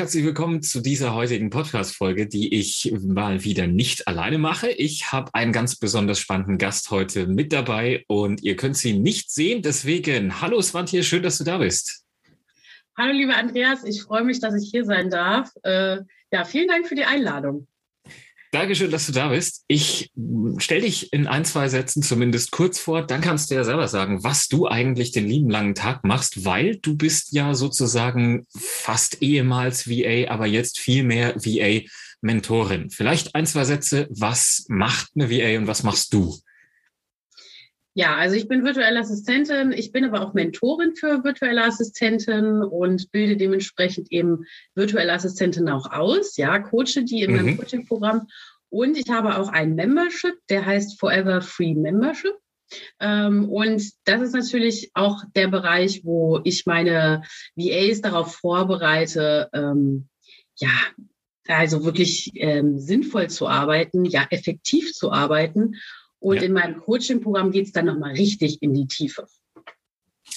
Herzlich 0.00 0.24
willkommen 0.24 0.62
zu 0.62 0.80
dieser 0.80 1.14
heutigen 1.14 1.50
Podcast-Folge, 1.50 2.26
die 2.26 2.54
ich 2.54 2.90
mal 3.02 3.44
wieder 3.44 3.66
nicht 3.66 4.08
alleine 4.08 4.38
mache. 4.38 4.70
Ich 4.70 5.12
habe 5.12 5.34
einen 5.34 5.52
ganz 5.52 5.76
besonders 5.76 6.18
spannenden 6.18 6.56
Gast 6.56 6.90
heute 6.90 7.26
mit 7.26 7.52
dabei 7.52 8.06
und 8.08 8.42
ihr 8.42 8.56
könnt 8.56 8.78
sie 8.78 8.98
nicht 8.98 9.30
sehen. 9.30 9.60
Deswegen, 9.60 10.40
hallo 10.40 10.62
Svantje, 10.62 11.04
schön, 11.04 11.22
dass 11.22 11.36
du 11.36 11.44
da 11.44 11.58
bist. 11.58 12.06
Hallo, 12.96 13.12
lieber 13.12 13.36
Andreas, 13.36 13.84
ich 13.84 14.00
freue 14.00 14.24
mich, 14.24 14.40
dass 14.40 14.54
ich 14.54 14.70
hier 14.70 14.86
sein 14.86 15.10
darf. 15.10 15.50
Äh, 15.64 15.98
ja, 16.32 16.46
vielen 16.46 16.68
Dank 16.68 16.88
für 16.88 16.94
die 16.94 17.04
Einladung. 17.04 17.66
Dankeschön, 18.52 18.90
dass 18.90 19.06
du 19.06 19.12
da 19.12 19.28
bist. 19.28 19.64
Ich 19.68 20.10
stelle 20.58 20.80
dich 20.80 21.12
in 21.12 21.28
ein, 21.28 21.44
zwei 21.44 21.68
Sätzen 21.68 22.02
zumindest 22.02 22.50
kurz 22.50 22.80
vor. 22.80 23.06
Dann 23.06 23.20
kannst 23.20 23.50
du 23.50 23.54
ja 23.54 23.62
selber 23.62 23.86
sagen, 23.86 24.24
was 24.24 24.48
du 24.48 24.66
eigentlich 24.66 25.12
den 25.12 25.28
lieben 25.28 25.50
langen 25.50 25.76
Tag 25.76 26.02
machst, 26.04 26.44
weil 26.44 26.76
du 26.76 26.96
bist 26.96 27.32
ja 27.32 27.54
sozusagen 27.54 28.46
fast 28.58 29.22
ehemals 29.22 29.88
VA, 29.88 30.28
aber 30.30 30.46
jetzt 30.46 30.80
viel 30.80 31.04
mehr 31.04 31.36
VA-Mentorin. 31.36 32.90
Vielleicht 32.90 33.36
ein, 33.36 33.46
zwei 33.46 33.64
Sätze. 33.64 34.08
Was 34.10 34.64
macht 34.68 35.12
eine 35.14 35.30
VA 35.30 35.56
und 35.56 35.68
was 35.68 35.84
machst 35.84 36.12
du? 36.12 36.36
Ja, 38.00 38.16
also 38.16 38.34
ich 38.34 38.48
bin 38.48 38.64
virtuelle 38.64 38.98
Assistentin, 38.98 39.72
ich 39.72 39.92
bin 39.92 40.06
aber 40.06 40.22
auch 40.22 40.32
Mentorin 40.32 40.96
für 40.96 41.22
virtuelle 41.22 41.62
Assistenten 41.62 42.62
und 42.62 43.12
bilde 43.12 43.36
dementsprechend 43.36 44.10
eben 44.10 44.46
virtuelle 44.74 45.12
Assistenten 45.12 45.68
auch 45.68 45.92
aus, 45.92 46.38
ja, 46.38 46.58
coache 46.60 47.04
die 47.04 47.20
in 47.20 47.32
mhm. 47.32 47.36
meinem 47.36 47.56
Coaching-Programm. 47.58 48.26
Und 48.70 48.96
ich 48.96 49.10
habe 49.10 49.36
auch 49.36 49.50
ein 49.50 49.74
Membership, 49.74 50.32
der 50.48 50.64
heißt 50.64 50.98
Forever 50.98 51.42
Free 51.42 51.74
Membership. 51.74 52.32
Ähm, 53.00 53.46
und 53.50 53.82
das 54.04 54.22
ist 54.22 54.32
natürlich 54.32 54.92
auch 54.94 55.22
der 55.36 55.48
Bereich, 55.48 56.02
wo 56.02 56.40
ich 56.44 56.64
meine 56.64 57.22
VAs 57.54 58.00
darauf 58.00 58.34
vorbereite, 58.34 59.50
ähm, 59.52 60.08
ja, 60.56 60.70
also 61.48 61.84
wirklich 61.84 62.30
ähm, 62.36 62.78
sinnvoll 62.78 63.28
zu 63.28 63.46
arbeiten, 63.46 64.06
ja, 64.06 64.26
effektiv 64.30 64.94
zu 64.94 65.12
arbeiten 65.12 65.74
und 66.20 66.36
ja. 66.36 66.42
in 66.42 66.52
meinem 66.52 66.78
Coaching-Programm 66.78 67.50
geht 67.50 67.66
es 67.66 67.72
dann 67.72 67.86
nochmal 67.86 68.12
richtig 68.12 68.62
in 68.62 68.74
die 68.74 68.86
Tiefe. 68.86 69.26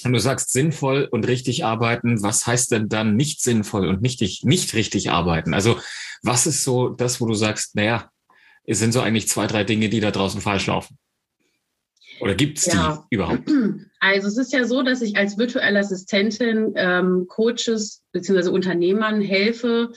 Und 0.03 0.13
du 0.13 0.19
sagst 0.19 0.51
sinnvoll 0.51 1.07
und 1.11 1.27
richtig 1.27 1.63
arbeiten. 1.63 2.23
Was 2.23 2.47
heißt 2.47 2.71
denn 2.71 2.89
dann 2.89 3.15
nicht 3.15 3.41
sinnvoll 3.41 3.87
und 3.87 4.01
nicht, 4.01 4.43
nicht 4.43 4.73
richtig 4.73 5.11
arbeiten? 5.11 5.53
Also 5.53 5.77
was 6.23 6.47
ist 6.47 6.63
so 6.63 6.89
das, 6.89 7.21
wo 7.21 7.25
du 7.25 7.33
sagst, 7.35 7.75
naja, 7.75 8.09
es 8.65 8.79
sind 8.79 8.93
so 8.93 9.01
eigentlich 9.01 9.27
zwei, 9.27 9.45
drei 9.45 9.63
Dinge, 9.63 9.89
die 9.89 9.99
da 9.99 10.11
draußen 10.11 10.41
falsch 10.41 10.67
laufen? 10.67 10.97
Oder 12.23 12.35
gibt 12.35 12.57
es 12.57 12.67
ja. 12.67 13.05
die 13.11 13.15
überhaupt? 13.15 13.49
Also 14.05 14.27
es 14.27 14.37
ist 14.37 14.51
ja 14.51 14.65
so, 14.65 14.81
dass 14.81 15.01
ich 15.01 15.15
als 15.15 15.37
virtuelle 15.37 15.79
Assistentin 15.79 16.73
ähm, 16.75 17.25
Coaches 17.29 18.03
bzw. 18.11 18.49
Unternehmern 18.49 19.21
helfe, 19.21 19.93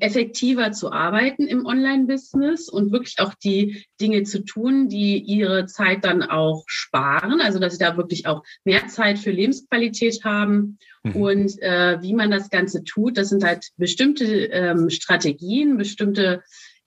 effektiver 0.00 0.72
zu 0.72 0.90
arbeiten 0.90 1.46
im 1.46 1.64
Online-Business 1.64 2.68
und 2.68 2.90
wirklich 2.90 3.20
auch 3.20 3.34
die 3.34 3.86
Dinge 4.00 4.24
zu 4.24 4.44
tun, 4.44 4.88
die 4.88 5.18
ihre 5.18 5.66
Zeit 5.66 6.04
dann 6.04 6.24
auch 6.24 6.64
sparen. 6.66 7.40
Also 7.40 7.60
dass 7.60 7.74
sie 7.74 7.84
da 7.84 7.96
wirklich 7.96 8.26
auch 8.26 8.42
mehr 8.64 8.88
Zeit 8.88 9.20
für 9.20 9.30
Lebensqualität 9.30 10.24
haben. 10.24 10.80
Mhm. 11.04 11.12
Und 11.14 11.62
äh, 11.62 12.02
wie 12.02 12.14
man 12.14 12.32
das 12.32 12.50
Ganze 12.50 12.82
tut, 12.82 13.16
das 13.16 13.28
sind 13.28 13.44
halt 13.44 13.68
bestimmte 13.76 14.24
ähm, 14.46 14.90
Strategien, 14.90 15.76
bestimmte 15.76 16.42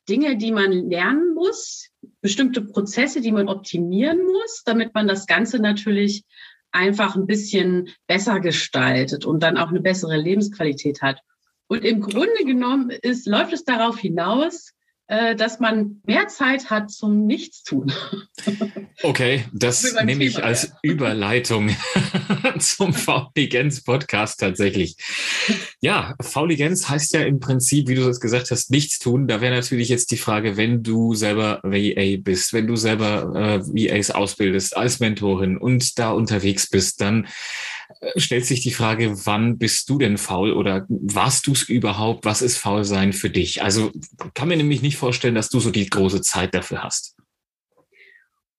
Dinge, 0.10 0.36
die 0.36 0.52
man 0.52 0.74
lernen 0.90 1.34
muss, 1.34 1.91
bestimmte 2.22 2.62
Prozesse, 2.62 3.22
die 3.22 3.32
man 3.32 3.50
optimieren 3.50 4.20
muss, 4.26 4.64
damit 4.66 4.94
man 4.94 5.08
das 5.08 5.28
Ganze 5.28 5.60
natürlich 5.60 6.24
einfach 6.72 7.16
ein 7.16 7.28
bisschen 7.28 7.90
besser 8.08 8.40
gestaltet 8.40 9.26
und 9.26 9.42
dann 9.44 9.58
auch 9.58 9.70
eine 9.70 9.82
bessere 9.82 10.18
Lebensqualität 10.18 11.02
hat. 11.02 11.22
Und 11.68 11.86
im 11.86 12.02
Grunde 12.02 12.44
genommen 12.46 12.90
ist, 12.90 13.28
läuft 13.28 13.54
es 13.54 13.64
darauf 13.64 14.00
hinaus, 14.00 14.72
dass 15.36 15.60
man 15.60 16.02
mehr 16.06 16.30
Zeit 16.30 16.70
hat 16.70 16.90
zum 16.90 17.26
Nichtstun. 17.26 17.92
Okay, 19.04 19.46
das 19.52 19.96
nehme 20.04 20.24
ich 20.24 20.44
als 20.44 20.74
Überleitung 20.84 21.76
zum 22.60 22.94
Fauligenz 22.94 23.84
Podcast 23.84 24.40
tatsächlich. 24.40 24.96
Ja, 25.82 26.14
Fauligenz 26.22 26.88
heißt 26.88 27.14
ja 27.14 27.22
im 27.22 27.40
Prinzip, 27.40 27.88
wie 27.88 27.96
du 27.96 28.08
es 28.08 28.20
gesagt 28.20 28.52
hast, 28.52 28.70
nichts 28.70 29.00
tun. 29.00 29.28
Da 29.28 29.42
wäre 29.42 29.56
natürlich 29.56 29.90
jetzt 29.90 30.12
die 30.12 30.18
Frage, 30.18 30.56
wenn 30.56 30.84
du 30.84 31.16
selber 31.16 31.62
VA 31.64 32.18
bist, 32.22 32.54
wenn 32.54 32.68
du 32.68 32.76
selber 32.76 33.34
äh, 33.36 33.60
VAs 33.62 34.12
ausbildest 34.12 34.78
als 34.78 35.00
Mentorin 35.00 35.58
und 35.58 35.98
da 35.98 36.12
unterwegs 36.12 36.70
bist, 36.70 37.02
dann 37.02 37.26
äh, 37.26 37.28
stellt 38.16 38.46
sich 38.46 38.62
die 38.62 38.72
Frage, 38.72 39.26
wann 39.26 39.58
bist 39.58 39.90
du 39.90 39.98
denn 39.98 40.18
faul 40.18 40.54
oder 40.54 40.86
warst 40.90 41.48
du 41.48 41.54
es 41.54 41.64
überhaupt? 41.64 42.26
Was 42.26 42.42
ist 42.42 42.58
faul 42.58 42.84
sein 42.84 43.14
für 43.14 43.30
dich? 43.30 43.64
Also 43.64 43.92
kann 44.34 44.48
mir 44.48 44.58
nämlich 44.58 44.82
nicht 44.82 44.98
vorstellen, 44.98 45.36
dass 45.36 45.50
du 45.50 45.60
so 45.60 45.72
die 45.72 45.90
große 45.90 46.22
Zeit 46.22 46.54
dafür 46.54 46.84
hast. 46.84 47.16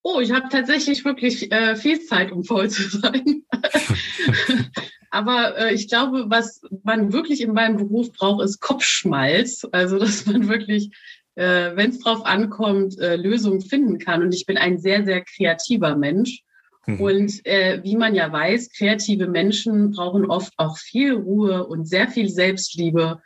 Oh, 0.04 0.20
ich 0.20 0.32
habe 0.32 0.48
tatsächlich 0.50 1.04
wirklich 1.04 1.52
äh, 1.52 1.76
viel 1.76 2.00
Zeit, 2.02 2.32
um 2.32 2.44
faul 2.44 2.68
zu 2.68 2.88
sein. 2.88 3.44
Aber 5.10 5.56
äh, 5.58 5.74
ich 5.74 5.88
glaube, 5.88 6.24
was 6.28 6.62
man 6.82 7.12
wirklich 7.12 7.40
in 7.40 7.52
meinem 7.52 7.76
Beruf 7.76 8.12
braucht, 8.12 8.44
ist 8.44 8.60
Kopfschmalz. 8.60 9.66
Also, 9.70 9.98
dass 9.98 10.26
man 10.26 10.48
wirklich, 10.48 10.90
äh, 11.36 11.76
wenn 11.76 11.90
es 11.90 12.00
drauf 12.00 12.24
ankommt, 12.24 12.98
äh, 12.98 13.16
Lösungen 13.16 13.60
finden 13.60 13.98
kann. 13.98 14.22
Und 14.22 14.34
ich 14.34 14.46
bin 14.46 14.56
ein 14.56 14.78
sehr, 14.78 15.04
sehr 15.04 15.22
kreativer 15.22 15.96
Mensch. 15.96 16.42
Mhm. 16.86 17.00
Und 17.00 17.46
äh, 17.46 17.80
wie 17.82 17.96
man 17.96 18.14
ja 18.14 18.32
weiß, 18.32 18.70
kreative 18.72 19.28
Menschen 19.28 19.92
brauchen 19.92 20.26
oft 20.26 20.52
auch 20.56 20.76
viel 20.78 21.12
Ruhe 21.12 21.66
und 21.66 21.88
sehr 21.88 22.08
viel 22.08 22.28
Selbstliebe 22.28 23.22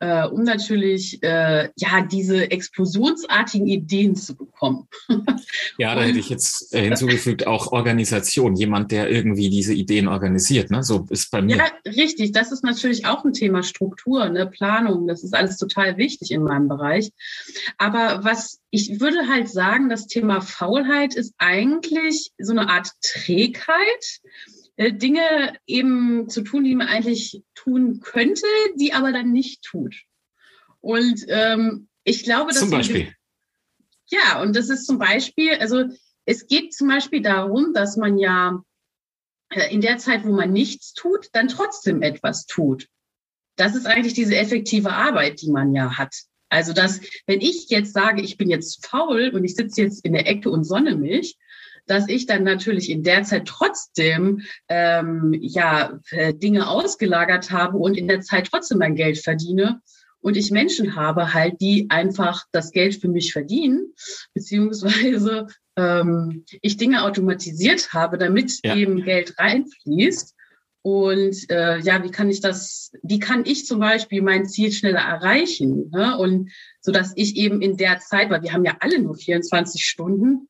äh, 0.00 0.26
um 0.26 0.42
natürlich 0.42 1.22
äh, 1.22 1.68
ja 1.76 2.00
diese 2.10 2.50
explosionsartigen 2.50 3.66
Ideen 3.68 4.16
zu 4.16 4.34
bekommen. 4.34 4.88
ja, 5.78 5.94
da 5.94 6.02
hätte 6.02 6.18
ich 6.18 6.30
jetzt 6.30 6.74
äh, 6.74 6.84
hinzugefügt 6.84 7.46
auch 7.46 7.72
Organisation, 7.72 8.56
jemand, 8.56 8.92
der 8.92 9.10
irgendwie 9.10 9.50
diese 9.50 9.74
Ideen 9.74 10.08
organisiert. 10.08 10.70
Ne? 10.70 10.82
So 10.82 11.06
ist 11.10 11.30
bei 11.30 11.42
mir. 11.42 11.56
Ja, 11.56 11.66
richtig. 11.86 12.32
Das 12.32 12.50
ist 12.50 12.64
natürlich 12.64 13.06
auch 13.06 13.24
ein 13.24 13.34
Thema 13.34 13.62
Struktur, 13.62 14.28
ne? 14.30 14.46
Planung. 14.46 15.06
Das 15.06 15.22
ist 15.22 15.34
alles 15.34 15.58
total 15.58 15.98
wichtig 15.98 16.30
in 16.30 16.42
meinem 16.42 16.68
Bereich. 16.68 17.12
Aber 17.76 18.24
was 18.24 18.60
ich 18.70 19.00
würde 19.00 19.28
halt 19.28 19.48
sagen, 19.48 19.88
das 19.88 20.06
Thema 20.06 20.40
Faulheit 20.40 21.14
ist 21.14 21.34
eigentlich 21.38 22.32
so 22.38 22.52
eine 22.52 22.68
Art 22.70 22.92
Trägheit 23.02 24.20
Dinge 24.80 25.58
eben 25.66 26.28
zu 26.28 26.42
tun, 26.42 26.64
die 26.64 26.74
man 26.74 26.88
eigentlich 26.88 27.42
tun 27.54 28.00
könnte, 28.00 28.46
die 28.76 28.92
aber 28.94 29.12
dann 29.12 29.30
nicht 29.30 29.62
tut. 29.62 29.94
Und 30.80 31.24
ähm, 31.28 31.88
ich 32.04 32.24
glaube, 32.24 32.52
dass. 32.52 32.60
Zum 32.60 32.70
Beispiel. 32.70 33.12
ja, 34.06 34.40
und 34.40 34.56
das 34.56 34.70
ist 34.70 34.86
zum 34.86 34.98
Beispiel, 34.98 35.54
also 35.56 35.84
es 36.24 36.46
geht 36.46 36.72
zum 36.72 36.88
Beispiel 36.88 37.20
darum, 37.20 37.74
dass 37.74 37.96
man 37.96 38.16
ja 38.16 38.62
äh, 39.50 39.72
in 39.72 39.80
der 39.80 39.98
Zeit, 39.98 40.24
wo 40.24 40.32
man 40.32 40.52
nichts 40.52 40.94
tut, 40.94 41.28
dann 41.32 41.48
trotzdem 41.48 42.02
etwas 42.02 42.46
tut. 42.46 42.88
Das 43.56 43.74
ist 43.74 43.86
eigentlich 43.86 44.14
diese 44.14 44.36
effektive 44.36 44.92
Arbeit, 44.92 45.42
die 45.42 45.50
man 45.50 45.74
ja 45.74 45.98
hat. 45.98 46.14
Also, 46.48 46.72
dass, 46.72 47.00
wenn 47.26 47.40
ich 47.40 47.68
jetzt 47.68 47.92
sage, 47.92 48.22
ich 48.22 48.36
bin 48.36 48.48
jetzt 48.48 48.86
faul 48.86 49.30
und 49.34 49.44
ich 49.44 49.54
sitze 49.54 49.82
jetzt 49.82 50.04
in 50.04 50.14
der 50.14 50.26
Ecke 50.26 50.50
und 50.50 50.64
sonne 50.64 50.96
mich, 50.96 51.36
dass 51.90 52.08
ich 52.08 52.26
dann 52.26 52.44
natürlich 52.44 52.90
in 52.90 53.02
der 53.02 53.24
Zeit 53.24 53.46
trotzdem 53.46 54.42
ähm, 54.68 55.36
ja 55.40 55.98
äh, 56.10 56.32
Dinge 56.32 56.68
ausgelagert 56.68 57.50
habe 57.50 57.78
und 57.78 57.96
in 57.96 58.08
der 58.08 58.20
Zeit 58.20 58.48
trotzdem 58.50 58.78
mein 58.78 58.94
Geld 58.94 59.18
verdiene 59.18 59.80
und 60.20 60.36
ich 60.36 60.50
Menschen 60.50 60.96
habe 60.96 61.32
halt, 61.32 61.60
die 61.60 61.86
einfach 61.88 62.44
das 62.52 62.72
Geld 62.72 62.96
für 62.96 63.08
mich 63.08 63.32
verdienen, 63.32 63.94
beziehungsweise 64.34 65.46
ähm, 65.76 66.44
ich 66.60 66.76
Dinge 66.76 67.02
automatisiert 67.04 67.92
habe, 67.92 68.18
damit 68.18 68.58
ja. 68.62 68.76
eben 68.76 69.02
Geld 69.02 69.38
reinfließt. 69.38 70.34
Und 70.82 71.50
äh, 71.50 71.78
ja, 71.80 72.02
wie 72.02 72.10
kann 72.10 72.30
ich 72.30 72.40
das, 72.40 72.92
wie 73.02 73.18
kann 73.18 73.44
ich 73.44 73.66
zum 73.66 73.80
Beispiel 73.80 74.22
mein 74.22 74.46
Ziel 74.46 74.72
schneller 74.72 75.00
erreichen? 75.00 75.90
Ne? 75.90 76.16
Und 76.16 76.50
so 76.80 76.90
dass 76.90 77.12
ich 77.16 77.36
eben 77.36 77.60
in 77.60 77.76
der 77.76 78.00
Zeit, 78.00 78.30
weil 78.30 78.42
wir 78.42 78.52
haben 78.52 78.64
ja 78.64 78.76
alle 78.80 78.98
nur 79.00 79.14
24 79.14 79.84
Stunden, 79.84 80.48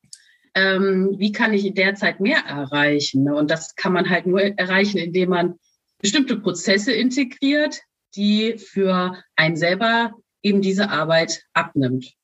ähm, 0.54 1.14
wie 1.18 1.32
kann 1.32 1.52
ich 1.52 1.64
in 1.64 1.74
der 1.74 1.94
Zeit 1.94 2.20
mehr 2.20 2.38
erreichen? 2.46 3.30
Und 3.30 3.50
das 3.50 3.74
kann 3.76 3.92
man 3.92 4.08
halt 4.08 4.26
nur 4.26 4.40
erreichen, 4.40 4.98
indem 4.98 5.30
man 5.30 5.54
bestimmte 5.98 6.38
Prozesse 6.38 6.92
integriert, 6.92 7.80
die 8.16 8.58
für 8.58 9.22
einen 9.36 9.56
selber 9.56 10.12
eben 10.42 10.62
diese 10.62 10.90
Arbeit 10.90 11.42
abnimmt. 11.52 12.14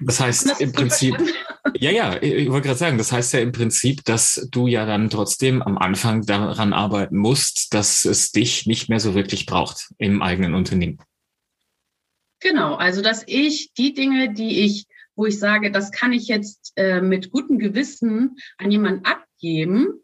Das 0.00 0.20
heißt 0.20 0.50
das 0.50 0.60
im 0.60 0.72
Prinzip, 0.72 1.16
ja, 1.78 1.90
ja, 1.90 2.20
ich 2.20 2.50
wollte 2.50 2.68
gerade 2.68 2.78
sagen, 2.78 2.98
das 2.98 3.12
heißt 3.12 3.32
ja 3.32 3.40
im 3.40 3.52
Prinzip, 3.52 4.04
dass 4.04 4.48
du 4.50 4.66
ja 4.66 4.86
dann 4.86 5.08
trotzdem 5.08 5.62
am 5.62 5.78
Anfang 5.78 6.22
daran 6.26 6.72
arbeiten 6.72 7.16
musst, 7.16 7.72
dass 7.74 8.04
es 8.04 8.32
dich 8.32 8.66
nicht 8.66 8.88
mehr 8.88 9.00
so 9.00 9.14
wirklich 9.14 9.46
braucht 9.46 9.92
im 9.98 10.20
eigenen 10.20 10.54
Unternehmen. 10.54 10.98
Genau, 12.40 12.74
also 12.74 13.00
dass 13.02 13.22
ich 13.26 13.72
die 13.72 13.94
Dinge, 13.94 14.34
die 14.34 14.64
ich 14.64 14.86
wo 15.16 15.26
ich 15.26 15.38
sage, 15.38 15.70
das 15.70 15.92
kann 15.92 16.12
ich 16.12 16.28
jetzt 16.28 16.72
äh, 16.76 17.00
mit 17.00 17.30
gutem 17.30 17.58
Gewissen 17.58 18.36
an 18.58 18.70
jemanden 18.70 19.04
abgeben, 19.04 20.00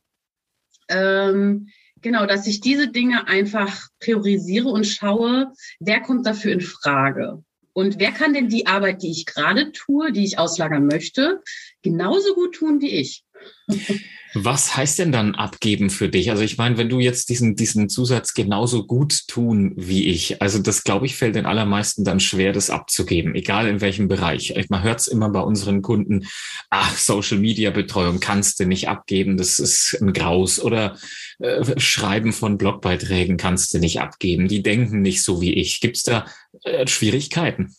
ähm, 0.88 1.68
Genau, 2.02 2.24
dass 2.26 2.46
ich 2.46 2.60
diese 2.60 2.88
Dinge 2.88 3.28
einfach 3.28 3.88
priorisiere 4.00 4.68
und 4.68 4.86
schaue, 4.86 5.52
wer 5.80 6.00
kommt 6.00 6.26
dafür 6.26 6.52
in 6.52 6.60
Frage. 6.60 7.44
Und 7.72 7.98
wer 7.98 8.10
kann 8.10 8.34
denn 8.34 8.48
die 8.48 8.66
Arbeit, 8.66 9.02
die 9.02 9.10
ich 9.10 9.26
gerade 9.26 9.70
tue, 9.72 10.10
die 10.12 10.24
ich 10.24 10.38
auslagern 10.38 10.86
möchte, 10.86 11.42
genauso 11.82 12.34
gut 12.34 12.54
tun 12.54 12.80
wie 12.80 12.90
ich? 12.90 13.24
Was 14.34 14.76
heißt 14.76 15.00
denn 15.00 15.10
dann 15.10 15.34
abgeben 15.34 15.90
für 15.90 16.08
dich? 16.08 16.30
Also 16.30 16.44
ich 16.44 16.56
meine, 16.56 16.78
wenn 16.78 16.88
du 16.88 17.00
jetzt 17.00 17.30
diesen, 17.30 17.56
diesen 17.56 17.88
Zusatz 17.88 18.32
genauso 18.32 18.86
gut 18.86 19.26
tun 19.26 19.72
wie 19.76 20.06
ich, 20.08 20.40
also 20.40 20.60
das 20.60 20.84
glaube 20.84 21.06
ich 21.06 21.16
fällt 21.16 21.34
den 21.34 21.46
allermeisten 21.46 22.04
dann 22.04 22.20
schwer, 22.20 22.52
das 22.52 22.70
abzugeben, 22.70 23.34
egal 23.34 23.66
in 23.66 23.80
welchem 23.80 24.06
Bereich. 24.06 24.54
Man 24.68 24.84
hört 24.84 25.00
es 25.00 25.08
immer 25.08 25.30
bei 25.30 25.40
unseren 25.40 25.82
Kunden, 25.82 26.26
ach, 26.70 26.96
Social 26.96 27.38
Media 27.38 27.70
Betreuung 27.70 28.20
kannst 28.20 28.60
du 28.60 28.66
nicht 28.66 28.88
abgeben, 28.88 29.36
das 29.36 29.58
ist 29.58 29.98
ein 30.00 30.12
Graus 30.12 30.60
oder 30.60 30.96
äh, 31.40 31.80
Schreiben 31.80 32.32
von 32.32 32.56
Blogbeiträgen 32.56 33.36
kannst 33.36 33.74
du 33.74 33.78
nicht 33.78 34.00
abgeben, 34.00 34.46
die 34.46 34.62
denken 34.62 35.02
nicht 35.02 35.24
so 35.24 35.40
wie 35.40 35.54
ich. 35.54 35.80
Gibt 35.80 35.96
es 35.96 36.04
da 36.04 36.26
äh, 36.62 36.86
Schwierigkeiten? 36.86 37.74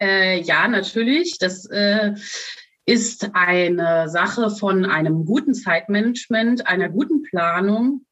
Äh, 0.00 0.42
ja, 0.42 0.68
natürlich. 0.68 1.38
Das 1.38 1.64
äh, 1.70 2.12
ist 2.86 3.30
eine 3.34 4.08
Sache 4.08 4.50
von 4.50 4.84
einem 4.84 5.24
guten 5.24 5.54
Zeitmanagement, 5.54 6.66
einer 6.66 6.88
guten 6.88 7.22
Planung. 7.22 8.04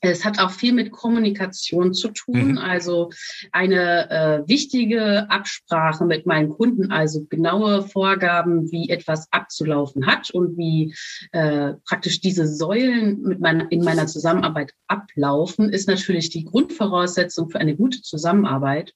Es 0.00 0.24
hat 0.24 0.38
auch 0.38 0.50
viel 0.50 0.72
mit 0.72 0.92
Kommunikation 0.92 1.92
zu 1.92 2.08
tun, 2.08 2.52
mhm. 2.52 2.58
also 2.58 3.10
eine 3.50 4.10
äh, 4.10 4.48
wichtige 4.48 5.28
Absprache 5.28 6.04
mit 6.04 6.24
meinen 6.24 6.50
Kunden, 6.50 6.92
also 6.92 7.24
genaue 7.28 7.82
Vorgaben, 7.82 8.70
wie 8.70 8.90
etwas 8.90 9.26
abzulaufen 9.32 10.06
hat 10.06 10.30
und 10.30 10.56
wie 10.56 10.94
äh, 11.32 11.74
praktisch 11.84 12.20
diese 12.20 12.46
Säulen 12.46 13.22
mit 13.22 13.40
meiner, 13.40 13.70
in 13.72 13.82
meiner 13.82 14.06
Zusammenarbeit 14.06 14.72
ablaufen, 14.86 15.70
ist 15.72 15.88
natürlich 15.88 16.30
die 16.30 16.44
Grundvoraussetzung 16.44 17.50
für 17.50 17.58
eine 17.58 17.74
gute 17.74 18.00
Zusammenarbeit. 18.00 18.94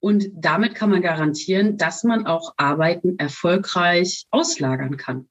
Und 0.00 0.28
damit 0.32 0.74
kann 0.74 0.90
man 0.90 1.02
garantieren, 1.02 1.76
dass 1.76 2.04
man 2.04 2.26
auch 2.26 2.54
Arbeiten 2.56 3.18
erfolgreich 3.18 4.26
auslagern 4.30 4.96
kann. 4.96 5.28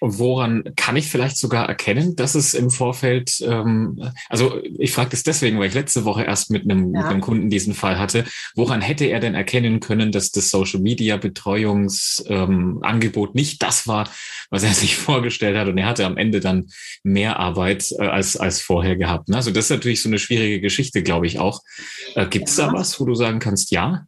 Und 0.00 0.18
woran 0.18 0.64
kann 0.76 0.96
ich 0.96 1.08
vielleicht 1.08 1.36
sogar 1.36 1.68
erkennen, 1.68 2.16
dass 2.16 2.34
es 2.34 2.54
im 2.54 2.70
Vorfeld, 2.70 3.44
ähm, 3.46 4.10
also 4.28 4.60
ich 4.78 4.92
frage 4.92 5.10
das 5.10 5.22
deswegen, 5.22 5.58
weil 5.58 5.68
ich 5.68 5.74
letzte 5.74 6.04
Woche 6.04 6.24
erst 6.24 6.50
mit 6.50 6.64
einem, 6.64 6.94
ja. 6.94 7.02
mit 7.02 7.10
einem 7.10 7.20
Kunden 7.20 7.50
diesen 7.50 7.74
Fall 7.74 7.98
hatte. 7.98 8.24
Woran 8.54 8.80
hätte 8.80 9.06
er 9.06 9.20
denn 9.20 9.34
erkennen 9.34 9.80
können, 9.80 10.12
dass 10.12 10.30
das 10.30 10.50
Social 10.50 10.80
Media 10.80 11.16
Betreuungsangebot 11.16 13.28
ähm, 13.30 13.34
nicht 13.34 13.62
das 13.62 13.86
war, 13.86 14.08
was 14.50 14.62
er 14.62 14.70
sich 14.74 14.96
vorgestellt 14.96 15.56
hat? 15.56 15.68
Und 15.68 15.78
er 15.78 15.86
hatte 15.86 16.06
am 16.06 16.16
Ende 16.16 16.40
dann 16.40 16.66
mehr 17.02 17.38
Arbeit 17.38 17.92
äh, 17.98 18.06
als, 18.06 18.36
als 18.36 18.60
vorher 18.60 18.96
gehabt. 18.96 19.28
Ne? 19.28 19.36
Also 19.36 19.50
das 19.50 19.66
ist 19.66 19.70
natürlich 19.70 20.02
so 20.02 20.08
eine 20.08 20.18
schwierige 20.18 20.60
Geschichte, 20.60 21.02
glaube 21.02 21.26
ich 21.26 21.38
auch. 21.38 21.60
Äh, 22.14 22.26
Gibt 22.26 22.48
es 22.48 22.56
ja. 22.56 22.66
da 22.66 22.72
was, 22.72 22.98
wo 23.00 23.04
du 23.04 23.14
sagen 23.14 23.38
kannst, 23.38 23.70
ja? 23.70 24.06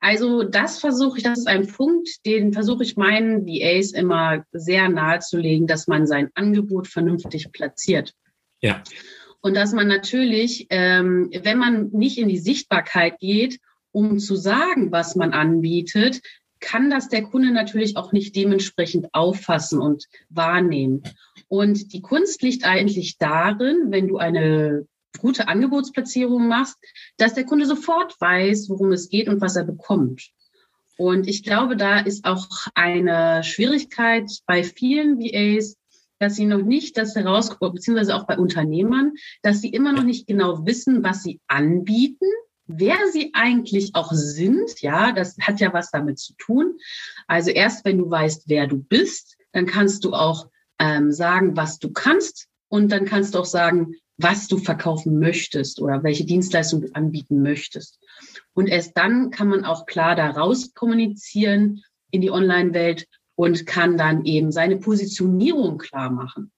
Also 0.00 0.44
das 0.44 0.78
versuche 0.78 1.18
ich, 1.18 1.24
das 1.24 1.40
ist 1.40 1.48
ein 1.48 1.66
Punkt, 1.66 2.24
den 2.24 2.52
versuche 2.52 2.84
ich 2.84 2.96
meinen 2.96 3.46
VAs 3.46 3.92
immer 3.92 4.44
sehr 4.52 4.88
nahezulegen, 4.88 5.66
dass 5.66 5.88
man 5.88 6.06
sein 6.06 6.30
Angebot 6.34 6.86
vernünftig 6.86 7.50
platziert. 7.52 8.14
Ja. 8.60 8.82
Und 9.40 9.54
dass 9.54 9.72
man 9.72 9.88
natürlich, 9.88 10.66
ähm, 10.70 11.30
wenn 11.42 11.58
man 11.58 11.90
nicht 11.90 12.18
in 12.18 12.28
die 12.28 12.38
Sichtbarkeit 12.38 13.18
geht, 13.18 13.58
um 13.90 14.18
zu 14.18 14.36
sagen, 14.36 14.92
was 14.92 15.16
man 15.16 15.32
anbietet, 15.32 16.20
kann 16.60 16.90
das 16.90 17.08
der 17.08 17.22
Kunde 17.22 17.52
natürlich 17.52 17.96
auch 17.96 18.12
nicht 18.12 18.34
dementsprechend 18.34 19.08
auffassen 19.12 19.80
und 19.80 20.06
wahrnehmen. 20.28 21.02
Und 21.46 21.92
die 21.92 22.02
Kunst 22.02 22.42
liegt 22.42 22.64
eigentlich 22.64 23.16
darin, 23.18 23.86
wenn 23.90 24.08
du 24.08 24.18
eine 24.18 24.86
gute 25.18 25.48
Angebotsplatzierung 25.48 26.48
machst, 26.48 26.76
dass 27.16 27.34
der 27.34 27.44
Kunde 27.44 27.66
sofort 27.66 28.20
weiß, 28.20 28.68
worum 28.68 28.92
es 28.92 29.08
geht 29.08 29.28
und 29.28 29.40
was 29.40 29.56
er 29.56 29.64
bekommt. 29.64 30.30
Und 30.96 31.28
ich 31.28 31.44
glaube, 31.44 31.76
da 31.76 32.00
ist 32.00 32.24
auch 32.24 32.48
eine 32.74 33.44
Schwierigkeit 33.44 34.30
bei 34.46 34.64
vielen 34.64 35.20
VAs, 35.20 35.76
dass 36.18 36.34
sie 36.34 36.46
noch 36.46 36.62
nicht 36.62 36.96
das 36.96 37.14
herauskommen, 37.14 37.74
beziehungsweise 37.74 38.16
auch 38.16 38.26
bei 38.26 38.36
Unternehmern, 38.36 39.12
dass 39.42 39.60
sie 39.60 39.68
immer 39.68 39.92
noch 39.92 40.02
nicht 40.02 40.26
genau 40.26 40.66
wissen, 40.66 41.04
was 41.04 41.22
sie 41.22 41.40
anbieten, 41.46 42.26
wer 42.66 42.96
sie 43.12 43.30
eigentlich 43.34 43.94
auch 43.94 44.12
sind. 44.12 44.80
Ja, 44.80 45.12
das 45.12 45.36
hat 45.40 45.60
ja 45.60 45.72
was 45.72 45.90
damit 45.92 46.18
zu 46.18 46.34
tun. 46.34 46.78
Also 47.28 47.50
erst 47.50 47.84
wenn 47.84 47.98
du 47.98 48.10
weißt, 48.10 48.44
wer 48.46 48.66
du 48.66 48.78
bist, 48.78 49.36
dann 49.52 49.66
kannst 49.66 50.04
du 50.04 50.12
auch 50.12 50.48
ähm, 50.80 51.12
sagen, 51.12 51.56
was 51.56 51.78
du 51.78 51.92
kannst. 51.92 52.48
Und 52.68 52.92
dann 52.92 53.04
kannst 53.06 53.34
du 53.34 53.38
auch 53.38 53.46
sagen, 53.46 53.94
was 54.18 54.48
du 54.48 54.58
verkaufen 54.58 55.18
möchtest 55.18 55.80
oder 55.80 56.02
welche 56.02 56.24
Dienstleistung 56.24 56.82
du 56.82 56.94
anbieten 56.94 57.40
möchtest. 57.40 57.98
Und 58.52 58.66
erst 58.66 58.96
dann 58.96 59.30
kann 59.30 59.48
man 59.48 59.64
auch 59.64 59.86
klar 59.86 60.16
daraus 60.16 60.74
kommunizieren 60.74 61.82
in 62.10 62.20
die 62.20 62.30
Online-Welt 62.30 63.06
und 63.36 63.66
kann 63.66 63.96
dann 63.96 64.24
eben 64.24 64.50
seine 64.50 64.76
Positionierung 64.76 65.78
klar 65.78 66.10
machen. 66.10 66.50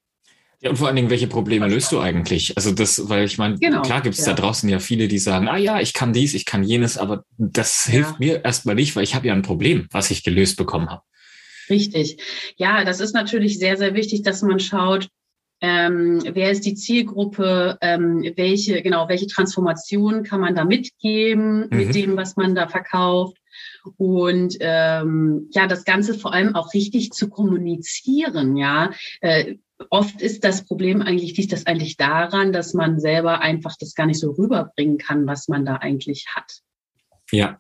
Ja, 0.63 0.71
und 0.71 0.77
vor 0.77 0.89
allen 0.89 0.97
Dingen, 0.97 1.11
welche 1.11 1.27
Probleme 1.27 1.69
löst 1.69 1.91
du 1.93 2.01
eigentlich? 2.01 2.55
Also 2.57 2.73
das, 2.73 3.09
weil 3.09 3.25
ich 3.25 3.39
meine, 3.39 3.59
genau, 3.59 3.81
klar 3.81 4.03
gibt 4.03 4.19
es 4.19 4.27
ja. 4.27 4.35
da 4.35 4.43
draußen 4.43 4.69
ja 4.69 4.79
viele, 4.79 5.09
die 5.09 5.19
sagen, 5.19 5.49
ah 5.49 5.57
ja, 5.57 5.81
ich 5.81 5.95
kann 5.95 6.13
dies, 6.13 6.35
ich 6.35 6.45
kann 6.45 6.63
jenes, 6.63 6.99
aber 6.99 7.25
das 7.39 7.87
ja. 7.87 7.93
hilft 7.93 8.21
mir 8.21 8.45
erstmal 8.45 8.75
nicht, 8.75 8.95
weil 8.95 9.05
ich 9.05 9.15
habe 9.15 9.27
ja 9.27 9.33
ein 9.33 9.43
Problem, 9.43 9.87
was 9.91 10.11
ich 10.11 10.23
gelöst 10.23 10.59
bekommen 10.59 10.91
habe. 10.91 11.03
Richtig. 11.71 12.23
Ja, 12.57 12.85
das 12.85 13.01
ist 13.01 13.15
natürlich 13.15 13.59
sehr, 13.59 13.79
sehr 13.79 13.95
wichtig, 13.95 14.23
dass 14.23 14.43
man 14.43 14.61
schaut, 14.61 15.09
ähm, 15.61 16.23
wer 16.25 16.51
ist 16.51 16.65
die 16.65 16.75
Zielgruppe, 16.75 17.79
ähm, 17.81 18.23
welche, 18.37 18.83
genau, 18.83 19.09
welche 19.09 19.27
Transformation 19.27 20.23
kann 20.23 20.41
man 20.41 20.55
da 20.55 20.65
mitgeben 20.65 21.69
mhm. 21.71 21.77
mit 21.77 21.95
dem, 21.95 22.17
was 22.17 22.37
man 22.37 22.55
da 22.55 22.69
verkauft. 22.69 23.37
Und 23.97 24.57
ähm, 24.61 25.49
ja, 25.53 25.67
das 25.67 25.85
Ganze 25.85 26.15
vor 26.15 26.33
allem 26.33 26.55
auch 26.55 26.75
richtig 26.75 27.11
zu 27.11 27.29
kommunizieren, 27.29 28.57
ja. 28.57 28.91
Äh, 29.21 29.57
oft 29.89 30.21
ist 30.21 30.45
das 30.45 30.65
Problem 30.65 31.01
eigentlich, 31.01 31.37
liegt 31.37 31.53
das 31.53 31.67
eigentlich 31.67 31.97
daran, 31.97 32.53
dass 32.53 32.75
man 32.75 33.01
selber 33.01 33.41
einfach 33.41 33.77
das 33.79 33.95
gar 33.95 34.07
nicht 34.07 34.21
so 34.21 34.33
rüberbringen 34.33 34.99
kann, 34.99 35.27
was 35.27 35.49
man 35.49 35.65
da 35.65 35.77
eigentlich 35.77 36.27
hat. 36.35 36.61
Ja. 37.31 37.59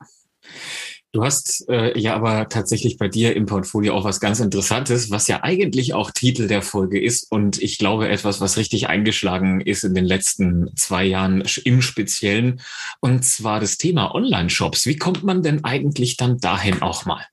Du 1.12 1.24
hast 1.24 1.68
äh, 1.68 1.98
ja 1.98 2.14
aber 2.14 2.48
tatsächlich 2.48 2.96
bei 2.96 3.08
dir 3.08 3.34
im 3.34 3.46
Portfolio 3.46 3.94
auch 3.94 4.04
was 4.04 4.20
ganz 4.20 4.38
Interessantes, 4.38 5.10
was 5.10 5.26
ja 5.26 5.42
eigentlich 5.42 5.92
auch 5.92 6.12
Titel 6.12 6.46
der 6.46 6.62
Folge 6.62 7.02
ist 7.02 7.30
und 7.32 7.60
ich 7.60 7.78
glaube 7.78 8.08
etwas, 8.08 8.40
was 8.40 8.56
richtig 8.56 8.88
eingeschlagen 8.88 9.60
ist 9.60 9.82
in 9.82 9.94
den 9.94 10.04
letzten 10.04 10.70
zwei 10.76 11.04
Jahren 11.04 11.42
im 11.64 11.82
Speziellen 11.82 12.60
und 13.00 13.24
zwar 13.24 13.58
das 13.58 13.76
Thema 13.76 14.14
Online-Shops. 14.14 14.86
Wie 14.86 14.96
kommt 14.96 15.24
man 15.24 15.42
denn 15.42 15.64
eigentlich 15.64 16.16
dann 16.16 16.38
dahin 16.38 16.80
auch 16.80 17.04
mal? 17.06 17.26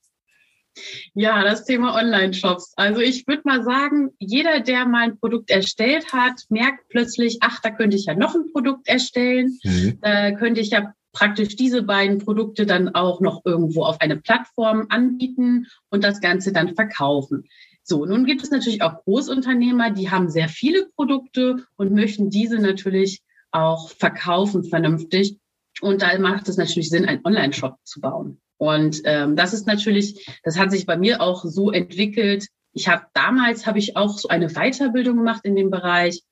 Ja, 1.14 1.44
das 1.44 1.66
Thema 1.66 1.96
Online-Shops. 1.96 2.74
Also 2.78 3.02
ich 3.02 3.28
würde 3.28 3.44
mal 3.46 3.64
sagen, 3.64 4.10
jeder, 4.20 4.60
der 4.60 4.86
mal 4.86 5.04
ein 5.04 5.20
Produkt 5.20 5.50
erstellt 5.50 6.14
hat, 6.14 6.44
merkt 6.50 6.88
plötzlich, 6.90 7.38
ach, 7.42 7.60
da 7.62 7.72
könnte 7.72 7.98
ich 7.98 8.06
ja 8.06 8.16
noch 8.16 8.36
ein 8.36 8.52
Produkt 8.52 8.88
erstellen. 8.88 9.60
Mhm. 9.64 10.00
Da 10.02 10.32
könnte 10.32 10.62
ich 10.62 10.70
ja 10.70 10.94
praktisch 11.14 11.56
diese 11.56 11.84
beiden 11.84 12.20
Produkte 12.20 12.66
dann 12.66 12.94
auch 12.96 13.22
noch 13.22 13.46
irgendwo 13.46 13.84
auf 13.84 14.02
eine 14.02 14.18
Plattform 14.18 14.88
anbieten 14.90 15.68
und 15.90 16.04
das 16.04 16.22
Ganze 16.22 16.52
dann 16.52 16.76
verkaufen. 16.76 17.46
So, 17.84 18.06
nun 18.06 18.26
gibt 18.26 18.44
es 18.44 18.52
natürlich 18.52 18.82
auch 18.82 19.04
Großunternehmer, 19.06 19.92
die 19.92 20.12
haben 20.12 20.30
sehr 20.30 20.50
viele 20.50 20.90
Produkte 20.96 21.66
und 21.78 21.94
möchten 21.94 22.30
diese 22.30 22.60
natürlich 22.60 23.22
auch 23.52 23.90
verkaufen 23.90 24.64
vernünftig. 24.64 25.40
Und 25.82 26.02
da 26.02 26.18
macht 26.20 26.50
es 26.50 26.58
natürlich 26.58 26.90
Sinn, 26.90 27.06
einen 27.06 27.24
Online-Shop 27.24 27.78
zu 27.84 28.02
bauen. 28.02 28.42
Und 28.58 29.02
ähm, 29.06 29.36
das 29.36 29.54
ist 29.54 29.68
natürlich, 29.68 30.28
das 30.44 30.58
hat 30.58 30.72
sich 30.72 30.86
bei 30.86 30.98
mir 30.98 31.22
auch 31.22 31.46
so 31.46 31.72
entwickelt. 31.72 32.48
Ich 32.74 32.88
habe 32.88 33.06
damals 33.14 33.66
habe 33.66 33.80
ich 33.80 33.96
auch 33.96 34.18
so 34.18 34.28
eine 34.28 34.50
Weiterbildung 34.50 35.18
gemacht 35.18 35.46
in 35.46 35.56
dem 35.56 35.70
Bereich 35.70 36.24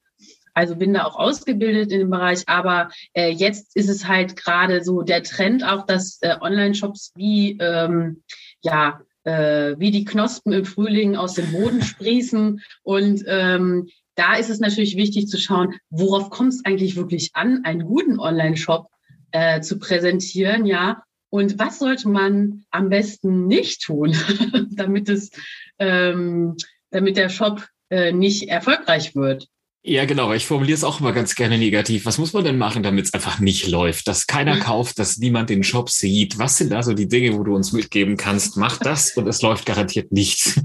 also 0.55 0.75
bin 0.75 0.93
da 0.93 1.05
auch 1.05 1.17
ausgebildet 1.17 1.91
in 1.91 1.99
dem 1.99 2.09
Bereich, 2.09 2.43
aber 2.47 2.89
äh, 3.13 3.29
jetzt 3.29 3.75
ist 3.75 3.89
es 3.89 4.07
halt 4.07 4.35
gerade 4.35 4.83
so 4.83 5.03
der 5.03 5.21
Trend 5.21 5.63
auch, 5.63 5.85
dass 5.85 6.19
äh, 6.21 6.35
Online-Shops 6.41 7.11
wie 7.15 7.57
ähm, 7.59 8.23
ja 8.61 9.01
äh, 9.25 9.75
wie 9.77 9.91
die 9.91 10.05
Knospen 10.05 10.53
im 10.53 10.65
Frühling 10.65 11.15
aus 11.15 11.33
dem 11.33 11.51
Boden 11.51 11.81
sprießen 11.83 12.61
und 12.83 13.23
ähm, 13.27 13.89
da 14.15 14.35
ist 14.35 14.49
es 14.49 14.59
natürlich 14.59 14.95
wichtig 14.95 15.27
zu 15.27 15.37
schauen, 15.37 15.75
worauf 15.89 16.29
kommt 16.29 16.53
es 16.53 16.65
eigentlich 16.65 16.95
wirklich 16.95 17.31
an, 17.33 17.65
einen 17.65 17.83
guten 17.83 18.19
Online-Shop 18.19 18.87
äh, 19.31 19.61
zu 19.61 19.77
präsentieren, 19.77 20.65
ja. 20.65 21.03
Und 21.29 21.59
was 21.59 21.79
sollte 21.79 22.07
man 22.07 22.63
am 22.71 22.87
besten 22.87 23.47
nicht 23.47 23.81
tun, 23.81 24.15
damit 24.71 25.09
es, 25.09 25.31
ähm, 25.79 26.55
damit 26.91 27.17
der 27.17 27.27
Shop 27.27 27.67
äh, 27.89 28.13
nicht 28.13 28.47
erfolgreich 28.47 29.15
wird? 29.15 29.49
Ja, 29.87 30.05
genau. 30.05 30.33
Ich 30.33 30.47
formuliere 30.47 30.75
es 30.75 30.83
auch 30.83 30.99
immer 30.99 31.13
ganz 31.13 31.35
gerne 31.35 31.59
negativ. 31.59 32.07
Was 32.07 32.17
muss 32.17 32.33
man 32.33 32.43
denn 32.43 32.57
machen, 32.57 32.81
damit 32.81 33.05
es 33.05 33.13
einfach 33.13 33.39
nicht 33.39 33.67
läuft? 33.67 34.07
Dass 34.07 34.25
keiner 34.25 34.55
mhm. 34.55 34.61
kauft, 34.61 34.97
dass 34.97 35.17
niemand 35.17 35.51
den 35.51 35.63
Shop 35.63 35.91
sieht. 35.91 36.39
Was 36.39 36.57
sind 36.57 36.71
da 36.71 36.81
so 36.81 36.93
die 36.93 37.07
Dinge, 37.07 37.37
wo 37.37 37.43
du 37.43 37.55
uns 37.55 37.71
mitgeben 37.71 38.17
kannst? 38.17 38.57
Mach 38.57 38.79
das 38.79 39.11
und 39.15 39.27
es 39.27 39.43
läuft 39.43 39.67
garantiert 39.67 40.11
nicht. 40.11 40.59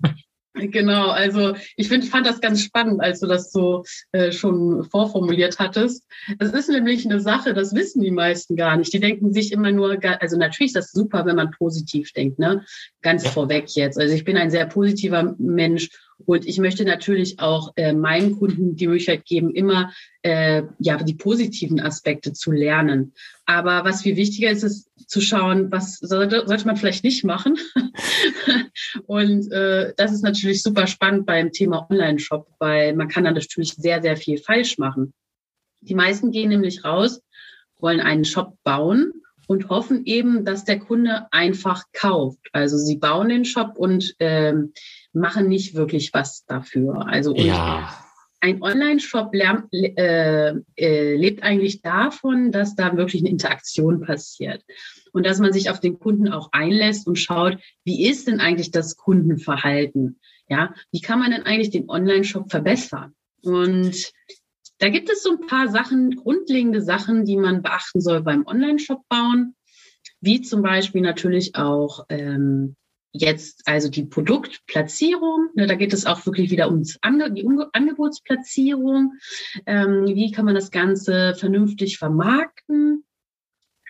Genau, 0.55 1.09
also 1.09 1.55
ich 1.77 1.89
finde, 1.89 2.07
fand 2.07 2.27
das 2.27 2.41
ganz 2.41 2.63
spannend, 2.63 3.01
als 3.01 3.21
du 3.21 3.27
das 3.27 3.53
so 3.53 3.85
äh, 4.13 4.33
schon 4.33 4.85
vorformuliert 4.85 5.59
hattest. 5.59 6.05
Das 6.39 6.53
ist 6.53 6.69
nämlich 6.69 7.05
eine 7.05 7.21
Sache, 7.21 7.55
das 7.55 7.75
wissen 7.75 8.03
die 8.03 8.11
meisten 8.11 8.57
gar 8.57 8.77
nicht. 8.77 8.93
Die 8.93 9.01
denken 9.01 9.33
sich 9.33 9.53
immer 9.53 9.71
nur, 9.71 9.99
also 10.21 10.37
natürlich 10.37 10.71
ist 10.71 10.77
das 10.77 10.93
super, 10.93 11.25
wenn 11.25 11.37
man 11.37 11.53
positiv 11.53 12.13
denkt, 12.13 12.39
ne? 12.39 12.65
Ganz 13.01 13.25
ja. 13.25 13.31
vorweg 13.31 13.67
jetzt. 13.77 13.99
Also 13.99 14.13
ich 14.13 14.25
bin 14.25 14.37
ein 14.37 14.51
sehr 14.51 14.67
positiver 14.67 15.35
Mensch 15.39 15.89
und 16.31 16.47
ich 16.47 16.59
möchte 16.59 16.85
natürlich 16.85 17.41
auch 17.41 17.73
äh, 17.75 17.93
meinen 17.93 18.39
Kunden 18.39 18.77
die 18.77 18.87
Möglichkeit 18.87 19.25
geben, 19.25 19.51
immer 19.51 19.93
äh, 20.23 20.63
ja 20.79 20.97
die 21.03 21.17
positiven 21.17 21.81
Aspekte 21.81 22.33
zu 22.33 22.53
lernen. 22.53 23.15
Aber 23.47 23.85
was 23.85 24.03
viel 24.03 24.15
wichtiger 24.15 24.49
ist, 24.49 24.63
ist 24.63 24.93
zu 25.09 25.21
schauen, 25.21 25.73
was 25.73 25.99
sollte, 25.99 26.47
sollte 26.47 26.69
man 26.69 26.77
vielleicht 26.77 27.03
nicht 27.03 27.25
machen. 27.25 27.59
und 29.07 29.51
äh, 29.51 29.93
das 29.97 30.13
ist 30.13 30.23
natürlich 30.23 30.63
super 30.63 30.87
spannend 30.87 31.27
beim 31.27 31.51
Thema 31.51 31.89
Online-Shop, 31.91 32.47
weil 32.61 32.95
man 32.95 33.09
kann 33.09 33.25
da 33.25 33.33
natürlich 33.33 33.75
sehr, 33.75 34.01
sehr 34.01 34.17
viel 34.17 34.39
falsch 34.39 34.79
machen. 34.79 35.13
Die 35.81 35.97
meisten 35.97 36.31
gehen 36.31 36.51
nämlich 36.51 36.85
raus, 36.85 37.23
wollen 37.81 37.99
einen 37.99 38.25
Shop 38.25 38.55
bauen 38.63 39.15
und 39.49 39.69
hoffen 39.69 40.05
eben, 40.05 40.45
dass 40.45 40.65
der 40.65 40.79
Kunde 40.79 41.27
einfach 41.33 41.87
kauft. 41.93 42.39
Also 42.53 42.77
sie 42.79 42.99
bauen 42.99 43.31
den 43.31 43.45
Shop 43.45 43.73
und 43.77 44.15
ähm, 44.21 44.73
machen 45.13 45.49
nicht 45.49 45.75
wirklich 45.75 46.13
was 46.13 46.45
dafür. 46.47 47.07
Also 47.07 47.35
ja. 47.35 47.93
ein 48.41 48.63
Online-Shop 48.63 49.35
äh, 49.35 50.55
äh, 50.77 51.17
lebt 51.17 51.43
eigentlich 51.43 51.83
davon, 51.83 52.53
dass 52.53 52.75
da 52.75 52.97
wirklich 52.97 53.23
eine 53.23 53.31
Interaktion 53.31 54.01
passiert 54.01 54.65
und 55.13 55.27
dass 55.27 55.39
man 55.39 55.53
sich 55.53 55.71
auf 55.71 55.81
den 55.81 55.99
Kunden 55.99 56.29
auch 56.29 56.51
einlässt 56.53 57.07
und 57.07 57.17
schaut, 57.17 57.59
wie 57.85 58.09
ist 58.09 58.29
denn 58.29 58.41
eigentlich 58.41 58.71
das 58.71 58.97
Kundenverhalten? 58.97 60.21
Ja, 60.49 60.75
wie 60.91 61.01
kann 61.01 61.21
man 61.21 61.31
denn 61.31 61.45
eigentlich 61.45 61.71
den 61.71 61.89
Online-Shop 61.89 62.51
verbessern? 62.51 63.15
Und 63.43 64.13
da 64.79 64.89
gibt 64.89 65.11
es 65.11 65.23
so 65.23 65.31
ein 65.33 65.47
paar 65.47 65.69
Sachen, 65.69 66.17
grundlegende 66.17 66.83
Sachen, 66.83 67.25
die 67.25 67.37
man 67.37 67.63
beachten 67.63 68.01
soll 68.01 68.23
beim 68.23 68.47
Online-Shop 68.47 69.03
bauen, 69.09 69.55
wie 70.21 70.41
zum 70.41 70.63
Beispiel 70.63 71.03
natürlich 71.03 71.55
auch 71.55 72.07
ähm, 72.09 72.77
jetzt 73.13 73.63
also 73.67 73.89
die 73.89 74.05
Produktplatzierung. 74.05 75.49
Ne, 75.55 75.67
da 75.67 75.75
geht 75.75 75.93
es 75.93 76.07
auch 76.07 76.25
wirklich 76.27 76.51
wieder 76.51 76.69
um 76.69 76.83
die 76.83 76.95
Angebotsplatzierung. 77.03 79.15
Ähm, 79.67 80.07
wie 80.07 80.31
kann 80.31 80.45
man 80.45 80.55
das 80.55 80.71
Ganze 80.71 81.35
vernünftig 81.35 81.99
vermarkten? 81.99 83.05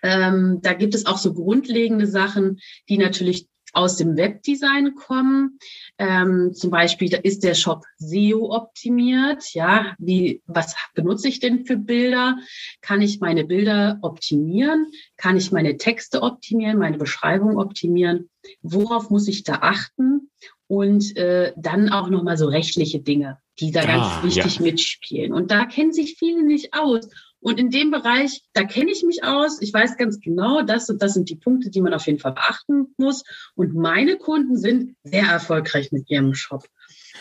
Ähm, 0.02 0.60
da 0.62 0.72
gibt 0.72 0.94
es 0.94 1.04
auch 1.06 1.18
so 1.18 1.34
grundlegende 1.34 2.06
Sachen, 2.06 2.58
die 2.88 2.96
natürlich 2.96 3.46
aus 3.72 3.96
dem 3.96 4.16
Webdesign 4.16 4.94
kommen. 4.94 5.58
Ähm, 5.98 6.52
zum 6.54 6.70
Beispiel, 6.70 7.08
da 7.08 7.18
ist 7.18 7.44
der 7.44 7.54
Shop 7.54 7.84
SEO 7.98 8.54
optimiert. 8.54 9.54
Ja, 9.54 9.94
wie, 9.98 10.42
was 10.46 10.74
benutze 10.94 11.28
ich 11.28 11.40
denn 11.40 11.66
für 11.66 11.76
Bilder? 11.76 12.38
Kann 12.80 13.02
ich 13.02 13.20
meine 13.20 13.44
Bilder 13.44 13.98
optimieren? 14.02 14.86
Kann 15.16 15.36
ich 15.36 15.52
meine 15.52 15.76
Texte 15.76 16.22
optimieren, 16.22 16.78
meine 16.78 16.98
Beschreibung 16.98 17.58
optimieren? 17.58 18.28
Worauf 18.62 19.10
muss 19.10 19.28
ich 19.28 19.44
da 19.44 19.58
achten? 19.62 20.30
Und 20.66 21.16
äh, 21.16 21.52
dann 21.56 21.88
auch 21.88 22.08
nochmal 22.08 22.36
so 22.36 22.46
rechtliche 22.46 23.00
Dinge, 23.00 23.38
die 23.60 23.70
da 23.70 23.82
ah, 23.82 23.86
ganz 23.86 24.22
wichtig 24.24 24.56
ja. 24.56 24.62
mitspielen. 24.62 25.32
Und 25.32 25.50
da 25.50 25.66
kennen 25.66 25.92
sich 25.92 26.16
viele 26.18 26.42
nicht 26.42 26.74
aus. 26.74 27.08
Und 27.40 27.58
in 27.58 27.70
dem 27.70 27.90
Bereich, 27.90 28.42
da 28.52 28.64
kenne 28.64 28.90
ich 28.90 29.02
mich 29.02 29.24
aus. 29.24 29.62
Ich 29.62 29.72
weiß 29.72 29.96
ganz 29.96 30.20
genau, 30.20 30.62
das 30.62 30.90
und 30.90 31.00
das 31.00 31.14
sind 31.14 31.30
die 31.30 31.36
Punkte, 31.36 31.70
die 31.70 31.80
man 31.80 31.94
auf 31.94 32.06
jeden 32.06 32.18
Fall 32.18 32.32
beachten 32.32 32.94
muss. 32.98 33.24
Und 33.54 33.74
meine 33.74 34.16
Kunden 34.16 34.56
sind 34.56 34.94
sehr 35.04 35.24
erfolgreich 35.24 35.90
mit 35.90 36.10
ihrem 36.10 36.34
Shop. 36.34 36.64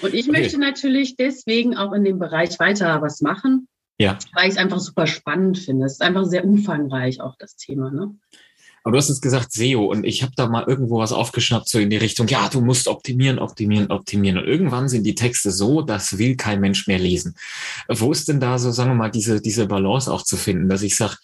Und 0.01 0.13
ich 0.13 0.27
okay. 0.27 0.39
möchte 0.39 0.59
natürlich 0.59 1.15
deswegen 1.15 1.77
auch 1.77 1.93
in 1.93 2.03
dem 2.03 2.19
Bereich 2.19 2.59
weiter 2.59 3.01
was 3.01 3.21
machen. 3.21 3.67
Ja. 3.97 4.17
Weil 4.33 4.45
ich 4.45 4.55
es 4.55 4.57
einfach 4.57 4.79
super 4.79 5.07
spannend 5.07 5.57
finde. 5.57 5.85
Es 5.85 5.93
ist 5.93 6.01
einfach 6.01 6.25
sehr 6.25 6.45
umfangreich, 6.45 7.21
auch 7.21 7.35
das 7.37 7.55
Thema. 7.55 7.91
Ne? 7.91 8.15
Aber 8.89 8.95
du 8.95 9.03
hast 9.03 9.09
jetzt 9.09 9.21
gesagt 9.21 9.53
SEO 9.53 9.85
und 9.85 10.03
ich 10.03 10.23
habe 10.23 10.31
da 10.35 10.49
mal 10.49 10.63
irgendwo 10.67 10.97
was 10.97 11.11
aufgeschnappt, 11.11 11.69
so 11.69 11.77
in 11.77 11.91
die 11.91 11.97
Richtung, 11.97 12.27
ja, 12.27 12.49
du 12.49 12.59
musst 12.59 12.87
optimieren, 12.87 13.37
optimieren, 13.37 13.91
optimieren. 13.91 14.39
Und 14.39 14.45
irgendwann 14.45 14.89
sind 14.89 15.03
die 15.03 15.13
Texte 15.13 15.51
so, 15.51 15.83
das 15.83 16.17
will 16.17 16.35
kein 16.35 16.59
Mensch 16.59 16.87
mehr 16.87 16.97
lesen. 16.97 17.35
Wo 17.87 18.11
ist 18.11 18.27
denn 18.29 18.39
da 18.39 18.57
so, 18.57 18.71
sagen 18.71 18.89
wir 18.89 18.95
mal, 18.95 19.11
diese, 19.11 19.41
diese 19.41 19.67
Balance 19.67 20.11
auch 20.11 20.23
zu 20.23 20.37
finden, 20.37 20.69
dass 20.69 20.81
ich 20.81 20.95
sage, 20.95 21.17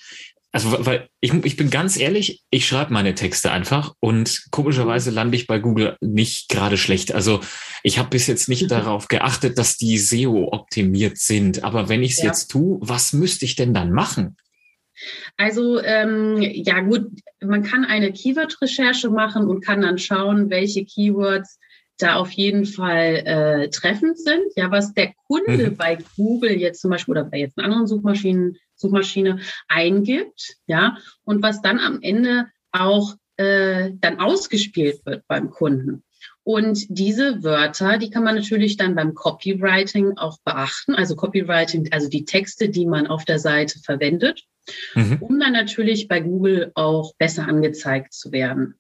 also, 0.52 0.86
weil 0.86 1.10
ich, 1.22 1.34
ich 1.44 1.58
bin 1.58 1.72
ganz 1.72 1.98
ehrlich, 1.98 2.44
ich 2.52 2.68
schreibe 2.68 2.94
meine 2.94 3.16
Texte 3.16 3.52
einfach 3.52 3.96
und 4.00 4.44
komischerweise 4.52 5.10
lande 5.10 5.36
ich 5.36 5.48
bei 5.48 5.58
Google 5.58 5.98
nicht 6.02 6.50
gerade 6.50 6.78
schlecht. 6.78 7.16
Also 7.16 7.40
ich 7.82 7.98
habe 7.98 8.10
bis 8.10 8.28
jetzt 8.28 8.48
nicht 8.48 8.70
darauf 8.70 9.08
geachtet, 9.08 9.58
dass 9.58 9.78
die 9.78 9.98
SEO 9.98 10.50
optimiert 10.52 11.18
sind. 11.18 11.64
Aber 11.64 11.90
wenn 11.90 12.04
ich 12.04 12.12
es 12.12 12.20
ja. 12.20 12.26
jetzt 12.26 12.52
tue, 12.52 12.78
was 12.82 13.12
müsste 13.12 13.44
ich 13.46 13.56
denn 13.56 13.74
dann 13.74 13.92
machen? 13.92 14.38
Also 15.38 15.82
ähm, 15.82 16.38
ja 16.42 16.82
gut, 16.82 17.08
man 17.42 17.64
kann 17.64 17.86
eine 17.86 18.12
Keyword-Recherche 18.12 19.10
machen 19.10 19.48
und 19.48 19.62
kann 19.64 19.82
dann 19.82 19.98
schauen, 19.98 20.50
welche 20.50 20.86
Keywords 20.86 21.60
da 21.98 22.16
auf 22.16 22.32
jeden 22.32 22.66
Fall 22.66 23.24
äh, 23.26 23.70
treffend 23.70 24.18
sind. 24.20 24.44
Ja, 24.56 24.72
was 24.72 24.94
der 24.94 25.14
Kunde 25.28 25.72
mhm. 25.72 25.78
bei 25.78 25.98
Google 26.18 26.52
jetzt 26.52 26.82
zum 26.82 26.92
Beispiel 26.92 27.14
oder 27.14 27.24
bei 27.24 27.40
jetzt 27.40 27.58
einer 27.58 27.68
anderen 27.68 27.88
Suchmaschinen, 27.88 28.58
Suchmaschine 28.76 29.40
eingibt, 29.68 30.58
ja, 30.68 30.98
und 31.24 31.42
was 31.42 31.62
dann 31.62 31.80
am 31.80 32.00
Ende 32.02 32.48
auch 32.72 33.16
äh, 33.38 33.92
dann 33.96 34.20
ausgespielt 34.20 35.06
wird 35.06 35.24
beim 35.28 35.50
Kunden. 35.50 36.04
Und 36.44 36.86
diese 36.90 37.44
Wörter, 37.44 37.98
die 37.98 38.10
kann 38.10 38.24
man 38.24 38.36
natürlich 38.36 38.78
dann 38.78 38.96
beim 38.96 39.16
Copywriting 39.16 40.18
auch 40.18 40.38
beachten. 40.44 40.94
Also 40.94 41.16
Copywriting, 41.16 41.92
also 41.92 42.08
die 42.08 42.26
Texte, 42.26 42.70
die 42.70 42.86
man 42.86 43.08
auf 43.08 43.26
der 43.26 43.40
Seite 43.40 43.80
verwendet, 43.80 44.44
mhm. 44.94 45.18
um 45.20 45.40
dann 45.40 45.54
natürlich 45.54 46.08
bei 46.08 46.20
Google 46.20 46.72
auch 46.76 47.14
besser 47.18 47.48
angezeigt 47.48 48.14
zu 48.14 48.32
werden. 48.32 48.76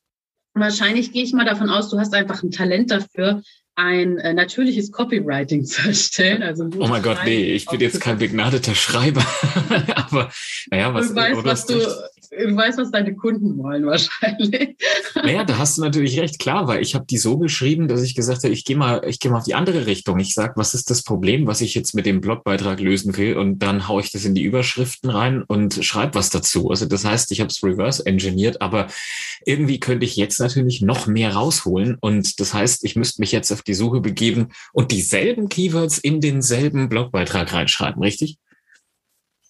Wahrscheinlich 0.54 1.12
gehe 1.12 1.24
ich 1.24 1.34
mal 1.34 1.46
davon 1.46 1.70
aus, 1.70 1.90
du 1.90 2.00
hast 2.00 2.14
einfach 2.14 2.42
ein 2.42 2.52
Talent 2.52 2.90
dafür, 2.90 3.42
ein 3.76 4.18
äh, 4.18 4.34
natürliches 4.34 4.92
Copywriting 4.92 5.66
zu 5.66 5.88
erstellen. 5.88 6.44
Also 6.44 6.70
oh 6.78 6.88
mein 6.88 7.04
Gott, 7.04 7.20
nee, 7.26 7.54
ich 7.54 7.66
bin 7.66 7.82
jetzt 7.82 8.00
kein 8.00 8.18
begnadeter 8.18 8.74
Schreiber. 8.74 9.26
Aber 9.96 10.32
naja, 10.72 10.94
was 10.94 11.10
du 11.10 11.16
weißt, 11.16 11.44
was 11.44 11.66
du, 11.66 11.80
du 12.38 12.56
weißt, 12.56 12.78
was 12.78 12.92
deine 12.92 13.16
Kunden 13.16 13.58
wollen 13.58 13.86
wahrscheinlich. 13.86 14.78
Naja, 15.16 15.44
da 15.44 15.58
hast 15.58 15.78
du 15.78 15.82
natürlich 15.82 16.20
recht, 16.20 16.40
klar, 16.40 16.68
weil 16.68 16.82
ich 16.82 16.96
habe 16.96 17.06
die 17.06 17.18
so 17.18 17.38
geschrieben, 17.38 17.88
dass 17.88 18.02
ich 18.02 18.16
gesagt 18.16 18.44
habe, 18.44 18.54
ich 18.54 18.66
gehe 18.66 18.76
mal, 18.76 19.02
ich 19.08 19.20
gehe 19.20 19.32
mal 19.32 19.40
auf 19.40 19.46
die 19.46 19.56
andere 19.56 19.86
Richtung. 19.86 20.20
Ich 20.20 20.34
sage, 20.34 20.54
was 20.56 20.74
ist 20.74 20.90
das 20.90 21.04
Problem, 21.04 21.48
was 21.48 21.62
ich 21.62 21.74
jetzt 21.76 21.96
mit 21.96 22.06
dem 22.06 22.22
Blogbeitrag 22.22 22.80
lösen 22.80 23.18
will? 23.18 23.38
Und 23.38 23.60
dann 23.60 23.88
haue 23.88 24.02
ich 24.02 24.12
das 24.12 24.26
in 24.26 24.36
die 24.36 24.44
Überschriften 24.44 25.10
rein 25.10 25.44
und 25.44 25.84
schreibe 25.84 26.16
was 26.16 26.30
dazu. 26.30 26.70
Also 26.70 26.86
das 26.86 27.06
heißt, 27.06 27.32
ich 27.32 27.40
habe 27.40 27.50
es 27.50 27.64
reverse 27.64 28.06
engineert, 28.06 28.62
aber 28.62 28.88
irgendwie 29.46 29.80
könnte 29.80 30.06
ich 30.06 30.16
jetzt 30.16 30.40
natürlich 30.40 30.82
noch 30.82 31.08
mehr 31.08 31.34
rausholen. 31.34 31.98
Und 32.00 32.40
das 32.40 32.54
heißt, 32.54 32.84
ich 32.84 32.96
müsste 32.96 33.22
mich 33.22 33.32
jetzt 33.32 33.52
auf 33.52 33.62
die 33.62 33.74
Suche 33.74 34.02
begeben 34.02 34.50
und 34.74 34.92
dieselben 34.92 35.50
Keywords 35.50 35.98
in 35.98 36.22
denselben 36.22 36.90
Blogbeitrag 36.90 37.54
reinschreiben, 37.54 38.02
richtig? 38.02 38.38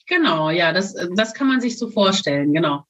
Genau, 0.07 0.49
ja, 0.49 0.71
das, 0.71 0.95
das 1.15 1.33
kann 1.33 1.47
man 1.47 1.61
sich 1.61 1.77
so 1.77 1.89
vorstellen, 1.89 2.53
genau. 2.53 2.85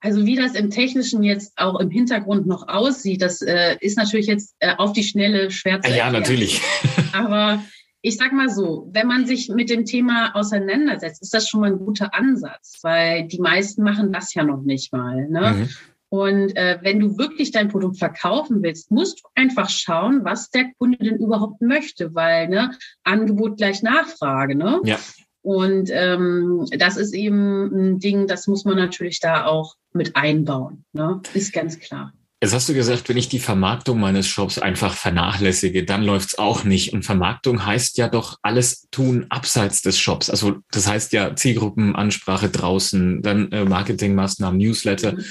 Also 0.00 0.24
wie 0.26 0.36
das 0.36 0.54
im 0.54 0.70
Technischen 0.70 1.22
jetzt 1.22 1.52
auch 1.56 1.80
im 1.80 1.90
Hintergrund 1.90 2.46
noch 2.46 2.68
aussieht, 2.68 3.22
das 3.22 3.42
äh, 3.42 3.76
ist 3.80 3.96
natürlich 3.96 4.26
jetzt 4.26 4.54
äh, 4.60 4.74
auf 4.76 4.92
die 4.92 5.02
Schnelle 5.02 5.50
schwer 5.50 5.80
zu 5.80 5.88
erklären. 5.88 6.12
Ja, 6.12 6.20
natürlich. 6.20 6.62
Aber 7.12 7.62
ich 8.02 8.16
sag 8.16 8.32
mal 8.32 8.48
so, 8.48 8.88
wenn 8.92 9.08
man 9.08 9.26
sich 9.26 9.48
mit 9.48 9.68
dem 9.68 9.84
Thema 9.84 10.36
auseinandersetzt, 10.36 11.22
ist 11.22 11.34
das 11.34 11.48
schon 11.48 11.60
mal 11.60 11.72
ein 11.72 11.78
guter 11.78 12.14
Ansatz, 12.14 12.78
weil 12.82 13.26
die 13.26 13.40
meisten 13.40 13.82
machen 13.82 14.12
das 14.12 14.32
ja 14.34 14.44
noch 14.44 14.62
nicht 14.62 14.92
mal. 14.92 15.28
Ne? 15.28 15.54
Mhm. 15.56 15.68
Und 16.08 16.56
äh, 16.56 16.78
wenn 16.82 17.00
du 17.00 17.18
wirklich 17.18 17.50
dein 17.50 17.68
Produkt 17.68 17.98
verkaufen 17.98 18.62
willst, 18.62 18.92
musst 18.92 19.20
du 19.20 19.28
einfach 19.34 19.68
schauen, 19.68 20.24
was 20.24 20.50
der 20.50 20.70
Kunde 20.78 20.98
denn 20.98 21.16
überhaupt 21.16 21.60
möchte, 21.62 22.14
weil 22.14 22.48
ne, 22.48 22.70
Angebot 23.02 23.56
gleich 23.56 23.82
Nachfrage. 23.82 24.54
Ne? 24.54 24.80
Ja. 24.84 24.98
Und 25.46 25.90
ähm, 25.92 26.66
das 26.76 26.96
ist 26.96 27.14
eben 27.14 27.66
ein 27.72 27.98
Ding, 28.00 28.26
das 28.26 28.48
muss 28.48 28.64
man 28.64 28.74
natürlich 28.74 29.20
da 29.20 29.46
auch 29.46 29.76
mit 29.92 30.16
einbauen. 30.16 30.84
Ne? 30.92 31.20
Ist 31.34 31.52
ganz 31.52 31.78
klar. 31.78 32.12
Jetzt 32.42 32.52
hast 32.52 32.68
du 32.68 32.74
gesagt, 32.74 33.08
wenn 33.08 33.16
ich 33.16 33.28
die 33.28 33.38
Vermarktung 33.38 34.00
meines 34.00 34.26
Shops 34.26 34.58
einfach 34.58 34.94
vernachlässige, 34.94 35.84
dann 35.84 36.02
läuft's 36.02 36.36
auch 36.36 36.64
nicht. 36.64 36.92
Und 36.92 37.04
Vermarktung 37.04 37.64
heißt 37.64 37.96
ja 37.96 38.08
doch 38.08 38.38
alles 38.42 38.88
tun 38.90 39.26
abseits 39.28 39.82
des 39.82 40.00
Shops. 40.00 40.30
Also 40.30 40.56
das 40.72 40.88
heißt 40.88 41.12
ja 41.12 41.36
Zielgruppenansprache 41.36 42.48
draußen, 42.48 43.22
dann 43.22 43.52
äh, 43.52 43.64
Marketingmaßnahmen, 43.64 44.58
Newsletter. 44.58 45.12
Mhm 45.12 45.24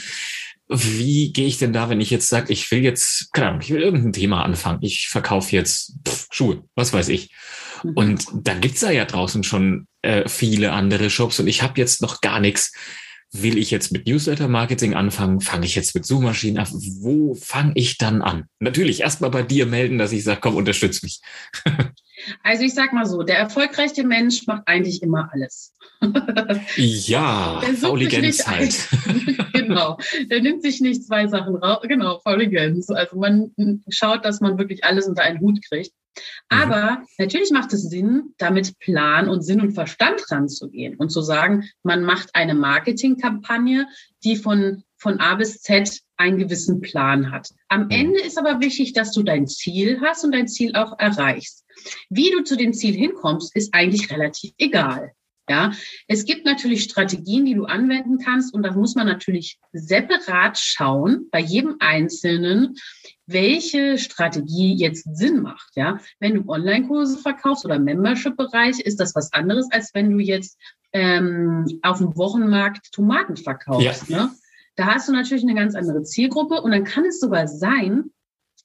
wie 0.68 1.32
gehe 1.32 1.46
ich 1.46 1.60
denn 1.60 1.74
da, 1.74 1.90
wenn 1.90 2.02
ich 2.02 2.10
jetzt 2.10 2.28
sage, 2.28 2.52
ich 2.52 2.70
will 2.72 2.80
jetzt, 2.80 3.32
keine 3.34 3.50
Ahnung, 3.50 3.62
ich 3.62 3.70
will 3.70 3.82
irgendein 3.82 4.14
Thema 4.14 4.44
anfangen, 4.44 4.80
ich 4.82 5.10
verkaufe 5.10 5.56
jetzt 5.56 5.94
pff, 6.08 6.28
Schuhe, 6.32 6.64
was 6.74 6.92
weiß 6.92 7.10
ich. 7.10 7.32
Mhm. 7.84 7.92
Und 7.94 8.26
da 8.34 8.56
gibt's 8.56 8.82
ja, 8.82 8.90
ja 8.90 9.06
draußen 9.06 9.44
schon 9.44 9.88
äh, 10.06 10.30
viele 10.30 10.72
andere 10.72 11.10
Shops 11.10 11.40
und 11.40 11.48
ich 11.48 11.62
habe 11.62 11.80
jetzt 11.80 12.02
noch 12.02 12.22
gar 12.22 12.40
nichts. 12.40 12.72
will 13.32 13.58
ich 13.58 13.70
jetzt 13.70 13.92
mit 13.92 14.08
Newsletter-Marketing 14.08 14.94
anfangen? 14.94 15.42
Fange 15.42 15.66
ich 15.66 15.76
jetzt 15.76 15.94
mit 15.94 16.06
Suchmaschinen 16.06 16.58
an? 16.58 16.68
Wo 17.02 17.34
fange 17.34 17.74
ich 17.76 17.98
dann 17.98 18.22
an? 18.22 18.46
Natürlich 18.60 19.02
erstmal 19.02 19.30
bei 19.30 19.44
dir 19.44 19.66
melden, 19.66 19.98
dass 19.98 20.14
ich 20.14 20.24
sage, 20.24 20.40
komm, 20.42 20.56
unterstütz 20.56 21.04
mich. 21.04 21.22
Also 22.44 22.64
ich 22.64 22.74
sag 22.74 22.94
mal 22.94 23.06
so, 23.06 23.24
der 23.24 23.38
erfolgreiche 23.38 24.04
Mensch 24.04 24.48
macht 24.48 24.64
eigentlich 24.68 25.04
immer 25.04 25.30
alles. 25.34 25.74
Ja, 26.76 27.62
Fauligenz 27.80 28.46
halt. 28.48 28.88
genau, 29.54 29.98
der 30.30 30.42
nimmt 30.42 30.62
sich 30.62 30.82
nicht 30.82 31.04
zwei 31.04 31.28
Sachen 31.28 31.56
raus. 31.56 31.80
Genau, 31.84 32.20
Fauligenz. 32.20 32.90
Also 32.90 33.18
man 33.18 33.52
schaut, 33.90 34.26
dass 34.26 34.42
man 34.42 34.58
wirklich 34.58 34.84
alles 34.84 35.08
unter 35.08 35.24
einen 35.24 35.40
Hut 35.40 35.60
kriegt. 35.68 35.92
Mhm. 36.52 36.58
Aber 36.58 36.92
mhm. 36.92 37.06
natürlich 37.18 37.52
macht 37.52 37.74
es 37.74 37.84
Sinn, 37.84 38.34
damit 38.38 38.80
Plan 38.80 39.30
und 39.30 39.42
Sinn 39.42 39.62
und 39.62 39.74
Verstand 39.74 40.24
ranzugehen 40.32 40.96
und 40.98 41.10
zu 41.10 41.22
sagen, 41.22 41.70
man 41.84 42.04
macht 42.04 42.30
eine 42.34 42.56
Marketingkampagne, 42.56 43.88
die 44.24 44.36
von, 44.36 44.84
von 44.98 45.20
A 45.20 45.36
bis 45.36 45.62
Z 45.62 46.02
einen 46.18 46.38
gewissen 46.38 46.82
Plan 46.82 47.32
hat. 47.32 47.50
Am 47.68 47.86
mhm. 47.86 47.92
Ende 47.92 48.22
ist 48.22 48.38
aber 48.38 48.62
wichtig, 48.62 48.94
dass 48.94 49.12
du 49.12 49.24
dein 49.24 49.48
Ziel 49.48 50.00
hast 50.02 50.24
und 50.24 50.32
dein 50.32 50.48
Ziel 50.48 50.76
auch 50.76 50.98
erreichst. 50.98 51.64
Wie 52.10 52.32
du 52.32 52.44
zu 52.44 52.56
dem 52.56 52.74
Ziel 52.74 52.96
hinkommst, 52.96 53.56
ist 53.56 53.74
eigentlich 53.74 54.12
relativ 54.12 54.54
egal. 54.58 55.12
Ja, 55.48 55.74
es 56.08 56.26
gibt 56.26 56.46
natürlich 56.46 56.84
Strategien, 56.84 57.46
die 57.46 57.54
du 57.54 57.66
anwenden 57.66 58.18
kannst 58.18 58.54
und 58.54 58.64
da 58.64 58.72
muss 58.72 58.96
man 58.96 59.06
natürlich 59.06 59.60
separat 59.74 60.58
schauen 60.58 61.28
bei 61.32 61.40
jedem 61.40 61.76
Einzelnen, 61.80 62.76
welche 63.28 64.00
Strategie 64.00 64.76
jetzt 64.76 65.04
Sinn 65.16 65.44
macht. 65.44 65.76
Ja, 65.76 66.00
wenn 66.20 66.34
du 66.34 66.50
Online-Kurse 66.50 67.20
verkaufst 67.20 67.64
oder 67.64 67.78
Membership-Bereich, 67.78 68.80
ist 68.80 69.00
das 69.00 69.14
was 69.14 69.34
anderes, 69.34 69.68
als 69.72 69.92
wenn 69.94 70.10
du 70.10 70.20
jetzt 70.20 70.58
ähm, 70.94 71.80
auf 71.84 72.00
dem 72.00 72.18
Wochenmarkt 72.18 72.92
Tomaten 72.92 73.38
verkaufst. 73.38 74.10
Ja. 74.10 74.26
Ne? 74.26 74.32
Da 74.76 74.88
hast 74.88 75.08
du 75.08 75.14
natürlich 75.14 75.44
eine 75.44 75.56
ganz 75.56 75.76
andere 75.76 76.04
Zielgruppe 76.04 76.62
und 76.62 76.72
dann 76.72 76.84
kann 76.86 77.06
es 77.06 77.20
sogar 77.20 77.48
sein, 77.48 78.06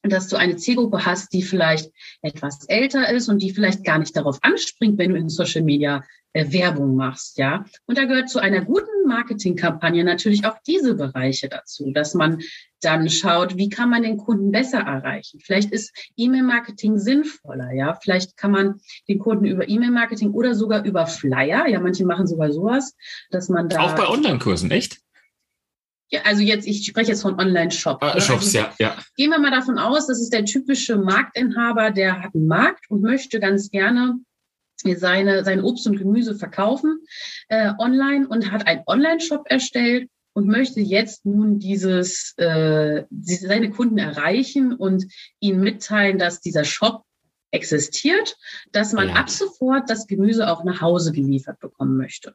dass 0.03 0.29
du 0.29 0.37
eine 0.37 0.57
Zielgruppe 0.57 1.05
hast, 1.05 1.33
die 1.33 1.43
vielleicht 1.43 1.91
etwas 2.23 2.65
älter 2.69 3.11
ist 3.11 3.29
und 3.29 3.43
die 3.43 3.53
vielleicht 3.53 3.85
gar 3.85 3.99
nicht 3.99 4.17
darauf 4.17 4.39
anspringt, 4.43 4.99
wenn 4.99 5.11
du 5.11 5.17
in 5.17 5.29
Social 5.29 5.63
Media 5.63 6.05
Werbung 6.33 6.95
machst, 6.95 7.39
ja. 7.39 7.65
Und 7.87 7.99
da 7.99 8.05
gehört 8.05 8.29
zu 8.29 8.39
einer 8.39 8.65
guten 8.65 9.07
Marketingkampagne 9.07 10.05
natürlich 10.05 10.45
auch 10.47 10.57
diese 10.67 10.95
Bereiche 10.95 11.49
dazu, 11.49 11.91
dass 11.93 12.15
man 12.15 12.41
dann 12.81 13.11
schaut, 13.11 13.57
wie 13.57 13.69
kann 13.69 13.91
man 13.91 14.03
den 14.03 14.17
Kunden 14.17 14.53
besser 14.53 14.79
erreichen? 14.79 15.41
Vielleicht 15.43 15.73
ist 15.73 15.93
E-Mail-Marketing 16.17 16.99
sinnvoller, 16.99 17.73
ja. 17.73 17.99
Vielleicht 18.01 18.37
kann 18.37 18.53
man 18.53 18.81
den 19.09 19.19
Kunden 19.19 19.45
über 19.45 19.69
E-Mail-Marketing 19.69 20.31
oder 20.31 20.55
sogar 20.55 20.85
über 20.85 21.07
Flyer, 21.07 21.67
ja, 21.67 21.81
manche 21.81 22.05
machen 22.05 22.27
sogar 22.27 22.53
sowas, 22.53 22.95
dass 23.31 23.49
man 23.49 23.69
da. 23.69 23.81
Auch 23.81 23.97
bei 23.97 24.09
Online-Kursen, 24.09 24.71
echt? 24.71 25.01
Ja, 26.13 26.23
also 26.25 26.43
jetzt, 26.43 26.67
ich 26.67 26.85
spreche 26.85 27.11
jetzt 27.13 27.23
von 27.23 27.39
Online-Shop. 27.39 27.99
Ah, 28.03 28.15
ne? 28.15 28.21
Shops, 28.21 28.47
also, 28.47 28.59
ja, 28.59 28.75
ja. 28.79 28.97
Gehen 29.17 29.31
wir 29.31 29.39
mal 29.39 29.53
davon 29.53 29.79
aus, 29.79 30.07
das 30.07 30.21
ist 30.21 30.33
der 30.33 30.45
typische 30.45 30.97
Marktinhaber, 30.97 31.91
der 31.91 32.21
hat 32.23 32.35
einen 32.35 32.49
Markt 32.49 32.91
und 32.91 33.03
möchte 33.03 33.39
ganz 33.39 33.71
gerne 33.71 34.19
seine, 34.97 35.45
sein 35.45 35.63
Obst 35.63 35.87
und 35.87 35.99
Gemüse 35.99 36.35
verkaufen 36.35 37.01
äh, 37.49 37.73
online 37.79 38.27
und 38.29 38.51
hat 38.51 38.67
einen 38.67 38.83
Online-Shop 38.87 39.45
erstellt 39.47 40.09
und 40.33 40.47
möchte 40.47 40.81
jetzt 40.81 41.27
nun 41.27 41.59
dieses 41.59 42.35
äh, 42.39 43.05
seine 43.11 43.71
Kunden 43.71 43.99
erreichen 43.99 44.73
und 44.73 45.07
ihnen 45.41 45.61
mitteilen, 45.61 46.19
dass 46.19 46.41
dieser 46.41 46.65
Shop 46.65 47.05
existiert, 47.51 48.37
dass 48.73 48.93
man 48.93 49.09
ja. 49.09 49.15
ab 49.15 49.31
sofort 49.31 49.91
das 49.91 50.07
Gemüse 50.07 50.51
auch 50.51 50.65
nach 50.65 50.81
Hause 50.81 51.13
geliefert 51.13 51.59
bekommen 51.61 51.97
möchte. 51.97 52.35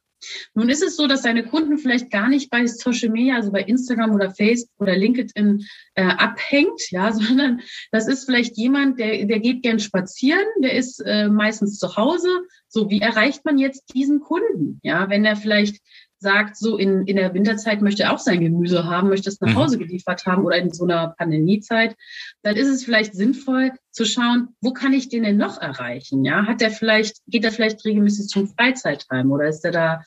Nun 0.54 0.70
ist 0.70 0.84
es 0.84 0.96
so, 0.96 1.08
dass 1.08 1.24
seine 1.24 1.46
Kunden 1.46 1.78
vielleicht 1.78 2.10
gar 2.10 2.30
nicht 2.30 2.50
bei 2.50 2.66
Social 2.66 3.10
Media, 3.10 3.36
also 3.36 3.52
bei 3.52 3.62
Instagram 3.62 4.14
oder 4.14 4.32
Facebook 4.32 4.80
oder 4.80 4.96
LinkedIn 4.96 5.66
äh, 5.96 6.04
abhängt, 6.04 6.92
ja, 6.92 7.12
sondern 7.14 7.62
das 7.92 8.08
ist 8.08 8.26
vielleicht 8.26 8.58
jemand, 8.58 9.00
der, 9.00 9.26
der 9.26 9.40
geht 9.40 9.62
gern 9.62 9.80
spazieren, 9.80 10.46
der 10.62 10.74
ist 10.74 11.00
äh, 11.00 11.28
meistens 11.28 11.78
zu 11.78 11.96
Hause. 11.96 12.30
So, 12.68 12.90
wie 12.90 13.00
erreicht 13.00 13.46
man 13.46 13.58
jetzt 13.58 13.94
diesen 13.94 14.20
Kunden? 14.20 14.80
Ja, 14.84 15.10
wenn 15.10 15.26
er 15.26 15.36
vielleicht 15.36 15.82
sagt, 16.26 16.58
so 16.58 16.78
in, 16.78 17.06
in 17.06 17.18
der 17.18 17.36
Winterzeit 17.36 17.84
möchte 17.84 18.04
er 18.04 18.14
auch 18.14 18.20
sein 18.20 18.40
Gemüse 18.40 18.86
haben, 18.86 19.10
möchte 19.10 19.30
es 19.30 19.40
nach 19.40 19.52
mhm. 19.52 19.56
Hause 19.56 19.78
geliefert 19.78 20.26
haben 20.26 20.44
oder 20.44 20.58
in 20.58 20.74
so 20.74 20.84
einer 20.84 21.14
Pandemiezeit, 21.18 21.96
dann 22.42 22.56
ist 22.56 22.68
es 22.68 22.84
vielleicht 22.84 23.14
sinnvoll 23.14 23.72
zu 23.92 24.06
schauen, 24.06 24.50
wo 24.60 24.74
kann 24.74 24.94
ich 24.94 25.08
den 25.08 25.22
denn 25.22 25.38
noch 25.38 25.62
erreichen? 25.62 26.26
Ja, 26.26 26.48
hat 26.48 26.64
er 26.64 26.72
vielleicht, 26.72 27.22
geht 27.28 27.46
er 27.46 27.52
vielleicht 27.52 27.86
regelmäßig 27.86 28.28
zum 28.28 28.48
Freizeitheim 28.48 29.32
oder 29.32 29.48
ist 29.48 29.64
er 29.64 29.72
da, 29.72 30.04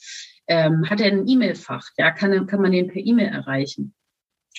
ähm, 0.49 0.91
hat 0.91 1.01
er 1.01 1.13
ein 1.13 1.29
E-Mail-Fach? 1.29 1.87
Ja, 1.97 2.11
kann, 2.11 2.47
kann 2.49 2.61
man 2.61 2.73
den 2.73 2.89
per 2.89 3.01
E-Mail 3.01 3.29
erreichen? 3.29 3.95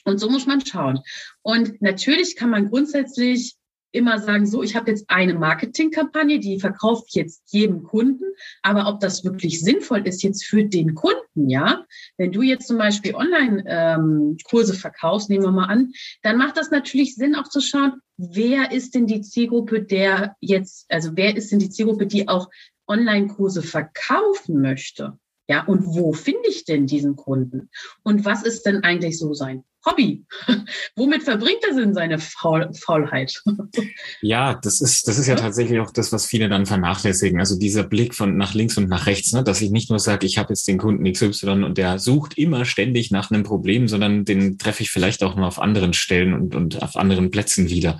Und 0.05 0.19
so 0.19 0.29
muss 0.29 0.47
man 0.47 0.65
schauen. 0.65 1.01
Und 1.41 1.81
natürlich 1.81 2.37
kann 2.37 2.49
man 2.49 2.69
grundsätzlich 2.69 3.58
immer 3.91 4.19
sagen, 4.19 4.45
so, 4.45 4.61
ich 4.63 4.75
habe 4.75 4.91
jetzt 4.91 5.09
eine 5.09 5.33
Marketingkampagne, 5.33 6.39
die 6.39 6.59
verkauft 6.59 7.15
jetzt 7.15 7.43
jedem 7.51 7.83
Kunden, 7.83 8.25
aber 8.61 8.87
ob 8.87 8.99
das 8.99 9.23
wirklich 9.23 9.61
sinnvoll 9.61 10.07
ist 10.07 10.23
jetzt 10.23 10.45
für 10.45 10.63
den 10.63 10.95
Kunden, 10.95 11.49
ja, 11.49 11.85
wenn 12.17 12.31
du 12.31 12.41
jetzt 12.41 12.67
zum 12.67 12.77
Beispiel 12.77 13.15
Online-Kurse 13.15 14.73
ähm, 14.73 14.79
verkaufst, 14.79 15.29
nehmen 15.29 15.43
wir 15.43 15.51
mal 15.51 15.65
an, 15.65 15.91
dann 16.21 16.37
macht 16.37 16.57
das 16.57 16.71
natürlich 16.71 17.15
Sinn, 17.15 17.35
auch 17.35 17.47
zu 17.47 17.61
schauen, 17.61 17.93
wer 18.17 18.71
ist 18.71 18.95
denn 18.95 19.07
die 19.07 19.21
Zielgruppe, 19.21 19.81
der 19.81 20.35
jetzt, 20.39 20.85
also 20.89 21.11
wer 21.15 21.35
ist 21.35 21.51
denn 21.51 21.59
die 21.59 21.69
Zielgruppe, 21.69 22.05
die 22.05 22.27
auch 22.27 22.49
Online-Kurse 22.87 23.61
verkaufen 23.61 24.61
möchte? 24.61 25.17
Ja, 25.47 25.65
und 25.65 25.83
wo 25.85 26.13
finde 26.13 26.47
ich 26.47 26.63
denn 26.65 26.85
diesen 26.85 27.15
Kunden? 27.15 27.69
Und 28.03 28.23
was 28.23 28.43
ist 28.43 28.67
denn 28.67 28.83
eigentlich 28.83 29.17
so 29.17 29.33
sein 29.33 29.63
Hobby? 29.85 30.23
Womit 30.95 31.23
verbringt 31.23 31.63
er 31.67 31.75
denn 31.75 31.93
seine 31.93 32.19
Faul 32.19 32.69
Faulheit? 32.73 33.41
ja, 34.21 34.55
das 34.55 34.81
ist, 34.81 35.07
das 35.07 35.17
ist 35.17 35.27
ja 35.27 35.35
tatsächlich 35.35 35.79
auch 35.79 35.91
das, 35.91 36.11
was 36.11 36.25
viele 36.25 36.49
dann 36.49 36.65
vernachlässigen. 36.65 37.39
Also 37.39 37.57
dieser 37.57 37.83
Blick 37.83 38.13
von 38.13 38.35
nach 38.37 38.53
links 38.53 38.77
und 38.77 38.89
nach 38.89 39.05
rechts, 39.05 39.31
ne? 39.31 39.43
dass 39.43 39.61
ich 39.61 39.71
nicht 39.71 39.89
nur 39.89 39.99
sage, 39.99 40.25
ich 40.25 40.37
habe 40.37 40.49
jetzt 40.49 40.67
den 40.67 40.77
Kunden 40.77 41.11
XY 41.11 41.63
und 41.63 41.77
der 41.77 41.99
sucht 41.99 42.37
immer 42.37 42.65
ständig 42.65 43.11
nach 43.11 43.31
einem 43.31 43.43
Problem, 43.43 43.87
sondern 43.87 44.25
den 44.25 44.57
treffe 44.57 44.83
ich 44.83 44.91
vielleicht 44.91 45.23
auch 45.23 45.35
nur 45.35 45.47
auf 45.47 45.59
anderen 45.59 45.93
Stellen 45.93 46.33
und, 46.33 46.55
und 46.55 46.81
auf 46.81 46.95
anderen 46.97 47.31
Plätzen 47.31 47.69
wieder. 47.69 47.99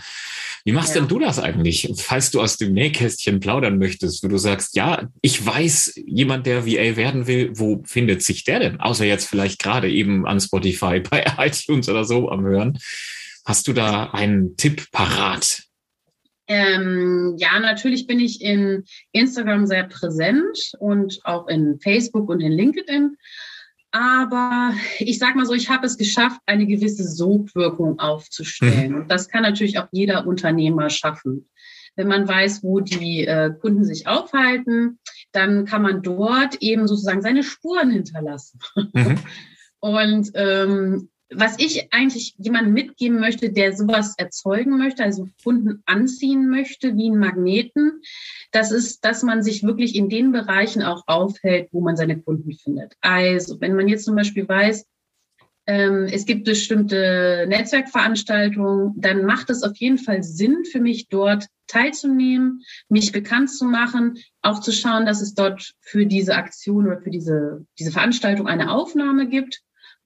Wie 0.66 0.72
machst 0.72 0.96
ja. 0.96 1.02
denn 1.02 1.10
du 1.10 1.20
das 1.20 1.40
eigentlich, 1.40 1.92
falls 1.98 2.32
du 2.32 2.42
aus 2.42 2.58
dem 2.58 2.74
Nähkästchen 2.74 3.40
plaudern 3.40 3.78
möchtest, 3.78 4.24
wo 4.24 4.28
du 4.28 4.38
sagst, 4.38 4.76
ja, 4.76 5.08
ich 5.22 5.46
weiß, 5.46 5.94
jemand, 6.06 6.46
der 6.46 6.66
VA 6.66 6.96
werden 6.96 7.28
will, 7.28 7.52
wo 7.56 7.82
findet 7.86 8.24
sich 8.24 8.44
der 8.44 8.60
denn? 8.60 8.80
Außer 8.80 9.06
jetzt 9.06 9.28
vielleicht 9.28 9.62
gerade 9.62 9.90
eben 9.90 10.26
an 10.26 10.40
Spotify, 10.40 11.00
bei 11.10 11.26
iTunes 11.38 11.90
oder 11.90 12.04
so 12.06 12.30
am 12.30 12.44
Hören. 12.46 12.78
Hast 13.46 13.68
du 13.68 13.74
da 13.74 14.12
einen 14.12 14.58
Tipp 14.58 14.92
parat? 14.92 15.64
Ähm, 16.48 17.36
ja, 17.38 17.60
natürlich 17.60 18.08
bin 18.08 18.20
ich 18.20 18.42
in 18.42 18.84
Instagram 19.12 19.68
sehr 19.68 19.84
präsent 19.84 20.72
und 20.80 21.20
auch 21.24 21.48
in 21.48 21.80
Facebook 21.80 22.28
und 22.28 22.42
in 22.42 22.52
LinkedIn. 22.52 23.16
Aber 23.92 24.74
ich 25.00 25.18
sag 25.18 25.36
mal 25.36 25.46
so, 25.46 25.54
ich 25.54 25.70
habe 25.70 25.86
es 25.86 25.98
geschafft, 25.98 26.40
eine 26.46 26.68
gewisse 26.68 27.04
Sogwirkung 27.04 28.00
aufzustellen. 28.00 28.92
Mhm. 28.92 28.96
Und 29.02 29.12
das 29.12 29.30
kann 29.30 29.42
natürlich 29.42 29.80
auch 29.80 29.88
jeder 29.92 30.28
Unternehmer 30.28 30.90
schaffen. 30.90 31.50
Wenn 31.96 32.08
man 32.08 32.28
weiß, 32.28 32.64
wo 32.64 32.80
die 32.82 33.26
äh, 33.26 33.52
Kunden 33.60 33.84
sich 33.84 34.08
aufhalten, 34.08 35.00
dann 35.32 35.66
kann 35.66 35.82
man 35.82 36.02
dort 36.02 36.62
eben 36.62 36.88
sozusagen 36.88 37.22
seine 37.22 37.44
Spuren 37.44 37.90
hinterlassen. 37.90 38.60
Mhm. 38.94 39.20
Und 39.80 40.32
ähm, 40.36 41.10
was 41.32 41.60
ich 41.60 41.94
eigentlich 41.94 42.34
jemandem 42.38 42.74
mitgeben 42.74 43.20
möchte, 43.20 43.52
der 43.52 43.76
sowas 43.76 44.16
erzeugen 44.18 44.78
möchte, 44.78 45.04
also 45.04 45.28
Kunden 45.44 45.84
anziehen 45.86 46.50
möchte 46.50 46.96
wie 46.98 47.08
einen 47.08 47.20
Magneten, 47.20 48.02
das 48.52 48.72
ist, 48.72 49.06
dass 49.06 49.24
man 49.24 49.44
sich 49.44 49.64
wirklich 49.64 49.96
in 49.96 50.10
den 50.10 50.32
Bereichen 50.32 50.82
auch 50.82 51.04
aufhält, 51.06 51.70
wo 51.72 51.82
man 51.82 51.96
seine 51.96 52.20
Kunden 52.20 52.54
findet. 52.54 52.94
Also 53.02 53.62
wenn 53.62 53.76
man 53.76 53.88
jetzt 53.88 54.06
zum 54.06 54.16
Beispiel 54.16 54.48
weiß, 54.48 54.86
ähm, 55.68 56.08
es 56.12 56.26
gibt 56.26 56.46
bestimmte 56.46 57.46
Netzwerkveranstaltungen, 57.48 58.94
dann 58.98 59.24
macht 59.24 59.52
es 59.52 59.62
auf 59.62 59.78
jeden 59.78 60.00
Fall 60.00 60.24
Sinn 60.24 60.66
für 60.66 60.80
mich, 60.80 61.10
dort 61.10 61.46
teilzunehmen, 61.68 62.64
mich 62.88 63.12
bekannt 63.12 63.52
zu 63.52 63.66
machen, 63.66 64.18
auch 64.42 64.62
zu 64.62 64.72
schauen, 64.72 65.06
dass 65.06 65.22
es 65.22 65.36
dort 65.36 65.76
für 65.80 66.08
diese 66.08 66.36
Aktion 66.36 66.88
oder 66.88 67.00
für 67.00 67.12
diese, 67.12 67.68
diese 67.78 67.92
Veranstaltung 67.92 68.48
eine 68.48 68.72
Aufnahme 68.72 69.28
gibt 69.28 69.62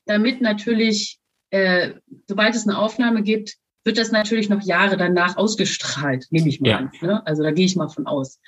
damit 0.06 0.42
natürlich, 0.42 1.20
äh, 1.52 1.94
sobald 2.28 2.56
es 2.56 2.68
eine 2.68 2.78
Aufnahme 2.78 3.24
gibt, 3.24 3.56
wird 3.84 3.98
das 3.98 4.12
natürlich 4.12 4.50
noch 4.50 4.62
Jahre 4.62 4.98
danach 4.98 5.36
ausgestrahlt, 5.38 6.28
nehme 6.30 6.48
ich 6.48 6.62
mal 6.62 6.70
ja. 6.70 6.78
an. 6.78 6.92
Ne? 7.02 7.26
Also 7.28 7.44
da 7.44 7.52
gehe 7.52 7.66
ich 7.66 7.76
mal 7.76 7.90
von 7.90 8.08
aus. 8.08 8.40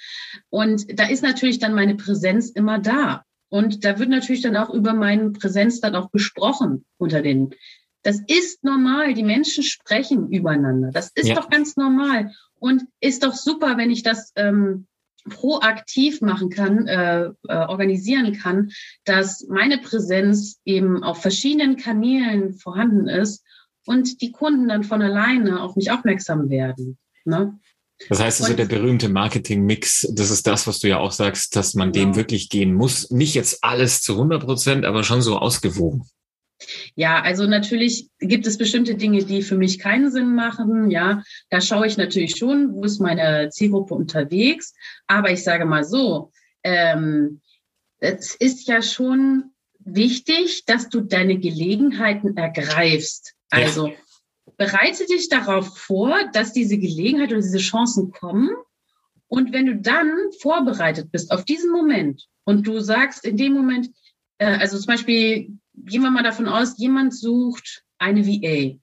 Und 0.49 0.97
da 0.97 1.07
ist 1.07 1.23
natürlich 1.23 1.59
dann 1.59 1.73
meine 1.73 1.95
Präsenz 1.95 2.49
immer 2.49 2.79
da. 2.79 3.23
Und 3.49 3.85
da 3.85 3.99
wird 3.99 4.09
natürlich 4.09 4.41
dann 4.41 4.57
auch 4.57 4.69
über 4.69 4.93
meine 4.93 5.31
Präsenz 5.31 5.79
dann 5.79 5.95
auch 5.95 6.11
gesprochen 6.11 6.85
unter 6.97 7.21
den. 7.21 7.53
Das 8.01 8.21
ist 8.27 8.63
normal. 8.63 9.13
Die 9.13 9.23
Menschen 9.23 9.63
sprechen 9.63 10.29
übereinander. 10.29 10.91
Das 10.91 11.11
ist 11.15 11.27
ja. 11.27 11.35
doch 11.35 11.49
ganz 11.49 11.75
normal. 11.75 12.31
Und 12.59 12.83
ist 12.99 13.23
doch 13.23 13.33
super, 13.33 13.77
wenn 13.77 13.91
ich 13.91 14.03
das 14.03 14.31
ähm, 14.35 14.87
proaktiv 15.29 16.21
machen 16.21 16.49
kann, 16.49 16.87
äh, 16.87 17.25
äh, 17.25 17.31
organisieren 17.47 18.33
kann, 18.33 18.71
dass 19.05 19.45
meine 19.49 19.79
Präsenz 19.79 20.59
eben 20.65 21.03
auf 21.03 21.21
verschiedenen 21.21 21.77
Kanälen 21.77 22.53
vorhanden 22.53 23.07
ist 23.07 23.43
und 23.85 24.21
die 24.21 24.31
Kunden 24.31 24.67
dann 24.67 24.83
von 24.83 25.01
alleine 25.01 25.61
auf 25.61 25.75
mich 25.75 25.91
aufmerksam 25.91 26.49
werden. 26.49 26.97
Ne? 27.23 27.59
Das 28.09 28.19
heißt 28.19 28.41
also, 28.41 28.53
der 28.53 28.65
berühmte 28.65 29.09
Marketing-Mix, 29.09 30.11
das 30.13 30.29
ist 30.29 30.45
das, 30.45 30.67
was 30.67 30.79
du 30.79 30.89
ja 30.89 30.99
auch 30.99 31.11
sagst, 31.11 31.55
dass 31.55 31.75
man 31.75 31.91
genau. 31.91 32.07
dem 32.07 32.15
wirklich 32.15 32.49
gehen 32.49 32.73
muss. 32.73 33.09
Nicht 33.09 33.35
jetzt 33.35 33.63
alles 33.63 34.01
zu 34.01 34.13
100 34.13 34.43
Prozent, 34.43 34.85
aber 34.85 35.03
schon 35.03 35.21
so 35.21 35.37
ausgewogen. 35.37 36.03
Ja, 36.95 37.21
also 37.21 37.45
natürlich 37.45 38.09
gibt 38.19 38.47
es 38.47 38.57
bestimmte 38.57 38.95
Dinge, 38.95 39.23
die 39.25 39.41
für 39.41 39.57
mich 39.57 39.79
keinen 39.79 40.11
Sinn 40.11 40.35
machen. 40.35 40.89
Ja, 40.89 41.23
da 41.49 41.61
schaue 41.61 41.87
ich 41.87 41.97
natürlich 41.97 42.37
schon, 42.37 42.73
wo 42.73 42.83
ist 42.83 42.99
meine 42.99 43.49
Zielgruppe 43.49 43.93
unterwegs. 43.93 44.73
Aber 45.07 45.31
ich 45.31 45.43
sage 45.43 45.65
mal 45.65 45.83
so, 45.83 46.31
ähm, 46.63 47.41
es 47.99 48.35
ist 48.35 48.67
ja 48.67 48.81
schon 48.81 49.51
wichtig, 49.79 50.65
dass 50.65 50.89
du 50.89 51.01
deine 51.01 51.37
Gelegenheiten 51.37 52.37
ergreifst. 52.37 53.35
Also 53.49 53.87
ja. 53.87 53.93
bereite 54.57 55.05
dich 55.05 55.29
darauf 55.29 55.77
vor, 55.77 56.17
dass 56.33 56.53
diese 56.53 56.77
Gelegenheit 56.77 57.31
oder 57.31 57.41
diese 57.41 57.59
Chancen 57.59 58.11
kommen. 58.11 58.49
Und 59.27 59.53
wenn 59.53 59.65
du 59.65 59.75
dann 59.77 60.11
vorbereitet 60.39 61.11
bist 61.11 61.31
auf 61.31 61.45
diesen 61.45 61.71
Moment 61.71 62.27
und 62.45 62.65
du 62.67 62.79
sagst 62.79 63.25
in 63.25 63.37
dem 63.37 63.53
Moment, 63.53 63.89
äh, 64.37 64.45
also 64.45 64.77
zum 64.77 64.87
Beispiel 64.87 65.57
gehen 65.77 66.01
wir 66.01 66.11
mal 66.11 66.23
davon 66.23 66.47
aus, 66.47 66.77
jemand 66.77 67.13
sucht 67.13 67.83
eine 67.97 68.25
VA. 68.25 68.77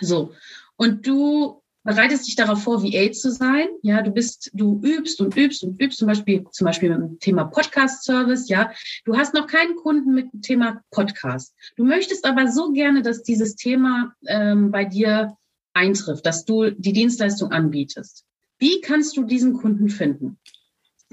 So. 0.00 0.32
Und 0.76 1.06
du 1.06 1.62
bereitest 1.82 2.26
dich 2.26 2.36
darauf 2.36 2.62
vor, 2.62 2.82
VA 2.82 3.12
zu 3.12 3.30
sein. 3.30 3.68
Ja, 3.82 4.02
du 4.02 4.10
bist, 4.10 4.50
du 4.54 4.80
übst 4.82 5.20
und 5.20 5.36
übst 5.36 5.62
und 5.64 5.80
übst, 5.80 5.98
zum 5.98 6.08
Beispiel, 6.08 6.44
zum 6.50 6.64
Beispiel 6.66 6.90
mit 6.90 6.98
dem 6.98 7.18
Thema 7.18 7.44
Podcast-Service. 7.44 8.48
Ja, 8.48 8.72
du 9.04 9.16
hast 9.16 9.34
noch 9.34 9.46
keinen 9.46 9.76
Kunden 9.76 10.14
mit 10.14 10.32
dem 10.32 10.42
Thema 10.42 10.82
Podcast. 10.90 11.54
Du 11.76 11.84
möchtest 11.84 12.24
aber 12.26 12.48
so 12.48 12.72
gerne, 12.72 13.02
dass 13.02 13.22
dieses 13.22 13.56
Thema 13.56 14.14
ähm, 14.26 14.70
bei 14.70 14.84
dir 14.84 15.36
eintrifft, 15.72 16.26
dass 16.26 16.44
du 16.44 16.70
die 16.70 16.92
Dienstleistung 16.92 17.52
anbietest. 17.52 18.24
Wie 18.58 18.80
kannst 18.80 19.16
du 19.16 19.24
diesen 19.24 19.54
Kunden 19.54 19.88
finden? 19.88 20.38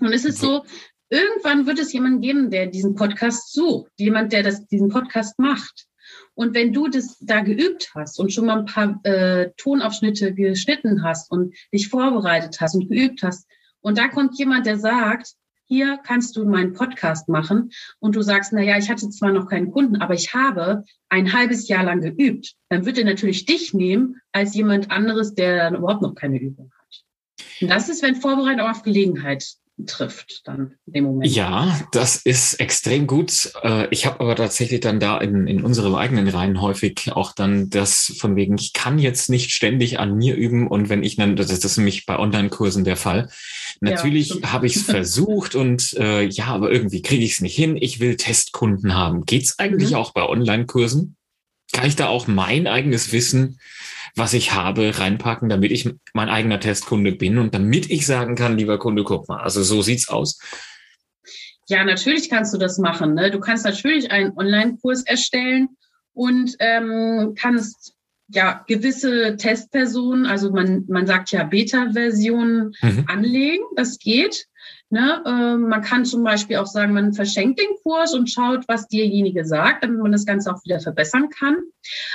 Es 0.01 0.25
ist 0.25 0.39
so, 0.39 0.63
Irgendwann 1.09 1.65
wird 1.65 1.79
es 1.79 1.93
jemanden 1.93 2.21
geben, 2.21 2.49
der 2.51 2.67
diesen 2.67 2.95
Podcast 2.95 3.53
sucht, 3.53 3.91
jemand, 3.97 4.33
der 4.33 4.43
das, 4.43 4.67
diesen 4.67 4.89
Podcast 4.89 5.39
macht. 5.39 5.87
Und 6.33 6.53
wenn 6.53 6.73
du 6.73 6.87
das 6.87 7.17
da 7.19 7.41
geübt 7.41 7.91
hast 7.95 8.19
und 8.19 8.31
schon 8.31 8.45
mal 8.45 8.59
ein 8.59 8.65
paar 8.65 8.99
äh, 9.03 9.51
Tonaufschnitte 9.57 10.33
geschnitten 10.33 11.03
hast 11.03 11.31
und 11.31 11.55
dich 11.73 11.89
vorbereitet 11.89 12.59
hast 12.59 12.75
und 12.75 12.89
geübt 12.89 13.23
hast, 13.23 13.47
und 13.81 13.97
da 13.97 14.07
kommt 14.07 14.37
jemand, 14.37 14.65
der 14.65 14.77
sagt, 14.77 15.33
hier 15.65 15.99
kannst 16.03 16.35
du 16.35 16.45
meinen 16.45 16.73
Podcast 16.73 17.27
machen 17.27 17.71
und 17.99 18.15
du 18.15 18.21
sagst, 18.21 18.53
na 18.53 18.61
ja, 18.61 18.77
ich 18.77 18.89
hatte 18.89 19.09
zwar 19.09 19.31
noch 19.31 19.47
keinen 19.47 19.71
Kunden, 19.71 19.97
aber 19.97 20.13
ich 20.13 20.33
habe 20.33 20.83
ein 21.09 21.33
halbes 21.33 21.67
Jahr 21.67 21.83
lang 21.83 22.01
geübt, 22.01 22.55
dann 22.69 22.85
wird 22.85 22.97
er 22.97 23.05
natürlich 23.05 23.45
dich 23.45 23.73
nehmen 23.73 24.17
als 24.31 24.55
jemand 24.55 24.91
anderes, 24.91 25.35
der 25.35 25.71
überhaupt 25.71 26.01
noch 26.01 26.15
keine 26.15 26.39
Übung 26.39 26.71
hat. 26.79 27.03
Und 27.61 27.69
das 27.69 27.89
ist, 27.89 28.01
wenn 28.01 28.15
Vorbereitung 28.15 28.67
auf 28.67 28.83
Gelegenheit 28.83 29.57
trifft 29.85 30.47
dann 30.47 30.73
in 30.87 30.93
dem 30.93 31.03
Moment. 31.03 31.31
Ja, 31.31 31.79
das 31.91 32.15
ist 32.15 32.55
extrem 32.55 33.05
gut. 33.05 33.51
Äh, 33.63 33.87
ich 33.91 34.05
habe 34.05 34.21
aber 34.21 34.35
tatsächlich 34.35 34.79
dann 34.79 34.99
da 34.99 35.19
in, 35.19 35.45
in 35.45 35.63
unserem 35.63 35.93
eigenen 35.95 36.27
Reihen 36.27 36.61
häufig 36.61 37.11
auch 37.11 37.33
dann 37.33 37.69
das 37.69 38.13
von 38.17 38.35
wegen, 38.35 38.57
ich 38.57 38.73
kann 38.73 38.97
jetzt 38.97 39.29
nicht 39.29 39.51
ständig 39.51 39.99
an 39.99 40.15
mir 40.15 40.35
üben 40.35 40.67
und 40.67 40.89
wenn 40.89 41.03
ich 41.03 41.15
dann, 41.15 41.35
das 41.35 41.51
ist 41.51 41.77
nämlich 41.77 42.05
bei 42.05 42.17
Online-Kursen 42.17 42.85
der 42.85 42.97
Fall. 42.97 43.29
Natürlich 43.79 44.29
ja, 44.29 44.51
habe 44.51 44.65
ich 44.65 44.77
es 44.77 44.83
versucht 44.83 45.53
und 45.53 45.93
äh, 45.93 46.23
ja, 46.23 46.45
aber 46.47 46.71
irgendwie 46.71 47.03
kriege 47.03 47.23
ich 47.23 47.33
es 47.33 47.41
nicht 47.41 47.55
hin. 47.55 47.77
Ich 47.79 47.99
will 47.99 48.17
Testkunden 48.17 48.95
haben. 48.95 49.25
Geht's 49.25 49.59
eigentlich 49.59 49.91
mhm. 49.91 49.97
auch 49.97 50.11
bei 50.11 50.23
Online-Kursen? 50.23 51.15
Kann 51.71 51.87
ich 51.87 51.95
da 51.95 52.07
auch 52.07 52.27
mein 52.27 52.65
eigenes 52.65 53.11
Wissen 53.11 53.59
was 54.17 54.33
ich 54.33 54.53
habe, 54.53 54.97
reinpacken, 54.97 55.49
damit 55.49 55.71
ich 55.71 55.89
mein 56.13 56.29
eigener 56.29 56.59
Testkunde 56.59 57.11
bin 57.11 57.37
und 57.37 57.53
damit 57.53 57.89
ich 57.89 58.05
sagen 58.05 58.35
kann, 58.35 58.57
lieber 58.57 58.79
Kunde, 58.79 59.03
guck 59.03 59.27
mal, 59.27 59.41
also 59.41 59.63
so 59.63 59.81
sieht's 59.81 60.09
aus. 60.09 60.39
Ja, 61.67 61.83
natürlich 61.83 62.29
kannst 62.29 62.53
du 62.53 62.57
das 62.57 62.77
machen. 62.77 63.13
Ne? 63.13 63.29
Du 63.29 63.39
kannst 63.39 63.65
natürlich 63.65 64.11
einen 64.11 64.31
Online-Kurs 64.37 65.03
erstellen 65.03 65.69
und 66.13 66.55
ähm, 66.59 67.33
kannst 67.37 67.93
ja 68.29 68.63
gewisse 68.67 69.37
Testpersonen, 69.37 70.25
also 70.25 70.51
man, 70.51 70.85
man 70.87 71.07
sagt 71.07 71.31
ja 71.31 71.43
Beta-Versionen 71.43 72.73
mhm. 72.81 73.05
anlegen, 73.07 73.63
das 73.75 73.99
geht. 73.99 74.47
Ne? 74.89 75.21
Äh, 75.25 75.57
man 75.57 75.81
kann 75.81 76.05
zum 76.05 76.23
Beispiel 76.23 76.57
auch 76.57 76.65
sagen, 76.65 76.93
man 76.93 77.13
verschenkt 77.13 77.59
den 77.59 77.75
Kurs 77.83 78.13
und 78.13 78.29
schaut, 78.29 78.67
was 78.67 78.87
derjenige 78.87 79.45
sagt, 79.45 79.83
damit 79.83 79.99
man 79.99 80.13
das 80.13 80.25
Ganze 80.25 80.53
auch 80.53 80.63
wieder 80.63 80.79
verbessern 80.79 81.29
kann. 81.29 81.57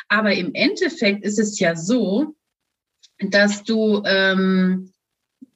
Aber 0.09 0.33
im 0.33 0.55
Endeffekt 0.55 1.25
ist 1.25 1.39
es 1.39 1.59
ja 1.59 1.77
so, 1.77 2.35
dass 3.19 3.63
du 3.65 4.03
ähm, 4.07 4.93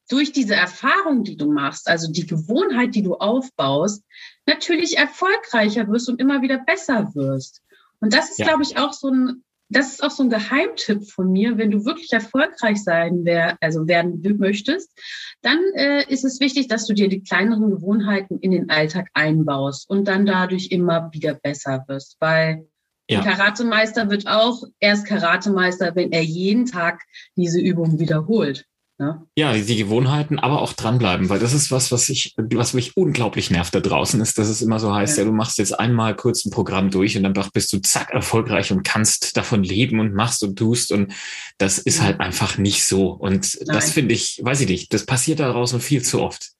durch 0.08 0.32
diese 0.32 0.54
Erfahrung, 0.54 1.24
die 1.24 1.36
du 1.36 1.50
machst, 1.50 1.88
also 1.88 2.12
die 2.12 2.26
Gewohnheit, 2.26 2.94
die 2.94 3.02
du 3.02 3.14
aufbaust, 3.14 4.04
natürlich 4.44 4.98
erfolgreicher 4.98 5.88
wirst 5.88 6.08
und 6.08 6.20
immer 6.20 6.42
wieder 6.42 6.58
besser 6.58 7.14
wirst. 7.14 7.62
Und 8.00 8.12
das 8.12 8.30
ist, 8.30 8.38
ja. 8.38 8.46
glaube 8.46 8.62
ich, 8.62 8.76
auch 8.76 8.92
so 8.92 9.08
ein 9.08 9.42
das 9.68 9.92
ist 9.92 10.02
auch 10.02 10.10
so 10.10 10.22
ein 10.22 10.30
Geheimtipp 10.30 11.10
von 11.10 11.32
mir, 11.32 11.58
wenn 11.58 11.70
du 11.70 11.84
wirklich 11.84 12.12
erfolgreich 12.12 12.82
sein 12.82 13.24
wer, 13.24 13.56
also 13.60 13.88
werden 13.88 14.22
möchtest, 14.38 14.90
dann 15.42 15.58
äh, 15.74 16.04
ist 16.08 16.24
es 16.24 16.40
wichtig, 16.40 16.68
dass 16.68 16.86
du 16.86 16.94
dir 16.94 17.08
die 17.08 17.22
kleineren 17.22 17.70
Gewohnheiten 17.70 18.38
in 18.38 18.52
den 18.52 18.70
Alltag 18.70 19.08
einbaust 19.14 19.88
und 19.90 20.06
dann 20.06 20.26
dadurch 20.26 20.70
immer 20.70 21.10
wieder 21.12 21.34
besser 21.34 21.84
wirst, 21.88 22.16
weil 22.20 22.66
ja. 23.08 23.20
Ein 23.20 23.24
Karatemeister 23.24 24.10
wird 24.10 24.26
auch 24.26 24.64
erst 24.80 25.06
Karatemeister, 25.06 25.94
wenn 25.94 26.10
er 26.10 26.24
jeden 26.24 26.66
Tag 26.66 27.02
diese 27.36 27.60
Übung 27.60 28.00
wiederholt. 28.00 28.66
Ne? 28.98 29.26
Ja, 29.36 29.52
die 29.52 29.76
Gewohnheiten, 29.76 30.38
aber 30.38 30.62
auch 30.62 30.72
dranbleiben, 30.72 31.28
weil 31.28 31.38
das 31.38 31.52
ist 31.52 31.70
was, 31.70 31.92
was 31.92 32.08
ich, 32.08 32.34
was 32.36 32.72
mich 32.72 32.96
unglaublich 32.96 33.50
nervt 33.50 33.74
da 33.74 33.80
draußen, 33.80 34.18
ist, 34.22 34.38
dass 34.38 34.48
es 34.48 34.62
immer 34.62 34.78
so 34.78 34.94
heißt, 34.94 35.18
ja, 35.18 35.24
ja 35.24 35.28
du 35.28 35.36
machst 35.36 35.58
jetzt 35.58 35.78
einmal 35.78 36.16
kurz 36.16 36.46
ein 36.46 36.50
Programm 36.50 36.90
durch 36.90 37.14
und 37.14 37.22
dann 37.22 37.34
bist 37.52 37.72
du 37.74 37.80
zack 37.80 38.10
erfolgreich 38.10 38.72
und 38.72 38.84
kannst 38.84 39.36
davon 39.36 39.62
leben 39.62 40.00
und 40.00 40.14
machst 40.14 40.42
und 40.42 40.58
tust 40.58 40.92
und 40.92 41.12
das 41.58 41.76
ist 41.76 42.00
halt 42.00 42.20
einfach 42.20 42.56
nicht 42.56 42.86
so. 42.86 43.10
Und 43.10 43.58
Nein. 43.66 43.76
das 43.76 43.90
finde 43.90 44.14
ich, 44.14 44.40
weiß 44.42 44.62
ich 44.62 44.68
nicht, 44.68 44.94
das 44.94 45.04
passiert 45.04 45.40
da 45.40 45.52
draußen 45.52 45.78
viel 45.80 46.02
zu 46.02 46.22
oft. 46.22 46.52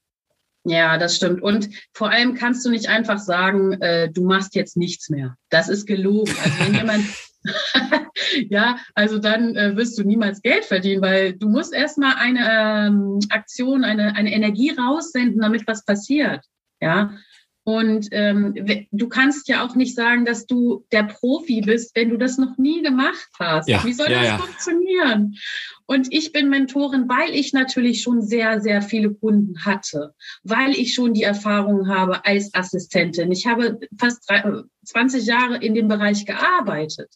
Ja, 0.64 0.98
das 0.98 1.16
stimmt. 1.16 1.42
Und 1.42 1.70
vor 1.94 2.10
allem 2.10 2.34
kannst 2.34 2.66
du 2.66 2.70
nicht 2.70 2.88
einfach 2.88 3.18
sagen, 3.18 3.80
äh, 3.80 4.10
du 4.10 4.26
machst 4.26 4.54
jetzt 4.56 4.76
nichts 4.76 5.08
mehr. 5.08 5.36
Das 5.48 5.68
ist 5.68 5.86
gelogen. 5.86 6.34
Also 6.42 6.58
wenn 6.58 6.74
jemand 6.80 7.04
ja, 8.50 8.78
also 8.94 9.18
dann 9.18 9.56
äh, 9.56 9.76
wirst 9.76 9.98
du 9.98 10.04
niemals 10.04 10.42
Geld 10.42 10.64
verdienen, 10.64 11.02
weil 11.02 11.34
du 11.34 11.48
musst 11.48 11.74
erstmal 11.74 12.14
eine 12.16 12.86
ähm, 12.88 13.18
Aktion, 13.30 13.84
eine, 13.84 14.14
eine 14.14 14.32
Energie 14.32 14.70
raussenden, 14.70 15.40
damit 15.40 15.66
was 15.66 15.84
passiert. 15.84 16.44
Ja. 16.80 17.12
Und 17.68 18.06
ähm, 18.12 18.54
du 18.92 19.08
kannst 19.08 19.48
ja 19.48 19.66
auch 19.66 19.74
nicht 19.74 19.96
sagen, 19.96 20.24
dass 20.24 20.46
du 20.46 20.84
der 20.92 21.02
Profi 21.02 21.62
bist, 21.62 21.96
wenn 21.96 22.10
du 22.10 22.16
das 22.16 22.38
noch 22.38 22.56
nie 22.58 22.80
gemacht 22.80 23.28
hast. 23.40 23.68
Ja, 23.68 23.82
Wie 23.82 23.92
soll 23.92 24.08
ja, 24.08 24.20
das 24.20 24.26
ja. 24.28 24.38
funktionieren? 24.38 25.34
Und 25.84 26.06
ich 26.12 26.30
bin 26.30 26.48
Mentorin, 26.48 27.08
weil 27.08 27.34
ich 27.34 27.52
natürlich 27.52 28.02
schon 28.02 28.22
sehr, 28.22 28.60
sehr 28.60 28.82
viele 28.82 29.12
Kunden 29.12 29.64
hatte, 29.64 30.14
weil 30.44 30.76
ich 30.76 30.94
schon 30.94 31.12
die 31.12 31.24
Erfahrung 31.24 31.88
habe 31.88 32.24
als 32.24 32.54
Assistentin. 32.54 33.32
Ich 33.32 33.48
habe 33.48 33.80
fast 33.98 34.30
20 34.84 35.26
Jahre 35.26 35.56
in 35.56 35.74
dem 35.74 35.88
Bereich 35.88 36.24
gearbeitet. 36.24 37.10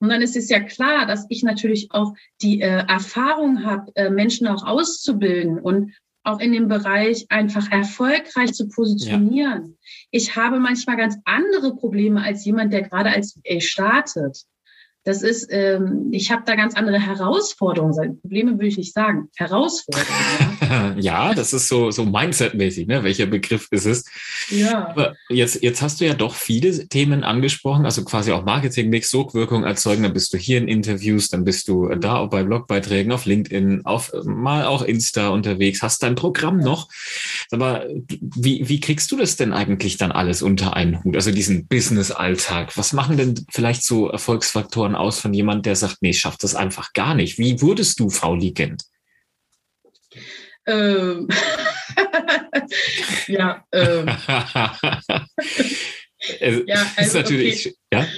Und 0.00 0.10
dann 0.10 0.20
ist 0.20 0.36
es 0.36 0.50
ja 0.50 0.60
klar, 0.60 1.06
dass 1.06 1.24
ich 1.30 1.42
natürlich 1.42 1.88
auch 1.92 2.12
die 2.42 2.60
äh, 2.60 2.84
Erfahrung 2.86 3.64
habe, 3.64 3.90
äh, 3.94 4.10
Menschen 4.10 4.46
auch 4.48 4.66
auszubilden 4.66 5.58
und 5.58 5.94
auch 6.24 6.40
in 6.40 6.52
dem 6.52 6.68
Bereich 6.68 7.26
einfach 7.28 7.70
erfolgreich 7.70 8.54
zu 8.54 8.68
positionieren. 8.68 9.64
Ja. 9.64 9.88
Ich 10.10 10.36
habe 10.36 10.58
manchmal 10.58 10.96
ganz 10.96 11.16
andere 11.24 11.76
Probleme 11.76 12.22
als 12.22 12.44
jemand, 12.44 12.72
der 12.72 12.82
gerade 12.82 13.10
als 13.10 13.36
VA 13.36 13.60
startet. 13.60 14.44
Das 15.04 15.22
ist, 15.22 15.48
ähm, 15.50 16.08
ich 16.12 16.30
habe 16.30 16.42
da 16.46 16.54
ganz 16.56 16.74
andere 16.74 16.98
Herausforderungen. 16.98 18.18
Probleme 18.22 18.52
würde 18.52 18.68
ich 18.68 18.78
nicht 18.78 18.94
sagen. 18.94 19.28
Herausforderungen. 19.36 20.56
Ja, 20.62 20.94
ja 20.98 21.34
das 21.34 21.52
ist 21.52 21.68
so, 21.68 21.90
so 21.90 22.04
Mindset-mäßig, 22.04 22.86
ne? 22.86 23.04
Welcher 23.04 23.26
Begriff 23.26 23.68
ist 23.70 23.84
es? 23.84 24.04
Ja. 24.48 24.88
Aber 24.88 25.14
jetzt, 25.28 25.62
jetzt 25.62 25.82
hast 25.82 26.00
du 26.00 26.06
ja 26.06 26.14
doch 26.14 26.34
viele 26.34 26.88
Themen 26.88 27.22
angesprochen, 27.22 27.84
also 27.84 28.02
quasi 28.04 28.32
auch 28.32 28.46
Marketing, 28.46 28.88
Mix, 28.88 29.10
Sogwirkung 29.10 29.64
erzeugen. 29.64 30.04
Dann 30.04 30.14
bist 30.14 30.32
du 30.32 30.38
hier 30.38 30.56
in 30.56 30.68
Interviews, 30.68 31.28
dann 31.28 31.44
bist 31.44 31.68
du 31.68 31.84
mhm. 31.84 32.00
da 32.00 32.16
auch 32.16 32.30
bei 32.30 32.42
Blogbeiträgen, 32.42 33.12
auf 33.12 33.26
LinkedIn, 33.26 33.84
auf 33.84 34.10
mal 34.24 34.64
auch 34.64 34.80
Insta 34.80 35.28
unterwegs, 35.28 35.82
hast 35.82 36.02
dein 36.02 36.14
Programm 36.14 36.58
noch. 36.58 36.88
Aber 37.50 37.84
wie, 38.20 38.66
wie 38.68 38.80
kriegst 38.80 39.12
du 39.12 39.18
das 39.18 39.36
denn 39.36 39.52
eigentlich 39.52 39.98
dann 39.98 40.12
alles 40.12 40.40
unter 40.40 40.74
einen 40.74 41.04
Hut? 41.04 41.14
Also 41.14 41.30
diesen 41.30 41.66
Business-Alltag. 41.66 42.76
Was 42.76 42.94
machen 42.94 43.18
denn 43.18 43.34
vielleicht 43.50 43.84
so 43.84 44.08
Erfolgsfaktoren 44.08 44.93
davon 44.94 45.06
aus 45.06 45.20
von 45.20 45.34
jemand, 45.34 45.66
der 45.66 45.76
sagt, 45.76 45.98
nee, 46.00 46.10
ich 46.10 46.20
schaffe 46.20 46.38
das 46.40 46.54
einfach 46.54 46.92
gar 46.92 47.14
nicht. 47.14 47.38
Wie 47.38 47.60
wurdest 47.60 48.00
du 48.00 48.10
V-Legend? 48.10 48.82
Ähm, 50.66 51.28
ja, 53.26 53.64
ähm. 53.72 54.06
ja, 56.66 56.92
also, 56.96 56.98
ist 56.98 57.14
natürlich, 57.14 57.66
okay. 57.66 57.76
ja. 57.92 58.06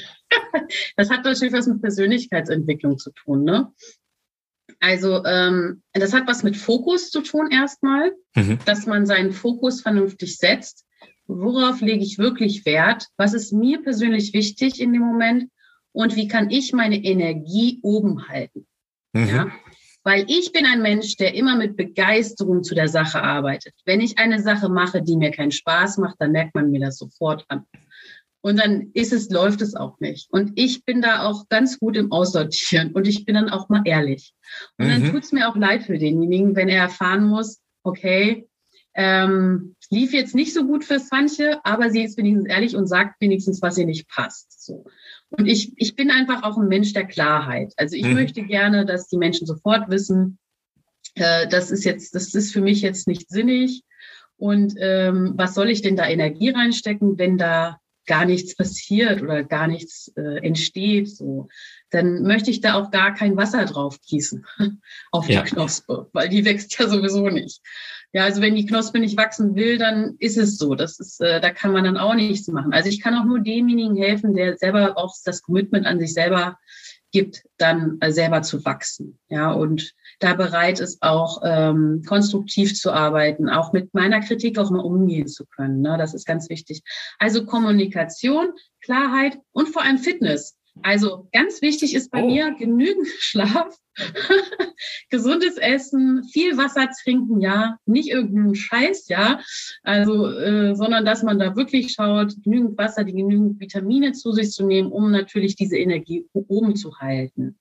Das 0.97 1.11
hat 1.11 1.25
natürlich 1.25 1.53
was 1.53 1.67
mit 1.67 1.81
Persönlichkeitsentwicklung 1.81 2.99
zu 2.99 3.11
tun, 3.13 3.45
ne? 3.45 3.73
Also 4.81 5.25
ähm, 5.25 5.83
das 5.93 6.13
hat 6.13 6.27
was 6.27 6.43
mit 6.43 6.57
Fokus 6.57 7.11
zu 7.11 7.23
tun 7.23 7.51
erstmal, 7.51 8.13
mhm. 8.35 8.59
dass 8.65 8.87
man 8.87 9.07
seinen 9.07 9.33
Fokus 9.33 9.81
vernünftig 9.81 10.37
setzt. 10.37 10.85
Worauf 11.27 11.81
lege 11.81 12.05
ich 12.05 12.19
wirklich 12.19 12.67
Wert? 12.67 13.07
Was 13.17 13.35
ist 13.35 13.53
mir 13.53 13.83
persönlich 13.83 14.33
wichtig 14.35 14.81
in 14.81 14.93
dem 14.93 15.03
Moment? 15.03 15.51
Und 15.97 16.15
wie 16.15 16.29
kann 16.29 16.51
ich 16.51 16.75
meine 16.75 17.03
Energie 17.03 17.81
oben 17.83 18.29
halten? 18.29 18.67
Mhm. 19.15 19.29
Ja? 19.29 19.47
Weil 20.05 20.27
ich 20.29 20.53
bin 20.53 20.67
ein 20.67 20.83
Mensch, 20.83 21.17
der 21.17 21.35
immer 21.35 21.57
mit 21.57 21.75
Begeisterung 21.75 22.63
zu 22.63 22.75
der 22.75 22.89
Sache 22.89 23.23
arbeitet. 23.23 23.73
Wenn 23.87 24.03
ich 24.03 24.19
eine 24.19 24.43
Sache 24.43 24.69
mache, 24.69 25.01
die 25.01 25.17
mir 25.17 25.31
keinen 25.31 25.53
Spaß 25.53 25.97
macht, 25.97 26.17
dann 26.19 26.33
merkt 26.33 26.55
man 26.55 26.71
mir 26.71 26.81
das 26.81 26.99
sofort 26.99 27.47
an. 27.49 27.65
Und 28.43 28.59
dann 28.59 28.91
ist 28.93 29.15
es, 29.15 29.31
läuft 29.31 29.63
es 29.63 29.75
auch 29.75 29.99
nicht. 29.99 30.31
Und 30.31 30.53
ich 30.57 30.85
bin 30.85 31.01
da 31.01 31.23
auch 31.23 31.49
ganz 31.49 31.79
gut 31.79 31.97
im 31.97 32.13
Aussortieren 32.13 32.93
und 32.93 33.09
ich 33.09 33.25
bin 33.25 33.35
dann 33.35 33.49
auch 33.49 33.71
mal 33.71 33.81
ehrlich. 33.87 34.35
Und 34.77 34.89
mhm. 34.89 34.91
dann 34.91 35.13
tut 35.13 35.25
es 35.25 35.33
mir 35.33 35.49
auch 35.49 35.57
leid 35.57 35.85
für 35.85 35.97
denjenigen, 35.97 36.55
wenn 36.57 36.69
er 36.69 36.83
erfahren 36.83 37.27
muss, 37.27 37.63
okay, 37.85 38.47
ähm, 38.95 39.77
lief 39.91 40.13
jetzt 40.13 40.35
nicht 40.35 40.53
so 40.53 40.67
gut 40.67 40.85
für 40.85 40.99
Sanche, 40.99 41.59
aber 41.65 41.89
sie 41.89 42.03
ist 42.03 42.19
wenigstens 42.19 42.49
ehrlich 42.49 42.77
und 42.77 42.87
sagt 42.87 43.21
wenigstens, 43.21 43.63
was 43.63 43.79
ihr 43.79 43.87
nicht 43.87 44.09
passt. 44.09 44.63
So. 44.63 44.85
Und 45.39 45.47
ich, 45.47 45.73
ich 45.77 45.95
bin 45.97 46.11
einfach 46.11 46.43
auch 46.43 46.57
ein 46.57 46.69
Mensch 46.69 46.93
der 46.93 47.07
Klarheit. 47.07 47.73
Also 47.77 47.97
ich 47.97 48.05
mhm. 48.05 48.15
möchte 48.15 48.43
gerne, 48.43 48.87
dass 48.87 49.09
die 49.09 49.19
Menschen 49.19 49.47
sofort 49.47 49.89
wissen, 49.91 50.39
äh, 51.15 51.49
das 51.49 51.71
ist 51.71 51.85
jetzt, 51.85 52.15
das 52.15 52.35
ist 52.35 52.53
für 52.53 52.61
mich 52.61 52.81
jetzt 52.83 53.07
nicht 53.07 53.29
sinnig. 53.29 53.83
Und 54.37 54.75
ähm, 54.79 55.35
was 55.37 55.55
soll 55.55 55.71
ich 55.71 55.83
denn 55.83 55.97
da 55.97 56.07
Energie 56.07 56.51
reinstecken, 56.51 57.19
wenn 57.19 57.39
da 57.39 57.79
gar 58.07 58.25
nichts 58.25 58.57
passiert 58.57 59.23
oder 59.23 59.43
gar 59.43 59.67
nichts 59.67 60.13
äh, 60.17 60.39
entsteht, 60.45 61.09
so, 61.09 61.49
dann 61.91 62.23
möchte 62.23 62.51
ich 62.51 62.61
da 62.61 62.75
auch 62.75 62.91
gar 62.91 63.15
kein 63.15 63.37
Wasser 63.37 63.65
drauf 63.65 64.01
gießen 64.01 64.47
auf 65.11 65.29
ja. 65.29 65.43
die 65.43 65.51
Knospe, 65.51 66.09
weil 66.13 66.29
die 66.29 66.45
wächst 66.45 66.79
ja 66.79 66.89
sowieso 66.89 67.29
nicht. 67.29 67.61
Ja, 68.13 68.25
also 68.25 68.41
wenn 68.41 68.55
die 68.55 68.67
Knospe 68.67 68.99
nicht 68.99 69.17
wachsen 69.17 69.55
will, 69.55 69.79
dann 69.79 70.17
ist 70.19 70.39
es 70.39 70.57
so. 70.57 70.75
Das 70.75 70.99
ist, 70.99 71.21
äh, 71.21 71.41
da 71.41 71.51
kann 71.51 71.73
man 71.73 71.85
dann 71.85 71.97
auch 71.97 72.15
nichts 72.15 72.49
machen. 72.49 72.73
Also 72.73 72.89
ich 72.89 73.01
kann 73.01 73.15
auch 73.15 73.25
nur 73.25 73.41
demjenigen 73.41 73.97
helfen, 73.97 74.35
der 74.35 74.57
selber 74.57 74.97
auch 74.97 75.15
das 75.25 75.43
Commitment 75.43 75.87
an 75.87 75.99
sich 75.99 76.15
selber 76.15 76.57
gibt, 77.13 77.45
dann 77.57 77.99
äh, 78.01 78.13
selber 78.13 78.43
zu 78.43 78.65
wachsen. 78.65 79.19
Ja, 79.29 79.53
und 79.53 79.95
da 80.19 80.35
bereit 80.35 80.81
ist, 80.81 81.03
auch 81.03 81.41
ähm, 81.45 82.03
konstruktiv 82.07 82.75
zu 82.75 82.93
arbeiten, 82.93 83.49
auch 83.49 83.73
mit 83.73 83.93
meiner 83.95 84.21
Kritik 84.21 84.59
auch 84.59 84.71
mal 84.71 84.81
umgehen 84.81 85.27
zu 85.29 85.47
können. 85.47 85.81
Ne? 85.81 85.97
Das 85.99 86.15
ist 86.15 86.27
ganz 86.27 86.49
wichtig. 86.49 86.83
Also 87.19 87.47
Kommunikation, 87.47 88.53
Klarheit 88.83 89.39
und 89.53 89.69
vor 89.69 89.83
allem 89.83 89.99
Fitness. 89.99 90.57
Also 90.83 91.29
ganz 91.33 91.63
wichtig 91.63 91.95
ist 91.95 92.11
bei 92.11 92.23
oh. 92.23 92.27
mir 92.27 92.55
genügend 92.59 93.07
Schlaf, 93.19 93.77
gesundes 95.11 95.57
Essen, 95.57 96.25
viel 96.25 96.57
Wasser 96.57 96.89
trinken, 97.03 97.41
ja, 97.41 97.79
nicht 97.87 98.11
irgendeinen 98.11 98.55
Scheiß, 98.55 99.09
ja, 99.09 99.41
also, 99.83 100.31
äh, 100.31 100.75
sondern 100.75 101.05
dass 101.05 101.23
man 101.23 101.39
da 101.39 101.57
wirklich 101.57 101.93
schaut, 101.93 102.35
genügend 102.43 102.77
Wasser, 102.79 103.05
die 103.05 103.13
genügend 103.13 103.61
Vitamine 103.61 104.13
zu 104.13 104.33
sich 104.33 104.51
zu 104.51 104.67
nehmen, 104.67 104.93
um 104.93 105.11
natürlich 105.11 105.57
diese 105.57 105.79
Energie 105.79 106.27
oben 106.33 106.77
zu 106.77 106.99
halten 106.99 107.59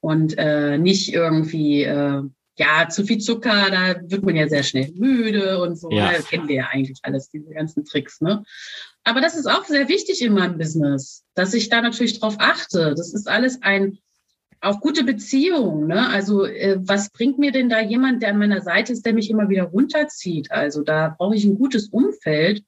und 0.00 0.36
äh, 0.36 0.78
nicht 0.78 1.12
irgendwie 1.12 1.84
äh, 1.84 2.22
ja 2.58 2.88
zu 2.88 3.04
viel 3.04 3.18
Zucker, 3.18 3.70
da 3.70 3.96
wird 4.02 4.24
man 4.24 4.36
ja 4.36 4.48
sehr 4.48 4.62
schnell 4.62 4.92
müde 4.94 5.60
und 5.62 5.76
so. 5.76 5.90
Ja. 5.90 6.12
Das 6.12 6.26
kennen 6.26 6.48
wir 6.48 6.56
ja 6.56 6.68
eigentlich 6.70 6.98
alles, 7.02 7.28
diese 7.30 7.50
ganzen 7.50 7.84
Tricks. 7.84 8.20
Ne? 8.20 8.44
Aber 9.04 9.20
das 9.20 9.36
ist 9.36 9.46
auch 9.46 9.64
sehr 9.64 9.88
wichtig 9.88 10.22
in 10.22 10.34
meinem 10.34 10.58
Business, 10.58 11.24
dass 11.34 11.54
ich 11.54 11.68
da 11.68 11.80
natürlich 11.80 12.20
drauf 12.20 12.36
achte. 12.38 12.94
Das 12.96 13.14
ist 13.14 13.28
alles 13.28 13.62
ein 13.62 13.98
auch 14.62 14.80
gute 14.80 15.04
Beziehung. 15.04 15.86
Ne? 15.86 16.08
Also 16.08 16.44
äh, 16.44 16.78
was 16.80 17.10
bringt 17.10 17.38
mir 17.38 17.52
denn 17.52 17.68
da 17.68 17.80
jemand, 17.80 18.22
der 18.22 18.30
an 18.30 18.38
meiner 18.38 18.62
Seite 18.62 18.92
ist, 18.92 19.04
der 19.04 19.12
mich 19.12 19.28
immer 19.28 19.48
wieder 19.48 19.64
runterzieht? 19.64 20.50
Also 20.50 20.82
da 20.82 21.14
brauche 21.18 21.34
ich 21.34 21.44
ein 21.44 21.58
gutes 21.58 21.88
Umfeld, 21.88 22.64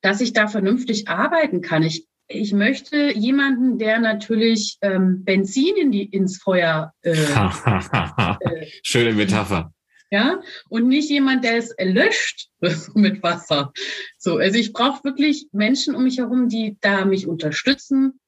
dass 0.00 0.20
ich 0.20 0.32
da 0.32 0.48
vernünftig 0.48 1.08
arbeiten 1.08 1.60
kann. 1.60 1.82
Ich 1.82 2.06
ich 2.30 2.52
möchte 2.52 3.10
jemanden, 3.14 3.78
der 3.78 3.98
natürlich 4.00 4.76
ähm, 4.82 5.24
Benzin 5.24 5.76
in 5.76 5.90
die, 5.90 6.04
ins 6.04 6.36
Feuer. 6.36 6.92
Äh, 7.00 7.12
äh, 7.12 8.66
Schöne 8.82 9.14
Metapher. 9.14 9.72
Ja, 10.10 10.40
und 10.68 10.88
nicht 10.88 11.08
jemand, 11.10 11.44
der 11.44 11.56
es 11.56 11.74
löscht 11.78 12.48
mit 12.94 13.22
Wasser. 13.22 13.72
So, 14.18 14.36
also 14.36 14.58
ich 14.58 14.74
brauche 14.74 15.04
wirklich 15.04 15.48
Menschen 15.52 15.94
um 15.94 16.04
mich 16.04 16.18
herum, 16.18 16.48
die 16.48 16.76
da 16.80 17.06
mich 17.06 17.26
unterstützen. 17.26 18.20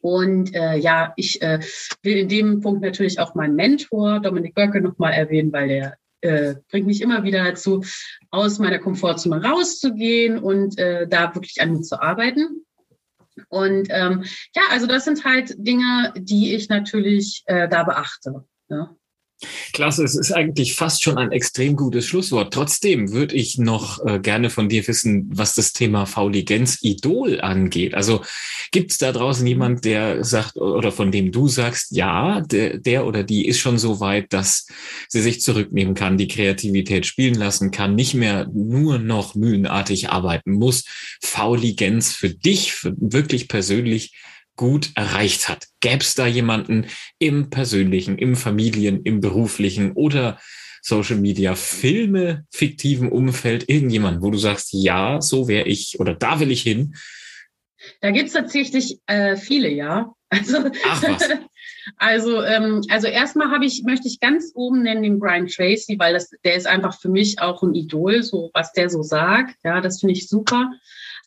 Und 0.00 0.54
äh, 0.54 0.76
ja, 0.76 1.12
ich 1.16 1.42
äh, 1.42 1.60
will 2.02 2.16
in 2.16 2.28
dem 2.28 2.60
Punkt 2.60 2.82
natürlich 2.82 3.18
auch 3.18 3.34
meinen 3.34 3.54
Mentor, 3.54 4.20
Dominik 4.20 4.54
Görke, 4.54 4.80
nochmal 4.80 5.12
erwähnen, 5.12 5.52
weil 5.52 5.68
der 5.68 5.96
äh, 6.20 6.54
bringt 6.70 6.86
mich 6.86 7.02
immer 7.02 7.24
wieder 7.24 7.44
dazu, 7.44 7.84
aus 8.30 8.58
meiner 8.58 8.78
Komfortzone 8.78 9.42
rauszugehen 9.42 10.38
und 10.38 10.78
äh, 10.78 11.06
da 11.06 11.34
wirklich 11.34 11.60
an 11.60 11.72
mir 11.72 11.82
zu 11.82 12.00
arbeiten. 12.00 12.64
Und 13.48 13.88
ähm, 13.90 14.24
ja, 14.54 14.62
also 14.70 14.86
das 14.86 15.04
sind 15.04 15.24
halt 15.24 15.54
Dinge, 15.58 16.12
die 16.16 16.54
ich 16.54 16.68
natürlich 16.68 17.42
äh, 17.46 17.68
da 17.68 17.84
beachte. 17.84 18.44
Ja. 18.68 18.96
Klasse, 19.72 20.02
es 20.02 20.14
ist 20.14 20.32
eigentlich 20.32 20.74
fast 20.74 21.02
schon 21.02 21.18
ein 21.18 21.30
extrem 21.30 21.76
gutes 21.76 22.06
Schlusswort. 22.06 22.54
Trotzdem 22.54 23.12
würde 23.12 23.34
ich 23.34 23.58
noch 23.58 24.04
äh, 24.06 24.18
gerne 24.18 24.48
von 24.48 24.70
dir 24.70 24.86
wissen, 24.88 25.28
was 25.30 25.54
das 25.54 25.72
Thema 25.72 26.06
Fauligenz 26.06 26.78
Idol 26.80 27.42
angeht. 27.42 27.94
Also 27.94 28.22
gibt 28.70 28.92
es 28.92 28.98
da 28.98 29.12
draußen 29.12 29.46
jemand, 29.46 29.84
der 29.84 30.24
sagt 30.24 30.56
oder 30.56 30.90
von 30.90 31.12
dem 31.12 31.32
du 31.32 31.48
sagst, 31.48 31.94
ja, 31.94 32.40
der, 32.40 32.78
der 32.78 33.06
oder 33.06 33.24
die 33.24 33.46
ist 33.46 33.58
schon 33.58 33.76
so 33.76 34.00
weit, 34.00 34.32
dass 34.32 34.66
sie 35.08 35.20
sich 35.20 35.42
zurücknehmen 35.42 35.94
kann, 35.94 36.16
die 36.16 36.28
Kreativität 36.28 37.04
spielen 37.04 37.34
lassen 37.34 37.70
kann, 37.70 37.94
nicht 37.94 38.14
mehr 38.14 38.48
nur 38.54 38.98
noch 38.98 39.34
mühenartig 39.34 40.08
arbeiten 40.08 40.52
muss. 40.52 40.84
Fauligenz 41.22 42.14
für 42.14 42.30
dich, 42.30 42.72
für 42.72 42.94
wirklich 42.96 43.48
persönlich 43.48 44.14
gut 44.56 44.90
erreicht 44.94 45.48
hat. 45.48 45.66
Gäbe 45.80 46.00
es 46.00 46.14
da 46.14 46.26
jemanden 46.26 46.86
im 47.18 47.50
persönlichen, 47.50 48.18
im 48.18 48.36
Familien, 48.36 49.02
im 49.02 49.20
beruflichen 49.20 49.92
oder 49.92 50.38
Social 50.82 51.16
Media, 51.16 51.54
Filme, 51.54 52.46
fiktiven 52.50 53.10
Umfeld, 53.10 53.68
irgendjemand, 53.68 54.22
wo 54.22 54.30
du 54.30 54.38
sagst, 54.38 54.68
ja, 54.72 55.20
so 55.20 55.48
wäre 55.48 55.66
ich 55.66 55.98
oder 55.98 56.14
da 56.14 56.38
will 56.40 56.50
ich 56.50 56.62
hin? 56.62 56.94
Da 58.00 58.10
gibt's 58.10 58.32
tatsächlich 58.32 59.00
äh, 59.06 59.36
viele, 59.36 59.68
ja. 59.68 60.12
Also, 60.28 60.58
Ach 60.84 61.02
was. 61.02 61.28
Also, 61.98 62.42
ähm, 62.42 62.82
also 62.90 63.06
erstmal 63.06 63.52
habe 63.52 63.64
ich, 63.64 63.84
möchte 63.84 64.08
ich 64.08 64.18
ganz 64.18 64.50
oben 64.56 64.82
nennen 64.82 65.04
den 65.04 65.20
Brian 65.20 65.46
Tracy, 65.46 65.96
weil 66.00 66.14
das, 66.14 66.30
der 66.44 66.56
ist 66.56 66.66
einfach 66.66 67.00
für 67.00 67.08
mich 67.08 67.40
auch 67.40 67.62
ein 67.62 67.74
Idol, 67.74 68.24
so 68.24 68.50
was 68.54 68.72
der 68.72 68.90
so 68.90 69.02
sagt. 69.02 69.54
Ja, 69.62 69.80
das 69.80 70.00
finde 70.00 70.14
ich 70.14 70.28
super. 70.28 70.72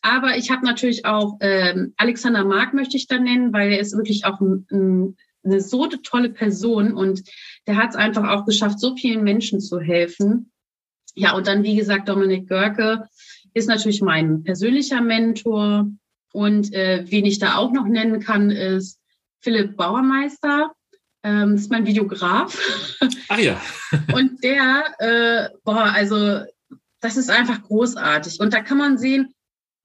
Aber 0.02 0.36
ich 0.36 0.50
habe 0.50 0.64
natürlich 0.64 1.04
auch 1.04 1.36
ähm, 1.40 1.94
Alexander 1.96 2.44
Mark 2.44 2.72
möchte 2.74 2.96
ich 2.96 3.06
da 3.06 3.18
nennen, 3.18 3.52
weil 3.52 3.72
er 3.72 3.80
ist 3.80 3.96
wirklich 3.96 4.24
auch 4.24 4.40
ein, 4.40 4.66
ein, 4.70 5.16
eine 5.44 5.60
so 5.60 5.86
tolle 5.86 6.30
Person 6.30 6.92
und 6.92 7.22
der 7.66 7.76
hat 7.76 7.90
es 7.90 7.96
einfach 7.96 8.28
auch 8.28 8.46
geschafft, 8.46 8.80
so 8.80 8.96
vielen 8.96 9.22
Menschen 9.24 9.60
zu 9.60 9.80
helfen. 9.80 10.50
Ja, 11.14 11.34
und 11.34 11.46
dann, 11.46 11.62
wie 11.62 11.76
gesagt, 11.76 12.08
Dominik 12.08 12.48
Görke 12.48 13.08
ist 13.54 13.68
natürlich 13.68 14.00
mein 14.00 14.42
persönlicher 14.42 15.00
Mentor. 15.00 15.90
Und 16.32 16.72
äh, 16.72 17.04
wen 17.08 17.26
ich 17.26 17.38
da 17.38 17.56
auch 17.56 17.72
noch 17.72 17.86
nennen 17.86 18.20
kann, 18.20 18.50
ist 18.50 19.00
Philipp 19.40 19.76
Bauermeister. 19.76 20.72
Ähm, 21.22 21.54
ist 21.54 21.70
mein 21.70 21.86
Videograf. 21.86 22.58
Ah 23.28 23.38
ja. 23.38 23.60
und 24.14 24.42
der, 24.42 24.84
äh, 24.98 25.48
boah, 25.64 25.92
also 25.92 26.40
das 27.00 27.16
ist 27.16 27.30
einfach 27.30 27.62
großartig. 27.62 28.40
Und 28.40 28.54
da 28.54 28.62
kann 28.62 28.78
man 28.78 28.96
sehen, 28.96 29.34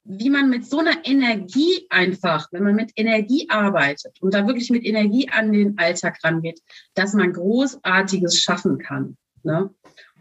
wie 0.06 0.30
man 0.30 0.50
mit 0.50 0.66
so 0.66 0.80
einer 0.80 1.04
Energie 1.04 1.88
einfach, 1.90 2.48
wenn 2.52 2.64
man 2.64 2.76
mit 2.76 2.92
Energie 2.96 3.50
arbeitet 3.50 4.22
und 4.22 4.34
da 4.36 4.46
wirklich 4.46 4.70
mit 4.70 4.86
Energie 4.86 5.30
an 5.30 5.52
den 5.52 5.78
Alltag 5.80 6.20
rangeht, 6.24 6.62
dass 6.94 7.14
man 7.14 7.34
Großartiges 7.34 8.40
schaffen 8.40 8.78
kann. 8.78 9.18
Ne? 9.44 9.72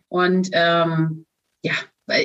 Und 0.09 0.49
ähm, 0.53 1.27
ja, 1.63 1.75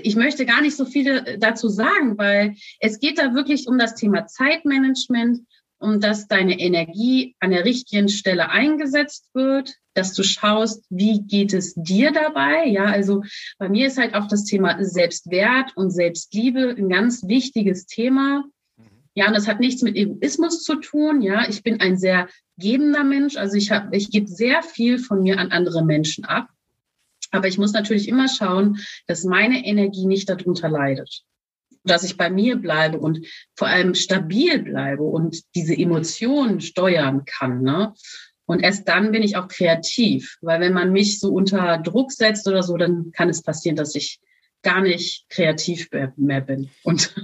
ich 0.04 0.16
möchte 0.16 0.46
gar 0.46 0.62
nicht 0.62 0.76
so 0.76 0.86
viel 0.86 1.38
dazu 1.40 1.68
sagen, 1.70 2.18
weil 2.18 2.56
es 2.80 3.00
geht 3.00 3.18
da 3.18 3.34
wirklich 3.34 3.68
um 3.68 3.78
das 3.78 3.96
Thema 3.96 4.26
Zeitmanagement, 4.26 5.42
um 5.80 6.00
dass 6.00 6.28
deine 6.28 6.60
Energie 6.60 7.36
an 7.40 7.52
der 7.52 7.66
richtigen 7.66 8.10
Stelle 8.10 8.50
eingesetzt 8.50 9.30
wird, 9.34 9.76
dass 9.94 10.14
du 10.14 10.24
schaust, 10.24 10.86
wie 10.90 11.22
geht 11.22 11.54
es 11.54 11.74
dir 11.76 12.12
dabei? 12.12 12.66
Ja, 12.68 12.86
also 12.86 13.24
bei 13.58 13.70
mir 13.70 13.88
ist 13.88 13.98
halt 13.98 14.14
auch 14.14 14.28
das 14.28 14.44
Thema 14.44 14.84
Selbstwert 14.84 15.76
und 15.76 15.92
Selbstliebe 15.92 16.76
ein 16.78 16.90
ganz 16.90 17.28
wichtiges 17.28 17.86
Thema. 17.86 18.44
Ja, 19.16 19.28
und 19.28 19.36
das 19.36 19.48
hat 19.48 19.60
nichts 19.60 19.82
mit 19.82 19.96
Egoismus 19.96 20.64
zu 20.64 20.76
tun. 20.76 21.22
Ja, 21.22 21.50
ich 21.50 21.64
bin 21.64 21.82
ein 21.82 21.98
sehr 21.98 22.30
gebender 22.58 23.04
Mensch. 23.04 23.38
Also 23.38 23.56
ich 23.56 23.72
habe, 23.72 23.96
ich 23.96 24.12
gebe 24.12 24.28
sehr 24.28 24.62
viel 24.64 25.00
von 25.00 25.24
mir 25.24 25.40
an 25.40 25.52
andere 25.52 25.84
Menschen 25.84 26.26
ab. 26.26 26.50
Aber 27.32 27.48
ich 27.48 27.58
muss 27.58 27.74
natürlich 27.74 28.08
immer 28.08 28.28
schauen, 28.28 28.80
dass 29.08 29.24
meine 29.24 29.66
Energie 29.66 30.06
nicht 30.06 30.30
darunter 30.30 30.70
leidet. 30.70 31.24
Dass 31.84 32.04
ich 32.04 32.18
bei 32.18 32.30
mir 32.30 32.58
bleibe 32.58 33.00
und 33.00 33.26
vor 33.56 33.68
allem 33.68 33.96
stabil 33.96 34.60
bleibe 34.60 35.04
und 35.04 35.44
diese 35.56 35.76
Emotionen 35.76 36.62
steuern 36.62 37.24
kann. 37.26 37.62
Ne? 37.62 37.94
Und 38.46 38.62
erst 38.62 38.88
dann 38.88 39.12
bin 39.12 39.24
ich 39.24 39.38
auch 39.38 39.48
kreativ. 39.48 40.38
Weil 40.42 40.60
wenn 40.60 40.74
man 40.74 40.92
mich 40.92 41.20
so 41.20 41.30
unter 41.30 41.78
Druck 41.78 42.12
setzt 42.12 42.48
oder 42.48 42.64
so, 42.64 42.78
dann 42.78 43.12
kann 43.12 43.30
es 43.30 43.44
passieren, 43.44 43.76
dass 43.76 43.96
ich 43.96 44.20
gar 44.62 44.82
nicht 44.82 45.30
kreativ 45.30 45.88
mehr 46.18 46.42
bin. 46.42 46.70
Und 46.84 47.16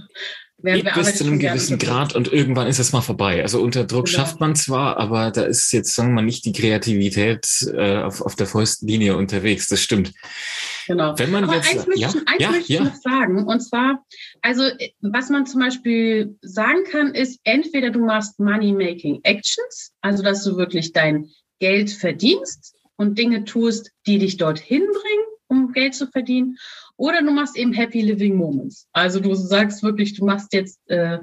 Geht 0.66 0.94
bis 0.94 1.16
zu 1.16 1.24
einem 1.24 1.40
gewissen 1.40 1.78
Grad 1.78 2.16
und 2.16 2.32
irgendwann 2.32 2.68
ist 2.68 2.80
es 2.80 2.92
mal 2.92 3.02
vorbei. 3.02 3.42
Also 3.42 3.62
unter 3.62 3.86
Druck 3.86 4.06
genau. 4.06 4.18
schafft 4.18 4.40
man 4.40 4.56
zwar, 4.56 4.98
aber 4.98 5.32
da 5.32 5.44
ist 5.44 5.72
jetzt, 5.72 5.94
sagen 5.94 6.10
wir 6.10 6.16
mal, 6.16 6.22
nicht 6.24 6.46
die 6.46 6.54
Kreativität 6.54 7.48
äh, 7.74 7.98
auf, 7.98 8.22
auf 8.22 8.36
der 8.36 8.48
vollsten 8.48 8.88
Linie 8.88 9.16
unterwegs. 9.16 9.68
Das 9.68 9.82
stimmt. 9.82 10.14
Genau. 10.88 11.18
Wenn 11.18 11.32
man 11.32 11.44
aber 11.44 11.56
jetzt, 11.56 11.70
eins 11.70 11.88
möchte, 11.88 12.02
ja, 12.02 12.08
eins 12.26 12.40
ja, 12.40 12.52
möchte 12.52 12.74
ja. 12.74 12.80
ich 12.82 12.86
noch 12.86 12.96
sagen. 12.96 13.46
Und 13.46 13.60
zwar, 13.62 14.04
also 14.42 14.64
was 15.02 15.30
man 15.30 15.46
zum 15.46 15.62
Beispiel 15.62 16.38
sagen 16.42 16.84
kann, 16.90 17.14
ist, 17.14 17.40
entweder 17.44 17.90
du 17.90 18.00
machst 18.00 18.40
Money-Making 18.40 19.22
Actions, 19.24 19.92
also 20.02 20.24
dass 20.24 20.44
du 20.44 20.58
wirklich 20.58 20.94
dein 20.94 21.30
Geld 21.60 21.92
verdienst 21.92 22.76
und 22.98 23.18
Dinge 23.18 23.46
tust, 23.46 23.92
die 24.06 24.20
dich 24.20 24.38
dorthin 24.38 24.82
bringen, 24.82 25.26
um 25.48 25.72
Geld 25.74 25.96
zu 25.96 26.08
verdienen. 26.08 26.58
Oder 26.98 27.22
du 27.22 27.32
machst 27.32 27.58
eben 27.58 27.74
Happy 27.74 28.02
Living 28.02 28.36
Moments. 28.36 28.88
Also 28.94 29.20
du 29.20 29.34
sagst 29.36 29.84
wirklich, 29.84 30.14
du 30.14 30.26
machst 30.26 30.54
jetzt 30.54 30.80
äh, 30.90 31.20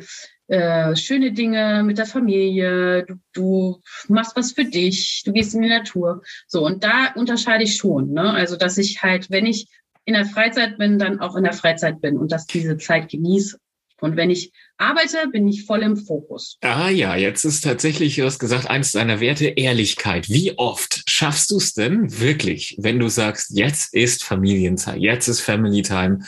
äh, 0.49 0.95
schöne 0.97 1.33
Dinge 1.33 1.83
mit 1.83 1.99
der 1.99 2.07
Familie, 2.07 3.07
du, 3.07 3.15
du 3.33 3.81
machst 4.09 4.37
was 4.37 4.53
für 4.53 4.65
dich, 4.65 5.23
du 5.25 5.33
gehst 5.33 5.55
in 5.55 5.63
die 5.63 5.69
Natur. 5.69 6.23
So, 6.47 6.67
und 6.67 6.85
da 6.85 7.13
unterscheide 7.15 7.65
ich 7.65 7.77
schon. 7.77 8.13
Ne? 8.13 8.33
Also, 8.33 8.57
dass 8.57 8.77
ich 8.77 9.03
halt, 9.03 9.31
wenn 9.31 9.47
ich 9.47 9.69
in 10.05 10.15
der 10.15 10.27
Freizeit 10.27 10.79
bin, 10.79 10.99
dann 10.99 11.21
auch 11.21 11.37
in 11.37 11.45
der 11.45 11.53
Freizeit 11.53 12.01
bin 12.01 12.19
und 12.19 12.33
dass 12.33 12.47
diese 12.47 12.77
Zeit 12.77 13.09
genieße. 13.09 13.59
Und 14.03 14.17
wenn 14.17 14.31
ich 14.31 14.53
arbeite, 14.79 15.29
bin 15.31 15.47
ich 15.47 15.65
voll 15.65 15.81
im 15.83 15.97
Fokus. 15.97 16.59
Ah 16.61 16.88
ja, 16.88 17.15
jetzt 17.15 17.45
ist 17.45 17.62
tatsächlich, 17.62 18.17
du 18.17 18.25
hast 18.25 18.41
gesagt, 18.41 18.69
eines 18.69 18.91
deiner 18.91 19.21
Werte 19.21 19.47
Ehrlichkeit. 19.47 20.29
Wie 20.29 20.59
oft 20.59 21.05
schaffst 21.09 21.53
du 21.53 21.59
es 21.59 21.73
denn 21.73 22.19
wirklich, 22.19 22.77
wenn 22.81 22.99
du 22.99 23.09
sagst, 23.09 23.57
jetzt 23.57 23.95
ist 23.95 24.25
Familienzeit, 24.25 24.99
jetzt 24.99 25.29
ist 25.29 25.41
Family 25.41 25.83
Time, 25.83 26.19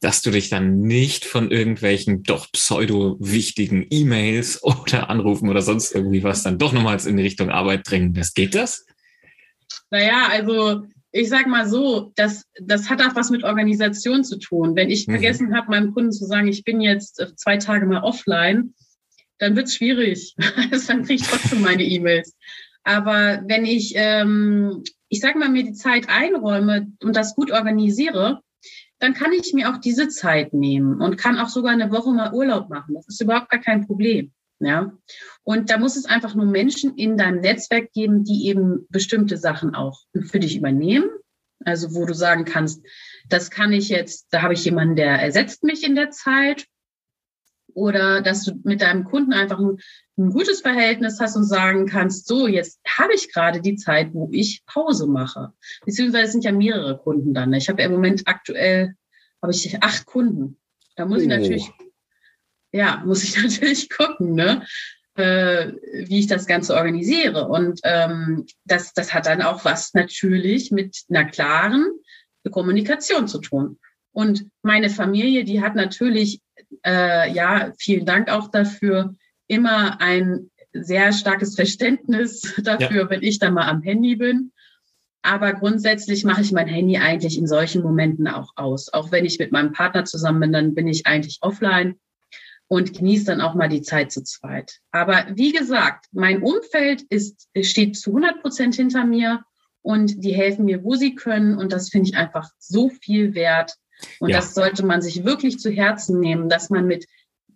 dass 0.00 0.20
du 0.22 0.32
dich 0.32 0.50
dann 0.50 0.80
nicht 0.80 1.24
von 1.24 1.52
irgendwelchen 1.52 2.24
doch 2.24 2.50
pseudo-wichtigen 2.50 3.86
E-Mails 3.88 4.60
oder 4.64 5.08
Anrufen 5.08 5.48
oder 5.48 5.62
sonst 5.62 5.94
irgendwie 5.94 6.24
was 6.24 6.42
dann 6.42 6.58
doch 6.58 6.72
nochmals 6.72 7.06
in 7.06 7.16
die 7.16 7.22
Richtung 7.22 7.50
Arbeit 7.50 7.88
drängen 7.88 8.14
lässt. 8.14 8.34
Geht 8.34 8.56
das? 8.56 8.84
Naja, 9.90 10.26
also 10.28 10.82
ich 11.12 11.28
sag 11.28 11.46
mal 11.46 11.68
so, 11.68 12.12
das, 12.16 12.46
das 12.60 12.88
hat 12.88 13.02
auch 13.02 13.14
was 13.14 13.30
mit 13.30 13.44
Organisation 13.44 14.24
zu 14.24 14.38
tun. 14.38 14.74
Wenn 14.74 14.90
ich 14.90 15.06
mhm. 15.06 15.12
vergessen 15.12 15.54
habe, 15.54 15.70
meinem 15.70 15.92
Kunden 15.92 16.12
zu 16.12 16.24
sagen, 16.24 16.48
ich 16.48 16.64
bin 16.64 16.80
jetzt 16.80 17.20
äh, 17.20 17.34
zwei 17.36 17.58
Tage 17.58 17.86
mal 17.86 18.02
offline, 18.02 18.74
dann 19.38 19.54
wird's 19.54 19.74
schwierig. 19.74 20.34
Also 20.72 20.88
dann 20.88 21.04
kriege 21.04 21.22
ich 21.22 21.28
trotzdem 21.28 21.60
meine 21.60 21.84
E-Mails. 21.84 22.34
Aber 22.84 23.42
wenn 23.46 23.64
ich, 23.64 23.92
ähm, 23.94 24.82
ich 25.08 25.20
sag 25.20 25.36
mal, 25.36 25.50
mir 25.50 25.64
die 25.64 25.74
Zeit 25.74 26.08
einräume 26.08 26.90
und 27.02 27.14
das 27.14 27.34
gut 27.34 27.52
organisiere, 27.52 28.40
dann 28.98 29.14
kann 29.14 29.32
ich 29.32 29.52
mir 29.52 29.70
auch 29.70 29.78
diese 29.78 30.08
Zeit 30.08 30.52
nehmen 30.52 31.00
und 31.00 31.18
kann 31.18 31.38
auch 31.38 31.48
sogar 31.48 31.72
eine 31.72 31.90
Woche 31.90 32.12
mal 32.12 32.32
Urlaub 32.32 32.70
machen. 32.70 32.94
Das 32.94 33.06
ist 33.08 33.20
überhaupt 33.20 33.50
gar 33.50 33.60
kein 33.60 33.86
Problem. 33.86 34.32
Ja. 34.64 34.92
Und 35.42 35.70
da 35.70 35.78
muss 35.78 35.96
es 35.96 36.04
einfach 36.04 36.34
nur 36.34 36.46
Menschen 36.46 36.96
in 36.96 37.16
deinem 37.16 37.40
Netzwerk 37.40 37.92
geben, 37.92 38.24
die 38.24 38.46
eben 38.46 38.86
bestimmte 38.90 39.36
Sachen 39.36 39.74
auch 39.74 40.02
für 40.20 40.38
dich 40.38 40.56
übernehmen. 40.56 41.10
Also 41.64 41.94
wo 41.94 42.04
du 42.04 42.14
sagen 42.14 42.44
kannst, 42.44 42.84
das 43.28 43.50
kann 43.50 43.72
ich 43.72 43.88
jetzt, 43.88 44.28
da 44.30 44.42
habe 44.42 44.54
ich 44.54 44.64
jemanden, 44.64 44.96
der 44.96 45.20
ersetzt 45.20 45.62
mich 45.64 45.84
in 45.84 45.94
der 45.94 46.10
Zeit. 46.10 46.66
Oder 47.74 48.20
dass 48.20 48.44
du 48.44 48.52
mit 48.64 48.82
deinem 48.82 49.04
Kunden 49.04 49.32
einfach 49.32 49.58
ein, 49.58 49.78
ein 50.18 50.30
gutes 50.30 50.60
Verhältnis 50.60 51.18
hast 51.20 51.36
und 51.36 51.44
sagen 51.44 51.86
kannst, 51.86 52.26
so, 52.26 52.46
jetzt 52.46 52.80
habe 52.86 53.14
ich 53.14 53.32
gerade 53.32 53.62
die 53.62 53.76
Zeit, 53.76 54.12
wo 54.12 54.28
ich 54.30 54.62
Pause 54.66 55.06
mache. 55.06 55.52
Beziehungsweise 55.84 56.24
es 56.24 56.32
sind 56.32 56.44
ja 56.44 56.52
mehrere 56.52 56.98
Kunden 56.98 57.32
dann. 57.32 57.52
Ich 57.54 57.68
habe 57.68 57.80
ja 57.80 57.86
im 57.86 57.94
Moment 57.94 58.24
aktuell, 58.26 58.94
habe 59.40 59.52
ich 59.52 59.82
acht 59.82 60.04
Kunden. 60.04 60.58
Da 60.96 61.06
muss 61.06 61.18
oh. 61.18 61.22
ich 61.22 61.28
natürlich 61.28 61.72
ja, 62.72 63.02
muss 63.04 63.22
ich 63.22 63.36
natürlich 63.42 63.88
gucken, 63.90 64.34
ne? 64.34 64.64
Äh, 65.14 65.72
wie 66.06 66.20
ich 66.20 66.26
das 66.26 66.46
Ganze 66.46 66.74
organisiere. 66.74 67.46
Und 67.46 67.80
ähm, 67.84 68.46
das, 68.64 68.94
das 68.94 69.12
hat 69.12 69.26
dann 69.26 69.42
auch 69.42 69.62
was 69.66 69.92
natürlich 69.92 70.70
mit 70.70 71.02
einer 71.10 71.26
klaren 71.26 71.84
Kommunikation 72.50 73.28
zu 73.28 73.38
tun. 73.38 73.78
Und 74.12 74.46
meine 74.62 74.88
Familie, 74.88 75.44
die 75.44 75.60
hat 75.60 75.74
natürlich, 75.74 76.40
äh, 76.84 77.30
ja, 77.30 77.72
vielen 77.78 78.06
Dank 78.06 78.30
auch 78.30 78.50
dafür, 78.50 79.14
immer 79.48 80.00
ein 80.00 80.50
sehr 80.72 81.12
starkes 81.12 81.56
Verständnis 81.56 82.54
dafür, 82.64 83.02
ja. 83.02 83.10
wenn 83.10 83.22
ich 83.22 83.38
da 83.38 83.50
mal 83.50 83.68
am 83.68 83.82
Handy 83.82 84.16
bin. 84.16 84.52
Aber 85.20 85.52
grundsätzlich 85.52 86.24
mache 86.24 86.40
ich 86.40 86.52
mein 86.52 86.66
Handy 86.66 86.96
eigentlich 86.96 87.36
in 87.36 87.46
solchen 87.46 87.82
Momenten 87.82 88.26
auch 88.26 88.52
aus. 88.56 88.92
Auch 88.92 89.12
wenn 89.12 89.26
ich 89.26 89.38
mit 89.38 89.52
meinem 89.52 89.72
Partner 89.72 90.06
zusammen 90.06 90.40
bin, 90.40 90.52
dann 90.52 90.74
bin 90.74 90.88
ich 90.88 91.06
eigentlich 91.06 91.38
offline 91.42 91.96
und 92.72 92.94
genieße 92.94 93.26
dann 93.26 93.42
auch 93.42 93.54
mal 93.54 93.68
die 93.68 93.82
Zeit 93.82 94.12
zu 94.12 94.24
zweit. 94.24 94.80
Aber 94.92 95.26
wie 95.34 95.52
gesagt, 95.52 96.06
mein 96.10 96.42
Umfeld 96.42 97.02
ist, 97.02 97.46
steht 97.60 97.98
zu 97.98 98.12
100 98.12 98.40
Prozent 98.40 98.74
hinter 98.74 99.04
mir 99.04 99.44
und 99.82 100.24
die 100.24 100.32
helfen 100.32 100.64
mir, 100.64 100.82
wo 100.82 100.94
sie 100.94 101.14
können. 101.14 101.58
Und 101.58 101.70
das 101.70 101.90
finde 101.90 102.08
ich 102.08 102.16
einfach 102.16 102.48
so 102.58 102.88
viel 102.88 103.34
wert. 103.34 103.74
Und 104.20 104.30
ja. 104.30 104.36
das 104.36 104.54
sollte 104.54 104.86
man 104.86 105.02
sich 105.02 105.22
wirklich 105.22 105.58
zu 105.58 105.70
Herzen 105.70 106.18
nehmen, 106.18 106.48
dass 106.48 106.70
man 106.70 106.86
mit 106.86 107.04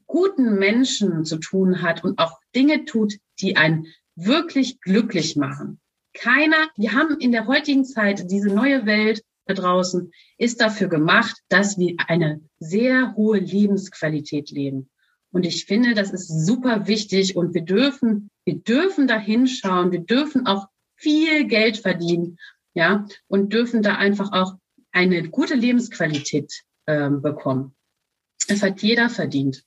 guten 0.04 0.58
Menschen 0.58 1.24
zu 1.24 1.38
tun 1.38 1.80
hat 1.80 2.04
und 2.04 2.18
auch 2.18 2.38
Dinge 2.54 2.84
tut, 2.84 3.14
die 3.40 3.56
einen 3.56 3.86
wirklich 4.16 4.82
glücklich 4.82 5.34
machen. 5.34 5.80
Keiner, 6.12 6.68
wir 6.76 6.92
haben 6.92 7.18
in 7.20 7.32
der 7.32 7.46
heutigen 7.46 7.86
Zeit 7.86 8.30
diese 8.30 8.50
neue 8.50 8.84
Welt 8.84 9.22
da 9.46 9.54
draußen, 9.54 10.12
ist 10.36 10.60
dafür 10.60 10.88
gemacht, 10.88 11.38
dass 11.48 11.78
wir 11.78 11.96
eine 12.06 12.42
sehr 12.58 13.14
hohe 13.16 13.38
Lebensqualität 13.38 14.50
leben. 14.50 14.90
Und 15.36 15.44
ich 15.44 15.66
finde, 15.66 15.92
das 15.92 16.12
ist 16.12 16.46
super 16.46 16.86
wichtig 16.86 17.36
und 17.36 17.52
wir 17.52 17.60
dürfen, 17.60 18.30
wir 18.46 18.54
dürfen 18.54 19.06
da 19.06 19.18
hinschauen, 19.18 19.92
wir 19.92 20.00
dürfen 20.00 20.46
auch 20.46 20.68
viel 20.94 21.46
Geld 21.46 21.76
verdienen, 21.76 22.38
ja, 22.72 23.06
und 23.28 23.52
dürfen 23.52 23.82
da 23.82 23.96
einfach 23.96 24.32
auch 24.32 24.54
eine 24.92 25.28
gute 25.28 25.54
Lebensqualität 25.54 26.62
ähm, 26.86 27.20
bekommen. 27.20 27.74
Das 28.48 28.62
hat 28.62 28.80
jeder 28.80 29.10
verdient. 29.10 29.62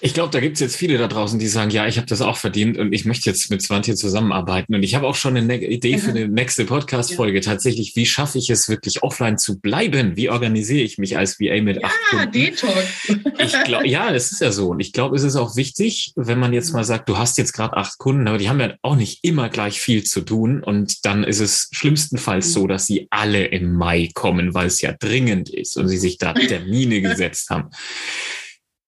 Ich 0.00 0.14
glaube, 0.14 0.30
da 0.30 0.40
gibt 0.40 0.54
es 0.54 0.60
jetzt 0.60 0.76
viele 0.76 0.96
da 0.96 1.06
draußen, 1.06 1.38
die 1.38 1.46
sagen, 1.46 1.70
ja, 1.70 1.86
ich 1.86 1.98
habe 1.98 2.06
das 2.06 2.22
auch 2.22 2.36
verdient 2.36 2.78
und 2.78 2.92
ich 2.92 3.04
möchte 3.04 3.28
jetzt 3.28 3.50
mit 3.50 3.62
Swantje 3.62 3.94
zusammenarbeiten. 3.94 4.74
Und 4.74 4.82
ich 4.82 4.94
habe 4.94 5.06
auch 5.06 5.14
schon 5.14 5.36
eine 5.36 5.46
ne 5.46 5.64
Idee 5.64 5.98
für 5.98 6.10
eine 6.10 6.28
nächste 6.28 6.64
Podcast-Folge. 6.64 7.38
Ja. 7.38 7.44
Tatsächlich, 7.44 7.94
wie 7.94 8.06
schaffe 8.06 8.38
ich 8.38 8.48
es 8.48 8.68
wirklich 8.68 9.02
offline 9.02 9.36
zu 9.36 9.60
bleiben? 9.60 10.16
Wie 10.16 10.30
organisiere 10.30 10.82
ich 10.82 10.96
mich 10.96 11.18
als 11.18 11.38
VA 11.38 11.60
mit 11.60 11.76
ja, 11.76 11.88
acht 11.88 12.00
Kunden? 12.10 12.32
Detox. 12.32 12.74
Ich 13.42 13.64
glaub, 13.64 13.84
ja, 13.84 14.12
das 14.12 14.30
ist 14.30 14.40
ja 14.40 14.52
so. 14.52 14.68
Und 14.68 14.78
ich 14.78 14.92
glaube, 14.92 15.16
es 15.16 15.24
ist 15.24 15.34
auch 15.34 15.56
wichtig, 15.56 16.12
wenn 16.14 16.38
man 16.38 16.52
jetzt 16.52 16.72
mal 16.72 16.84
sagt, 16.84 17.08
du 17.08 17.18
hast 17.18 17.38
jetzt 17.38 17.52
gerade 17.52 17.76
acht 17.76 17.98
Kunden, 17.98 18.28
aber 18.28 18.38
die 18.38 18.48
haben 18.48 18.60
ja 18.60 18.74
auch 18.82 18.94
nicht 18.94 19.24
immer 19.24 19.48
gleich 19.48 19.80
viel 19.80 20.04
zu 20.04 20.20
tun. 20.20 20.62
Und 20.62 21.04
dann 21.04 21.24
ist 21.24 21.40
es 21.40 21.68
schlimmstenfalls 21.72 22.52
so, 22.52 22.68
dass 22.68 22.86
sie 22.86 23.08
alle 23.10 23.46
im 23.46 23.74
Mai 23.74 24.10
kommen, 24.14 24.54
weil 24.54 24.68
es 24.68 24.80
ja 24.80 24.92
dringend 24.92 25.50
ist 25.50 25.76
und 25.76 25.88
sie 25.88 25.98
sich 25.98 26.18
da 26.18 26.32
Termine 26.34 27.00
gesetzt 27.02 27.50
haben. 27.50 27.70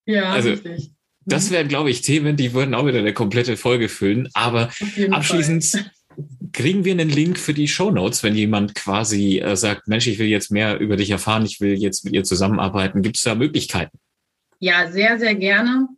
Ja, 0.07 0.33
also, 0.33 0.51
richtig. 0.51 0.94
Das 1.27 1.51
wären, 1.51 1.69
glaube 1.69 1.91
ich, 1.91 2.03
Themen, 2.03 2.37
die 2.37 2.53
würden 2.53 2.75
auch 2.75 2.87
wieder 2.87 2.99
eine 2.99 3.15
komplette 3.15 3.57
Folge 3.57 3.89
füllen. 3.89 4.29
Aber 4.35 4.71
abschließend 5.11 5.65
Fall. 5.65 5.91
kriegen 6.53 6.85
wir 6.85 6.93
einen 6.93 7.09
Link 7.09 7.39
für 7.39 7.55
die 7.55 7.69
Show 7.69 7.91
Notes, 7.91 8.23
wenn 8.23 8.35
jemand 8.35 8.75
quasi 8.75 9.39
äh, 9.39 9.57
sagt, 9.57 9.89
Mensch, 9.89 10.07
ich 10.07 10.19
will 10.19 10.27
jetzt 10.27 10.51
mehr 10.51 10.79
über 10.79 10.97
dich 10.97 11.11
erfahren, 11.11 11.47
ich 11.47 11.61
will 11.61 11.75
jetzt 11.75 12.05
mit 12.05 12.15
ihr 12.15 12.25
zusammenarbeiten. 12.25 13.03
Gibt 13.03 13.17
es 13.17 13.23
da 13.23 13.35
Möglichkeiten? 13.35 13.99
Ja, 14.59 14.91
sehr, 14.91 15.19
sehr 15.19 15.35
gerne. 15.35 15.89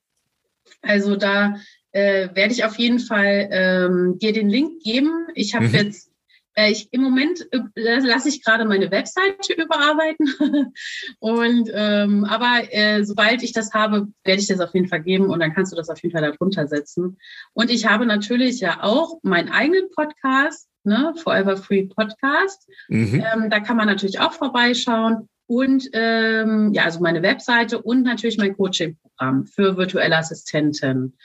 Also 0.82 1.16
da 1.16 1.56
äh, 1.92 2.28
werde 2.34 2.52
ich 2.52 2.64
auf 2.64 2.78
jeden 2.78 2.98
Fall 2.98 3.48
ähm, 3.50 4.18
dir 4.18 4.32
den 4.32 4.48
Link 4.48 4.82
geben. 4.82 5.26
Ich 5.34 5.54
habe 5.54 5.68
mhm. 5.68 5.74
jetzt 5.74 6.10
ich, 6.56 6.88
Im 6.92 7.02
Moment 7.02 7.46
äh, 7.52 7.60
lasse 7.74 8.28
ich 8.28 8.42
gerade 8.42 8.64
meine 8.64 8.90
Webseite 8.90 9.52
überarbeiten. 9.52 10.26
und 11.18 11.70
ähm, 11.72 12.24
aber 12.24 12.62
äh, 12.72 13.04
sobald 13.04 13.42
ich 13.42 13.52
das 13.52 13.74
habe, 13.74 14.08
werde 14.24 14.40
ich 14.40 14.48
das 14.48 14.60
auf 14.60 14.72
jeden 14.74 14.88
Fall 14.88 15.02
geben 15.02 15.26
und 15.26 15.40
dann 15.40 15.52
kannst 15.54 15.72
du 15.72 15.76
das 15.76 15.90
auf 15.90 16.02
jeden 16.02 16.12
Fall 16.12 16.22
darunter 16.28 16.66
setzen. 16.66 17.18
Und 17.52 17.70
ich 17.70 17.86
habe 17.86 18.06
natürlich 18.06 18.60
ja 18.60 18.82
auch 18.82 19.18
meinen 19.22 19.50
eigenen 19.50 19.90
Podcast, 19.90 20.68
ne, 20.84 21.12
Forever 21.16 21.56
Free 21.56 21.86
Podcast. 21.86 22.68
Mhm. 22.88 23.22
Ähm, 23.32 23.50
da 23.50 23.60
kann 23.60 23.76
man 23.76 23.86
natürlich 23.86 24.20
auch 24.20 24.32
vorbeischauen. 24.32 25.28
Und 25.48 25.88
ähm, 25.92 26.72
ja, 26.72 26.84
also 26.84 27.00
meine 27.00 27.22
Webseite 27.22 27.80
und 27.80 28.02
natürlich 28.02 28.36
mein 28.38 28.56
Coaching-Programm 28.56 29.46
für 29.46 29.76
virtuelle 29.76 30.16
Assistenten. 30.16 31.16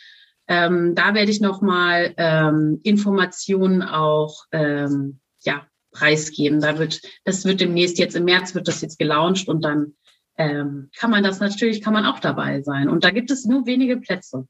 Ähm, 0.51 0.95
da 0.95 1.13
werde 1.13 1.31
ich 1.31 1.39
nochmal 1.39 2.13
ähm, 2.17 2.81
Informationen 2.83 3.81
auch 3.81 4.43
ähm, 4.51 5.21
ja, 5.45 5.65
preisgeben. 5.93 6.59
Da 6.59 6.77
wird, 6.77 6.99
das 7.23 7.45
wird 7.45 7.61
demnächst 7.61 7.97
jetzt 7.99 8.17
im 8.17 8.25
März 8.25 8.53
wird 8.53 8.67
das 8.67 8.81
jetzt 8.81 8.99
gelauncht 8.99 9.47
und 9.47 9.63
dann 9.63 9.93
ähm, 10.37 10.89
kann 10.93 11.09
man 11.09 11.23
das 11.23 11.39
natürlich, 11.39 11.81
kann 11.81 11.93
man 11.93 12.05
auch 12.05 12.19
dabei 12.19 12.61
sein. 12.63 12.89
Und 12.89 13.05
da 13.05 13.11
gibt 13.11 13.31
es 13.31 13.45
nur 13.45 13.65
wenige 13.65 13.95
Plätze. 13.95 14.45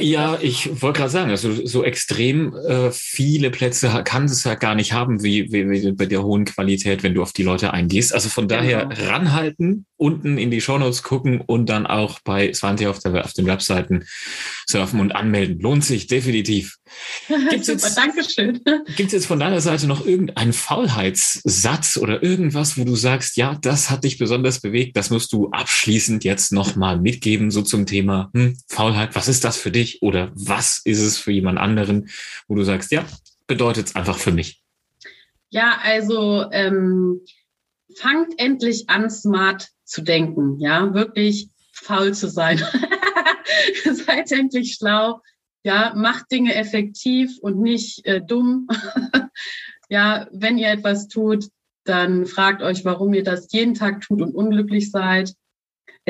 Ja, 0.00 0.38
ich 0.40 0.82
wollte 0.82 0.98
gerade 0.98 1.10
sagen, 1.10 1.30
also 1.30 1.66
so 1.66 1.84
extrem 1.84 2.54
äh, 2.54 2.90
viele 2.90 3.50
Plätze 3.50 3.88
kann 4.04 4.24
es 4.24 4.44
ja 4.44 4.54
gar 4.54 4.74
nicht 4.74 4.92
haben, 4.92 5.22
wie, 5.22 5.52
wie, 5.52 5.68
wie 5.70 5.92
bei 5.92 6.06
der 6.06 6.22
hohen 6.22 6.44
Qualität, 6.44 7.02
wenn 7.02 7.14
du 7.14 7.22
auf 7.22 7.32
die 7.32 7.42
Leute 7.42 7.72
eingehst. 7.72 8.14
Also 8.14 8.28
von 8.28 8.48
daher 8.48 8.86
genau. 8.86 9.10
ranhalten, 9.10 9.86
unten 9.96 10.38
in 10.38 10.50
die 10.50 10.60
Shownotes 10.60 11.02
gucken 11.02 11.40
und 11.40 11.68
dann 11.68 11.86
auch 11.86 12.20
bei 12.24 12.52
Svanti 12.52 12.86
auf, 12.86 13.00
der, 13.00 13.24
auf 13.24 13.32
den 13.32 13.46
Webseiten 13.46 14.04
surfen 14.66 15.00
und 15.00 15.12
anmelden. 15.12 15.60
Lohnt 15.60 15.84
sich 15.84 16.06
definitiv. 16.06 16.76
Gibt's 17.50 17.66
Super, 17.66 17.80
jetzt, 17.82 17.98
Dankeschön. 17.98 18.60
Gibt 18.96 19.08
es 19.08 19.12
jetzt 19.12 19.26
von 19.26 19.40
deiner 19.40 19.60
Seite 19.60 19.86
noch 19.86 20.06
irgendeinen 20.06 20.52
Faulheitssatz 20.52 21.96
oder 21.96 22.22
irgendwas, 22.22 22.78
wo 22.78 22.84
du 22.84 22.96
sagst, 22.96 23.36
ja, 23.36 23.58
das 23.60 23.90
hat 23.90 24.04
dich 24.04 24.18
besonders 24.18 24.60
bewegt, 24.60 24.96
das 24.96 25.10
musst 25.10 25.32
du 25.32 25.50
abschließend 25.50 26.24
jetzt 26.24 26.52
nochmal 26.52 27.00
mitgeben, 27.00 27.50
so 27.50 27.62
zum 27.62 27.86
Thema 27.86 28.30
hm, 28.34 28.56
Faulheit. 28.68 29.14
Was 29.14 29.28
ist 29.28 29.44
das 29.44 29.56
für 29.56 29.70
dich 29.70 29.89
oder 30.02 30.32
was 30.34 30.80
ist 30.84 31.00
es 31.00 31.18
für 31.18 31.32
jemand 31.32 31.58
anderen, 31.58 32.08
wo 32.48 32.54
du 32.54 32.62
sagst, 32.62 32.92
ja, 32.92 33.04
bedeutet 33.46 33.88
es 33.88 33.96
einfach 33.96 34.18
für 34.18 34.32
mich? 34.32 34.62
Ja, 35.50 35.78
also 35.82 36.46
ähm, 36.52 37.20
fangt 37.96 38.38
endlich 38.38 38.88
an, 38.88 39.10
smart 39.10 39.68
zu 39.84 40.02
denken, 40.02 40.60
ja, 40.60 40.94
wirklich 40.94 41.48
faul 41.72 42.14
zu 42.14 42.28
sein. 42.28 42.58
Seid 43.84 44.30
endlich 44.30 44.74
schlau, 44.74 45.20
ja, 45.64 45.92
macht 45.96 46.30
Dinge 46.30 46.54
effektiv 46.54 47.38
und 47.40 47.60
nicht 47.60 48.06
äh, 48.06 48.20
dumm. 48.24 48.68
ja, 49.88 50.28
wenn 50.32 50.58
ihr 50.58 50.68
etwas 50.68 51.08
tut, 51.08 51.48
dann 51.84 52.26
fragt 52.26 52.62
euch, 52.62 52.84
warum 52.84 53.12
ihr 53.14 53.24
das 53.24 53.48
jeden 53.50 53.74
Tag 53.74 54.02
tut 54.02 54.22
und 54.22 54.34
unglücklich 54.34 54.90
seid. 54.90 55.34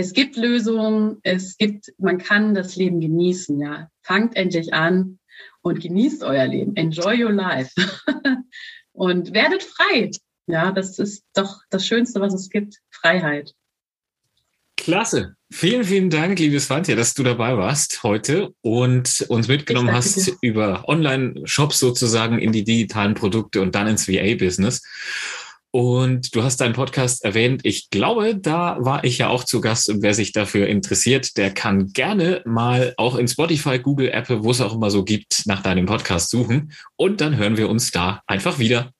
Es 0.00 0.14
gibt 0.14 0.36
Lösungen, 0.36 1.18
es 1.24 1.58
gibt, 1.58 1.92
man 1.98 2.16
kann 2.16 2.54
das 2.54 2.74
Leben 2.74 3.00
genießen, 3.00 3.60
ja. 3.60 3.90
Fangt 4.02 4.34
endlich 4.34 4.72
an 4.72 5.18
und 5.60 5.82
genießt 5.82 6.22
euer 6.22 6.46
Leben. 6.46 6.74
Enjoy 6.74 7.22
your 7.22 7.32
life. 7.32 7.70
und 8.92 9.34
werdet 9.34 9.62
frei. 9.62 10.10
Ja, 10.46 10.72
das 10.72 10.98
ist 10.98 11.24
doch 11.34 11.60
das 11.68 11.86
Schönste, 11.86 12.18
was 12.22 12.32
es 12.32 12.48
gibt. 12.48 12.76
Freiheit. 12.90 13.52
Klasse. 14.78 15.34
Vielen, 15.50 15.84
vielen 15.84 16.08
Dank, 16.08 16.38
liebes 16.38 16.64
Swantje, 16.64 16.96
dass 16.96 17.12
du 17.12 17.22
dabei 17.22 17.58
warst 17.58 18.02
heute 18.02 18.54
und 18.62 19.26
uns 19.28 19.48
mitgenommen 19.48 19.92
hast 19.92 20.28
dir. 20.28 20.36
über 20.40 20.88
Online-Shops 20.88 21.78
sozusagen 21.78 22.38
in 22.38 22.52
die 22.52 22.64
digitalen 22.64 23.12
Produkte 23.12 23.60
und 23.60 23.74
dann 23.74 23.86
ins 23.86 24.08
VA-Business. 24.08 24.82
Und 25.72 26.34
du 26.34 26.42
hast 26.42 26.60
deinen 26.60 26.74
Podcast 26.74 27.24
erwähnt. 27.24 27.60
Ich 27.64 27.90
glaube, 27.90 28.34
da 28.34 28.76
war 28.80 29.04
ich 29.04 29.18
ja 29.18 29.28
auch 29.28 29.44
zu 29.44 29.60
Gast. 29.60 29.88
Und 29.88 30.02
wer 30.02 30.14
sich 30.14 30.32
dafür 30.32 30.66
interessiert, 30.66 31.36
der 31.36 31.52
kann 31.52 31.92
gerne 31.92 32.42
mal 32.44 32.94
auch 32.96 33.16
in 33.16 33.28
Spotify, 33.28 33.78
Google, 33.78 34.10
Apple, 34.10 34.42
wo 34.42 34.50
es 34.50 34.60
auch 34.60 34.74
immer 34.74 34.90
so 34.90 35.04
gibt, 35.04 35.46
nach 35.46 35.62
deinem 35.62 35.86
Podcast 35.86 36.30
suchen. 36.30 36.72
Und 36.96 37.20
dann 37.20 37.36
hören 37.36 37.56
wir 37.56 37.68
uns 37.68 37.92
da 37.92 38.22
einfach 38.26 38.58
wieder. 38.58 38.92